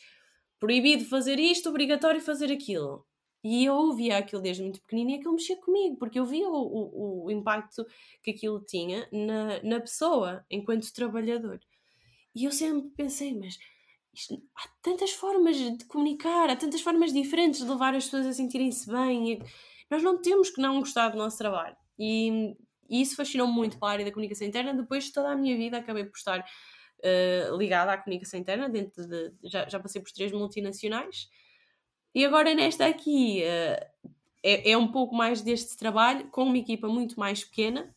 [0.58, 3.06] proibido fazer isto, obrigatório fazer aquilo.
[3.44, 6.54] E eu ouvia aquilo desde muito pequenino e aquilo mexia comigo, porque eu via o,
[6.54, 7.86] o, o impacto
[8.22, 11.60] que aquilo tinha na, na pessoa, enquanto trabalhador.
[12.36, 13.58] E eu sempre pensei, mas
[14.12, 18.32] isto, há tantas formas de comunicar, há tantas formas diferentes de levar as pessoas a
[18.34, 19.42] sentirem-se bem.
[19.90, 21.74] Nós não temos que não gostar do nosso trabalho.
[21.98, 22.54] E,
[22.90, 24.74] e isso fascinou muito para a área da comunicação interna.
[24.74, 29.08] Depois de toda a minha vida acabei por estar uh, ligada à comunicação interna, dentro
[29.08, 31.30] de, já, já passei por três multinacionais.
[32.14, 36.86] E agora nesta aqui uh, é, é um pouco mais deste trabalho, com uma equipa
[36.86, 37.96] muito mais pequena.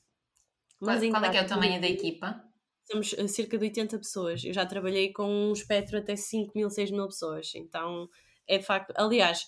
[0.80, 2.49] Mas qual, qual é que é o tamanho da equipa?
[2.90, 4.44] Temos eh, cerca de 80 pessoas.
[4.44, 7.54] Eu já trabalhei com um espectro até 5 mil, 6 mil pessoas.
[7.56, 8.10] Então,
[8.48, 8.92] é de facto.
[8.98, 9.46] Aliás,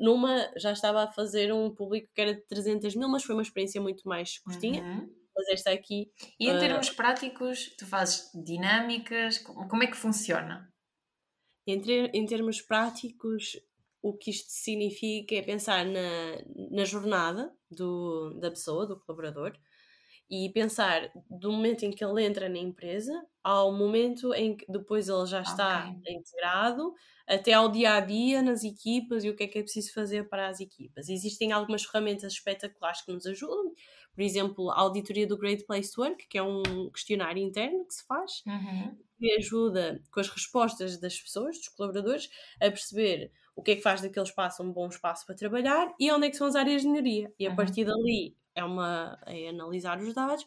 [0.00, 3.42] numa já estava a fazer um público que era de 300 mil, mas foi uma
[3.42, 4.82] experiência muito mais curtinha.
[4.82, 5.12] Uhum.
[5.36, 6.10] Mas esta aqui.
[6.38, 6.58] E em uh...
[6.58, 9.38] termos práticos, tu fazes dinâmicas?
[9.38, 10.72] Como é que funciona?
[11.66, 11.80] Em,
[12.14, 13.60] em termos práticos,
[14.00, 16.38] o que isto significa é pensar na,
[16.70, 19.52] na jornada do, da pessoa, do colaborador,
[20.30, 25.08] e pensar do momento em que ele entra na empresa ao momento em que depois
[25.08, 26.14] ele já está okay.
[26.14, 26.92] integrado,
[27.26, 30.28] até ao dia a dia nas equipas e o que é que é preciso fazer
[30.28, 31.08] para as equipas.
[31.08, 33.72] Existem algumas ferramentas espetaculares que nos ajudam,
[34.14, 37.94] por exemplo, a auditoria do Great Place to Work, que é um questionário interno que
[37.94, 38.96] se faz, uhum.
[39.18, 42.28] que ajuda com as respostas das pessoas, dos colaboradores,
[42.60, 46.10] a perceber o que é que faz daquele espaço um bom espaço para trabalhar e
[46.12, 47.32] onde é que são as áreas de melhoria.
[47.38, 47.56] E a uhum.
[47.56, 50.44] partir dali é, uma, é analisar os dados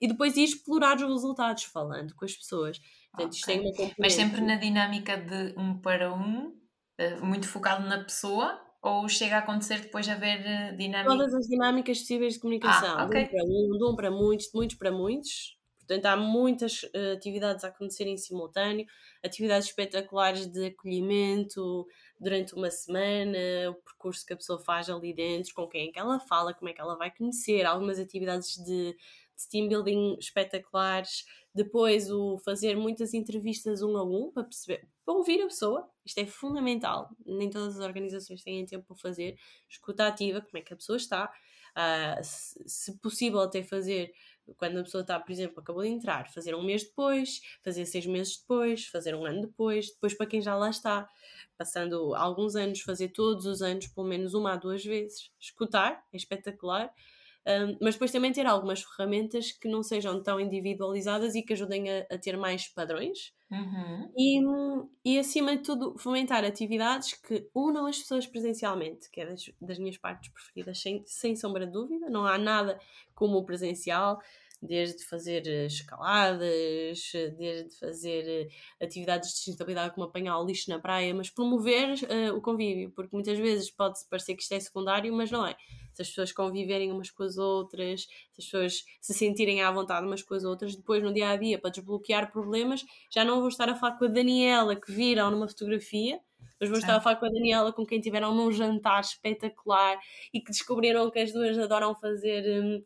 [0.00, 2.78] e depois ir explorar os resultados, falando com as pessoas.
[3.10, 3.36] Portanto,
[3.70, 3.92] okay.
[3.98, 6.52] Mas sempre na dinâmica de um para um,
[6.98, 11.10] eh, muito focado na pessoa, ou chega a acontecer depois de haver eh, dinâmica?
[11.10, 12.98] Todas as dinâmicas possíveis de comunicação.
[12.98, 13.28] Ah, okay.
[13.28, 15.58] de, um para um, de um para muitos, de muitos para muitos.
[15.78, 18.86] Portanto, há muitas uh, atividades a acontecer em simultâneo,
[19.22, 21.86] atividades espetaculares de acolhimento
[22.18, 23.38] durante uma semana,
[23.70, 26.68] o percurso que a pessoa faz ali dentro, com quem é que ela fala, como
[26.68, 31.24] é que ela vai conhecer, algumas atividades de, de team building espetaculares,
[31.54, 36.18] depois o fazer muitas entrevistas um a um para perceber, para ouvir a pessoa, isto
[36.18, 39.36] é fundamental, nem todas as organizações têm tempo para fazer,
[39.68, 41.32] escuta ativa, como é que a pessoa está,
[41.76, 44.12] uh, se, se possível até fazer
[44.56, 48.06] quando a pessoa está, por exemplo, acabou de entrar, fazer um mês depois, fazer seis
[48.06, 51.08] meses depois, fazer um ano depois, depois para quem já lá está,
[51.56, 55.30] passando alguns anos, fazer todos os anos, pelo menos uma a duas vezes.
[55.38, 56.92] Escutar é espetacular,
[57.46, 61.90] um, mas depois também ter algumas ferramentas que não sejam tão individualizadas e que ajudem
[61.90, 63.34] a, a ter mais padrões.
[63.50, 64.10] Uhum.
[64.16, 64.40] E,
[65.04, 69.78] e, acima de tudo, fomentar atividades que unam as pessoas presencialmente, que é das, das
[69.78, 72.08] minhas partes preferidas, sem, sem sombra de dúvida.
[72.08, 72.80] Não há nada
[73.14, 74.18] como o presencial
[74.66, 78.48] desde fazer eh, escaladas, desde fazer eh,
[78.84, 83.14] atividades de sustentabilidade como apanhar o lixo na praia, mas promover uh, o convívio, porque
[83.14, 85.54] muitas vezes pode parecer que isto é secundário, mas não é.
[85.94, 90.06] Se as pessoas conviverem umas com as outras, se as pessoas se sentirem à vontade
[90.06, 93.48] umas com as outras, depois no dia a dia, para desbloquear problemas, já não vou
[93.48, 96.20] estar a falar com a Daniela que viram numa fotografia,
[96.60, 99.98] mas vou estar a falar com a Daniela, com quem tiveram num jantar espetacular
[100.32, 102.62] e que descobriram que as duas adoram fazer.
[102.62, 102.82] Um,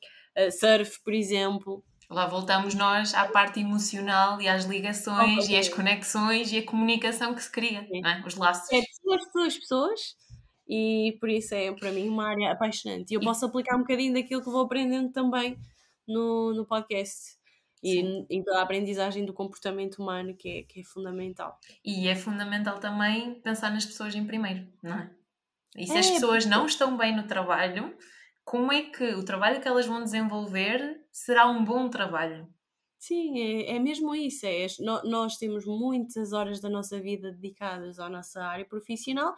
[0.51, 1.85] surf, por exemplo.
[2.11, 6.65] Lá voltamos nós à parte emocional e às ligações oh, e às conexões e a
[6.65, 8.27] comunicação que se cria, é?
[8.27, 8.73] os laços.
[8.73, 10.17] É pessoas, pessoas, pessoas
[10.69, 13.11] e por isso é para mim uma área apaixonante.
[13.11, 15.57] E eu posso aplicar um bocadinho daquilo que vou aprendendo também
[16.07, 17.39] no, no podcast.
[17.83, 21.59] E em toda a aprendizagem do comportamento humano que é, que é fundamental.
[21.85, 25.11] E é fundamental também pensar nas pessoas em primeiro, não é?
[25.77, 27.97] E se é, as pessoas não estão bem no trabalho,
[28.45, 32.49] como é que o trabalho que elas vão desenvolver será um bom trabalho.
[32.99, 34.45] Sim, é, é mesmo isso.
[34.45, 34.67] É,
[35.05, 39.37] nós temos muitas horas da nossa vida dedicadas à nossa área profissional.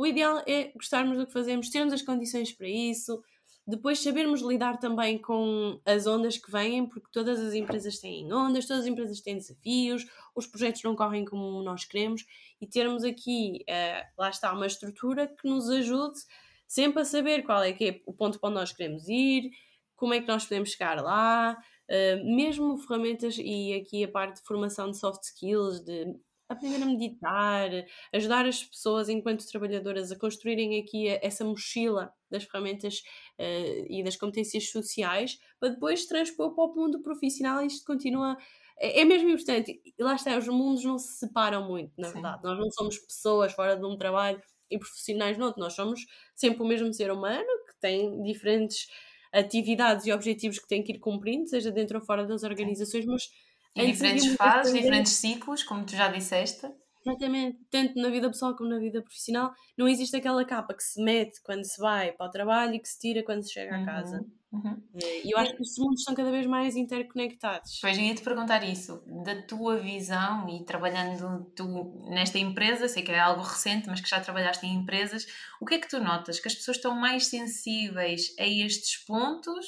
[0.00, 3.22] O ideal é gostarmos do que fazemos, termos as condições para isso,
[3.66, 8.66] depois sabermos lidar também com as ondas que vêm, porque todas as empresas têm ondas,
[8.66, 12.24] todas as empresas têm desafios, os projetos não correm como nós queremos
[12.58, 16.18] e termos aqui, uh, lá está, uma estrutura que nos ajude
[16.66, 19.50] sempre a saber qual é que é o ponto para onde nós queremos ir,
[19.96, 21.58] como é que nós podemos chegar lá,
[21.90, 26.06] uh, mesmo ferramentas e aqui a parte de formação de soft skills, de
[26.50, 27.70] aprender a meditar,
[28.12, 33.02] ajudar as pessoas enquanto trabalhadoras a construírem aqui essa mochila das ferramentas
[33.38, 38.36] uh, e das competências sociais para depois transpor para o mundo profissional isto continua
[38.80, 39.80] é, é mesmo importante.
[39.84, 42.14] E lá está, os mundos não se separam muito, na Sim.
[42.14, 42.42] verdade.
[42.42, 46.00] Nós não somos pessoas fora de um trabalho e profissionais não, nós somos
[46.34, 48.86] sempre o mesmo ser humano que tem diferentes
[49.32, 53.28] atividades e objetivos que tem que ir cumprindo, seja dentro ou fora das organizações, mas
[53.76, 56.66] em diferentes fases, diferentes ciclos, como tu já disseste.
[57.06, 61.02] Exatamente, tanto na vida pessoal como na vida profissional, não existe aquela capa que se
[61.02, 63.82] mete quando se vai para o trabalho e que se tira quando se chega uhum.
[63.82, 64.26] à casa.
[64.52, 64.82] Uhum.
[64.96, 67.78] Eh, e eu acho que os mundos estão cada vez mais interconectados.
[67.80, 73.12] Pois ia te perguntar isso, da tua visão e trabalhando tu nesta empresa, sei que
[73.12, 75.26] é algo recente, mas que já trabalhaste em empresas,
[75.58, 76.38] o que é que tu notas?
[76.38, 79.66] Que as pessoas estão mais sensíveis a estes pontos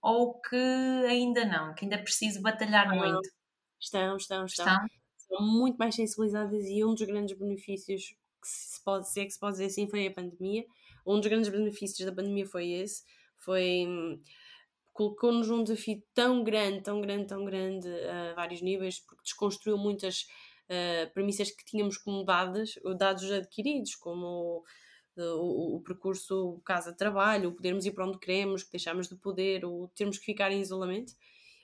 [0.00, 3.28] ou que ainda não, que ainda é preciso batalhar muito?
[3.80, 4.88] Estão, estão, estão, estão.
[5.16, 9.30] São muito mais sensibilizadas e um dos grandes benefícios que se pode, se é que
[9.30, 10.64] se pode dizer assim, foi a pandemia.
[11.06, 13.02] Um dos grandes benefícios da pandemia foi esse
[13.38, 13.86] foi
[14.92, 20.26] colocou-nos num desafio tão grande, tão grande, tão grande a vários níveis, porque desconstruiu muitas
[20.68, 24.64] uh, premissas que tínhamos como dadas, dados adquiridos, como
[25.16, 29.64] o, o, o percurso casa-trabalho, o podermos ir para onde queremos, que deixámos de poder,
[29.64, 31.12] o termos que ficar em isolamento,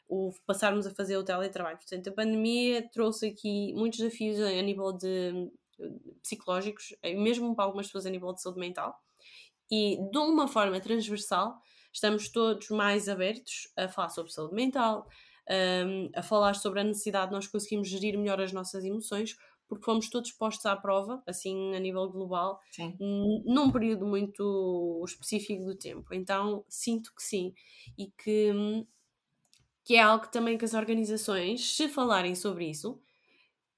[0.09, 1.79] o passarmos a fazer o teletrabalho.
[1.79, 5.51] Portanto, a pandemia trouxe aqui muitos desafios a, a nível de
[6.23, 8.97] psicológicos, mesmo para algumas pessoas a nível de saúde mental,
[9.71, 11.59] e de uma forma transversal
[11.93, 15.07] estamos todos mais abertos a falar sobre saúde mental,
[15.87, 19.37] um, a falar sobre a necessidade de nós conseguirmos gerir melhor as nossas emoções,
[19.69, 22.97] porque fomos todos postos à prova, assim a nível global, sim.
[23.47, 26.13] num período muito específico do tempo.
[26.13, 27.55] Então sinto que sim,
[27.97, 28.53] e que,
[29.85, 33.01] que é algo também que as organizações, se falarem sobre isso,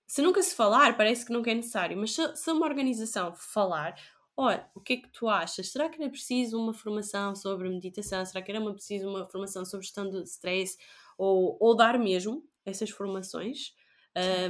[0.07, 3.99] se nunca se falar, parece que nunca é necessário, mas se, se uma organização falar,
[4.37, 5.69] olha, o que é que tu achas?
[5.69, 8.25] Será que era preciso uma formação sobre meditação?
[8.25, 10.77] Será que era uma, preciso uma formação sobre gestão de stress?
[11.19, 13.75] Ou, ou dar mesmo essas formações?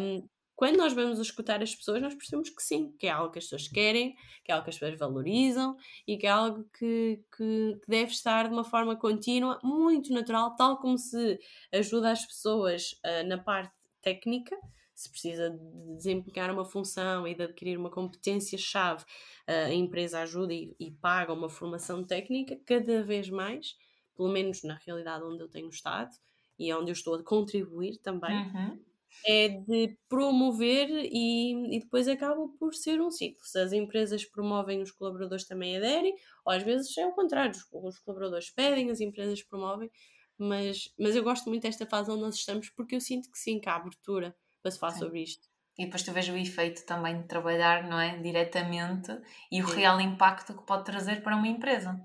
[0.00, 3.38] Um, quando nós vamos escutar as pessoas, nós percebemos que sim, que é algo que
[3.38, 5.76] as pessoas querem, que é algo que as pessoas valorizam
[6.08, 10.56] e que é algo que, que, que deve estar de uma forma contínua, muito natural,
[10.56, 11.38] tal como se
[11.70, 14.56] ajuda as pessoas uh, na parte técnica,
[14.94, 19.04] se precisa de desempenhar uma função e de adquirir uma competência-chave,
[19.46, 23.76] a empresa ajuda e, e, paga uma formação técnica cada vez mais,
[24.16, 26.16] pelo menos na realidade onde eu tenho estado
[26.58, 28.34] e onde eu estou a contribuir também.
[28.34, 33.44] Uhum é de promover e, e, depois acaba por ser um ciclo.
[33.44, 36.14] Se as empresas promovem, os colaboradores também aderem,
[36.44, 39.90] ou às vezes é o contrário, os, os colaboradores pedem, as empresas promovem,
[40.38, 43.58] mas, mas eu gosto muito desta fase onde nós estamos porque eu sinto que sim,
[43.58, 45.00] que há abertura para se falar sim.
[45.00, 45.48] sobre isto.
[45.78, 48.18] E depois tu vês o efeito também de trabalhar, não é?
[48.18, 49.12] Diretamente
[49.52, 49.76] e o sim.
[49.76, 52.00] real impacto que pode trazer para uma empresa.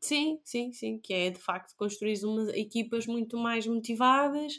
[0.00, 4.52] Sim, sim, sim, que é de facto construir umas equipas muito mais motivadas,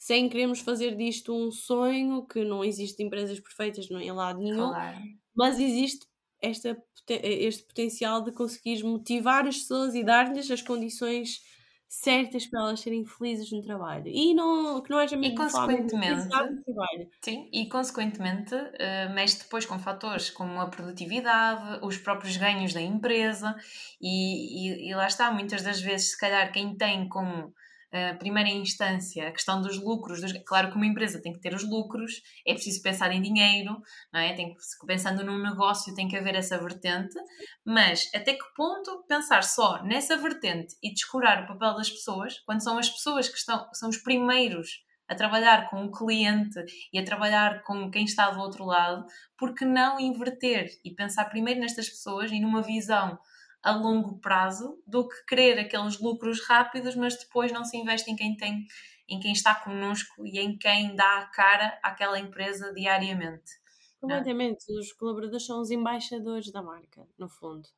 [0.00, 4.70] sem queremos fazer disto um sonho, que não existe empresas perfeitas não em lado nenhum,
[4.70, 4.96] claro.
[5.36, 6.06] mas existe
[6.40, 6.74] esta,
[7.06, 11.42] este potencial de conseguir motivar as pessoas e dar-lhes as condições
[11.86, 16.28] certas para elas serem felizes no trabalho e não, que não haja mesmo e consequentemente
[16.28, 17.10] trabalho.
[17.20, 22.80] sim e consequentemente uh, mexe depois com fatores como a produtividade os próprios ganhos da
[22.80, 23.54] empresa
[24.00, 27.52] e, e, e lá está muitas das vezes se calhar quem tem como
[27.92, 30.20] uh, primeira instância, a questão dos lucros.
[30.20, 33.80] Dos, claro que uma empresa tem que ter os lucros, é preciso pensar em dinheiro,
[34.12, 34.32] não é?
[34.34, 37.18] Tem que, pensando num negócio, tem que haver essa vertente,
[37.64, 42.62] mas até que ponto pensar só nessa vertente e descurar o papel das pessoas, quando
[42.62, 46.60] são as pessoas que estão, são os primeiros a trabalhar com o cliente
[46.92, 49.04] e a trabalhar com quem está do outro lado,
[49.36, 53.18] porque não inverter e pensar primeiro nestas pessoas e numa visão
[53.62, 58.16] a longo prazo do que querer aqueles lucros rápidos, mas depois não se investe em
[58.16, 58.66] quem tem,
[59.08, 63.52] em quem está connosco e em quem dá a cara àquela empresa diariamente.
[63.52, 64.00] É?
[64.00, 64.64] Completamente.
[64.72, 67.68] Os colaboradores são os embaixadores da marca, no fundo.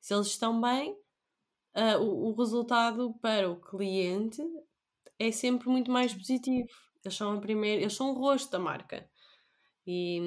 [0.00, 0.92] Se eles estão bem,
[1.74, 4.42] uh, o, o resultado para o cliente
[5.18, 6.68] é sempre muito mais positivo.
[7.02, 9.08] Eles são a primeira, eles são o rosto da marca.
[9.86, 10.20] E,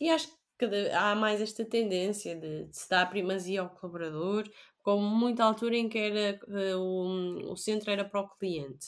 [0.00, 4.44] e acho que cada, há mais esta tendência de, de, se dar primazia ao colaborador,
[4.82, 8.86] como muita altura em que era, uh, o, o centro era para o cliente.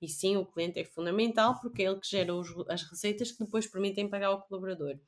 [0.00, 3.44] E sim, o cliente é fundamental porque é ele que gera os, as receitas que
[3.44, 4.98] depois permitem pagar o colaborador.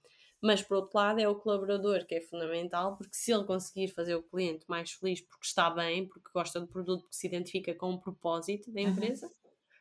[0.40, 4.14] Mas, por outro lado, é o colaborador que é fundamental, porque se ele conseguir fazer
[4.14, 7.92] o cliente mais feliz porque está bem, porque gosta do produto, porque se identifica com
[7.92, 9.32] o propósito da empresa, uhum.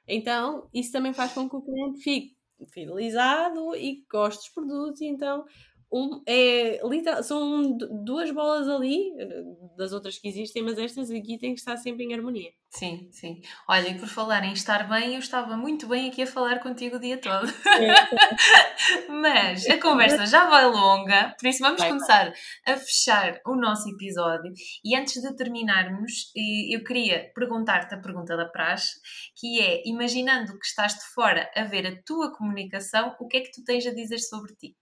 [0.07, 2.37] então isso também faz com que o cliente fique
[2.71, 5.45] fidelizado e goste dos produtos, e então
[5.93, 6.79] um, é,
[7.21, 9.13] são duas bolas ali,
[9.77, 12.51] das outras que existem, mas estas aqui têm que estar sempre em harmonia.
[12.71, 13.39] Sim, sim.
[13.69, 16.95] Olha, e por falar em estar bem, eu estava muito bem aqui a falar contigo
[16.95, 17.45] o dia todo.
[19.21, 22.73] mas a conversa já vai longa, por isso vamos vai, começar vai.
[22.73, 24.51] a fechar o nosso episódio.
[24.83, 26.31] E antes de terminarmos,
[26.71, 28.99] eu queria perguntar-te a pergunta da praxe,
[29.35, 33.41] que é, imaginando que estás de fora a ver a tua comunicação, o que é
[33.41, 34.75] que tu tens a dizer sobre ti?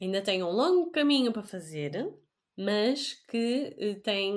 [0.00, 2.12] Ainda tem um longo caminho para fazer,
[2.56, 4.34] mas que eh, tem,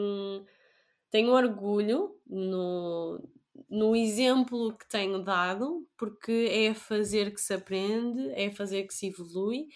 [1.09, 3.21] tem orgulho no,
[3.69, 8.83] no exemplo que tenho dado, porque é a fazer que se aprende, é a fazer
[8.83, 9.67] que se evolui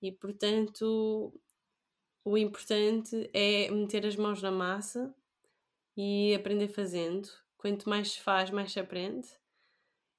[0.00, 1.32] e, portanto,
[2.24, 5.14] o importante é meter as mãos na massa
[5.96, 7.28] e aprender fazendo.
[7.56, 9.28] Quanto mais se faz, mais se aprende.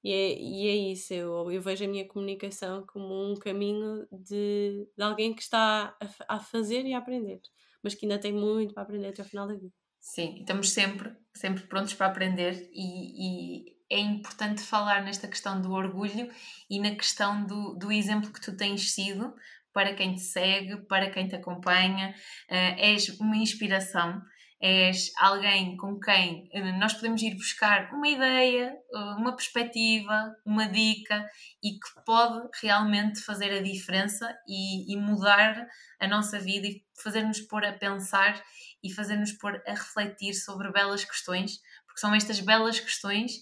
[0.07, 4.87] E é, e é isso, eu, eu vejo a minha comunicação como um caminho de,
[4.95, 7.41] de alguém que está a, a fazer e a aprender,
[7.83, 9.73] mas que ainda tem muito para aprender até o final da vida.
[9.99, 15.73] Sim, estamos sempre, sempre prontos para aprender e, e, é importante falar nesta questão do
[15.73, 16.29] orgulho
[16.69, 19.35] e na questão do, do exemplo que tu tens sido
[19.73, 22.15] para quem te segue, para quem te acompanha.
[22.49, 24.21] Uh, és uma inspiração
[24.59, 30.67] és alguém com quem eh, nós podemos ir buscar uma ideia, eh, uma perspectiva, uma
[30.67, 31.29] dica
[31.63, 35.67] e que pode realmente fazer a diferença e, e mudar
[35.99, 38.43] a nossa vida e fazer-nos pôr a pensar
[38.83, 43.33] e fazer-nos pôr a refletir sobre belas questões, porque são estas belas questões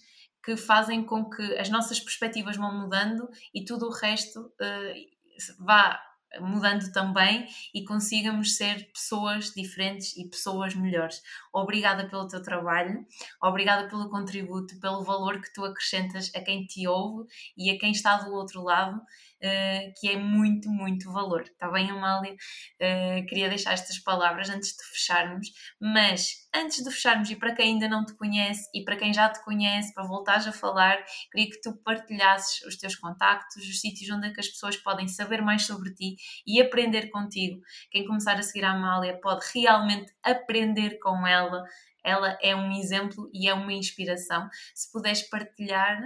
[0.43, 5.99] que fazem com que as nossas perspectivas vão mudando e tudo o resto uh, vá
[6.41, 11.22] mudando também e consigamos ser pessoas diferentes e pessoas melhores.
[11.53, 13.06] Obrigada pelo teu trabalho,
[13.41, 17.91] obrigada pelo contributo, pelo valor que tu acrescentas a quem te ouve e a quem
[17.91, 19.02] está do outro lado,
[19.44, 21.41] uh, que é muito, muito valor.
[21.41, 22.34] Está bem, Amália?
[22.34, 25.48] Uh, queria deixar estas palavras antes de fecharmos,
[25.80, 29.30] mas antes de fecharmos, e para quem ainda não te conhece e para quem já
[29.30, 34.10] te conhece, para voltares a falar, queria que tu partilhasses os teus contactos, os sítios
[34.10, 37.62] onde é as pessoas podem saber mais sobre ti e aprender contigo.
[37.91, 41.64] Quem começar a seguir a Amália pode realmente aprender com ela.
[42.03, 44.48] Ela é um exemplo e é uma inspiração.
[44.74, 45.99] Se puderes partilhar.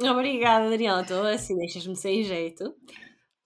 [0.00, 1.02] Obrigada, Daniela.
[1.02, 2.74] Estou assim, deixas-me sem jeito.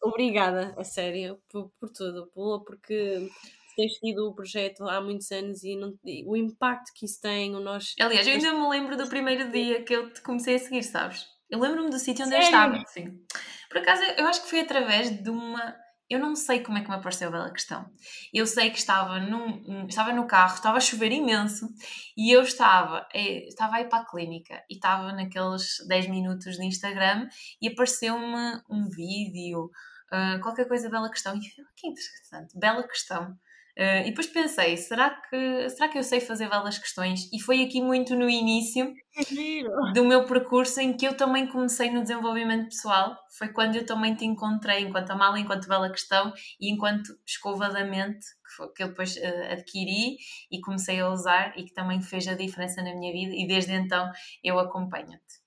[0.03, 3.29] Obrigada, a sério, por, por tudo, por, porque
[3.77, 7.55] tens tido o projeto há muitos anos e, não, e, o impacto que isso tem,
[7.55, 7.95] o nós...
[8.01, 11.27] Aliás, eu ainda me lembro do primeiro dia que eu te comecei a seguir, sabes?
[11.51, 12.45] Eu lembro-me do sítio onde Sério?
[12.45, 13.21] eu estava, sim.
[13.69, 15.77] Por acaso, eu acho que foi através de uma...
[16.09, 17.91] Eu não sei como é que me apareceu a bela questão.
[18.33, 21.69] Eu sei que estava, num, estava no carro, estava a chover imenso
[22.17, 26.57] e eu estava, é, estava a ir para a clínica e estava naqueles 10 minutos
[26.57, 27.29] de Instagram
[27.61, 29.71] e apareceu-me um vídeo
[30.13, 31.35] uh, qualquer coisa, bela questão.
[31.35, 33.37] E eu, que interessante, bela questão.
[33.79, 37.31] Uh, e depois pensei, será que, será que eu sei fazer belas questões?
[37.31, 38.91] E foi aqui muito no início
[39.93, 43.15] do meu percurso em que eu também comecei no desenvolvimento pessoal.
[43.37, 47.85] Foi quando eu também te encontrei enquanto mala, enquanto bela questão e enquanto escova da
[47.85, 50.17] mente, que, foi, que eu depois uh, adquiri
[50.51, 53.35] e comecei a usar e que também fez a diferença na minha vida.
[53.35, 54.11] E desde então
[54.43, 55.45] eu acompanho-te.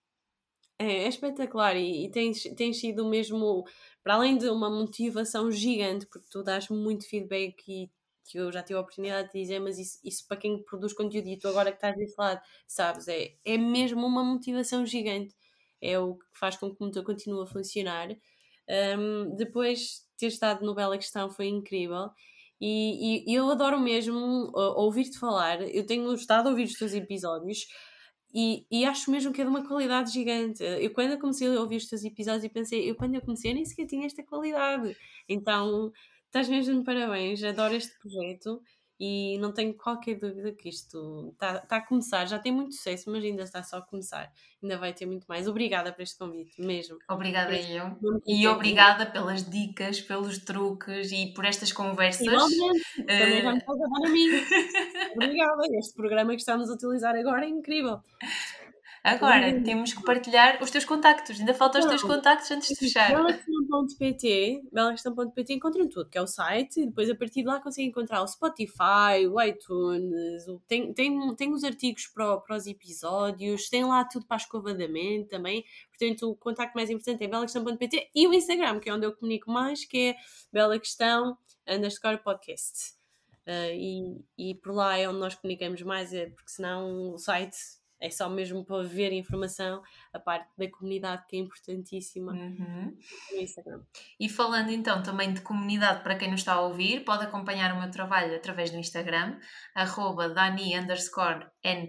[0.78, 3.66] É, é espetacular e, e tens, tens sido mesmo
[4.04, 7.90] para além de uma motivação gigante, porque tu dás muito feedback e
[8.30, 11.28] que eu já tive a oportunidade de dizer, mas isso, isso para quem produz conteúdo
[11.28, 15.36] e tu agora que estás desse lado, sabes, é, é mesmo uma motivação gigante.
[15.82, 18.10] É o que faz com que o motor continue a funcionar.
[18.98, 22.10] Um, depois ter estado no Bela Questão foi incrível.
[22.62, 24.18] E, e, eu adoro mesmo
[24.50, 25.62] uh, ouvir-te falar.
[25.62, 27.66] Eu tenho estado a ouvir os teus episódios
[28.34, 30.64] e, e, acho mesmo que é de uma qualidade gigante.
[30.64, 33.52] Eu, quando eu comecei a ouvir os teus episódios, eu pensei, eu quando eu comecei,
[33.52, 34.96] eu nem sequer tinha esta qualidade.
[35.28, 35.92] Então,
[36.30, 38.62] estás mesmo de parabéns, adoro este projeto
[39.00, 42.26] e não tenho qualquer dúvida que isto está tá a começar.
[42.26, 44.30] Já tem muito sucesso, mas ainda está só a começar.
[44.62, 45.48] Ainda vai ter muito mais.
[45.48, 46.98] Obrigada por este convite, mesmo.
[47.10, 47.98] Obrigada eu.
[48.28, 52.28] E obrigada pelas dicas, pelos truques e por estas conversas.
[52.28, 54.30] Igualmente, também já me estás a dar a mim.
[55.16, 55.62] Obrigada.
[55.80, 58.02] Este programa que estamos a utilizar agora é incrível.
[59.02, 61.40] Agora, temos que partilhar os teus contactos.
[61.40, 63.14] Ainda faltam os teus contactos antes de fechar.
[63.70, 66.82] Belaquestão.pt Belaquestão.pt encontram tudo, que é o site.
[66.82, 70.48] E depois, a partir de lá, conseguem encontrar o Spotify, o iTunes.
[70.48, 73.70] O, tem, tem, tem os artigos para, para os episódios.
[73.70, 75.64] Tem lá tudo para a escova da mente também.
[75.90, 79.52] Portanto, o contacto mais importante é belaquestão.pt e o Instagram, que é onde eu comunico
[79.52, 80.16] mais, que é
[80.52, 81.38] Bela Questão
[81.68, 82.98] underscore podcast.
[83.48, 87.58] Uh, e, e por lá é onde nós comunicamos mais, é porque senão o site
[88.00, 89.82] é só mesmo para ver informação,
[90.14, 92.98] a parte da comunidade que é importantíssima uhum.
[93.32, 93.82] no Instagram.
[94.20, 97.80] E falando então também de comunidade, para quem nos está a ouvir, pode acompanhar o
[97.80, 99.38] meu trabalho através do Instagram,
[99.76, 100.74] arroba Dani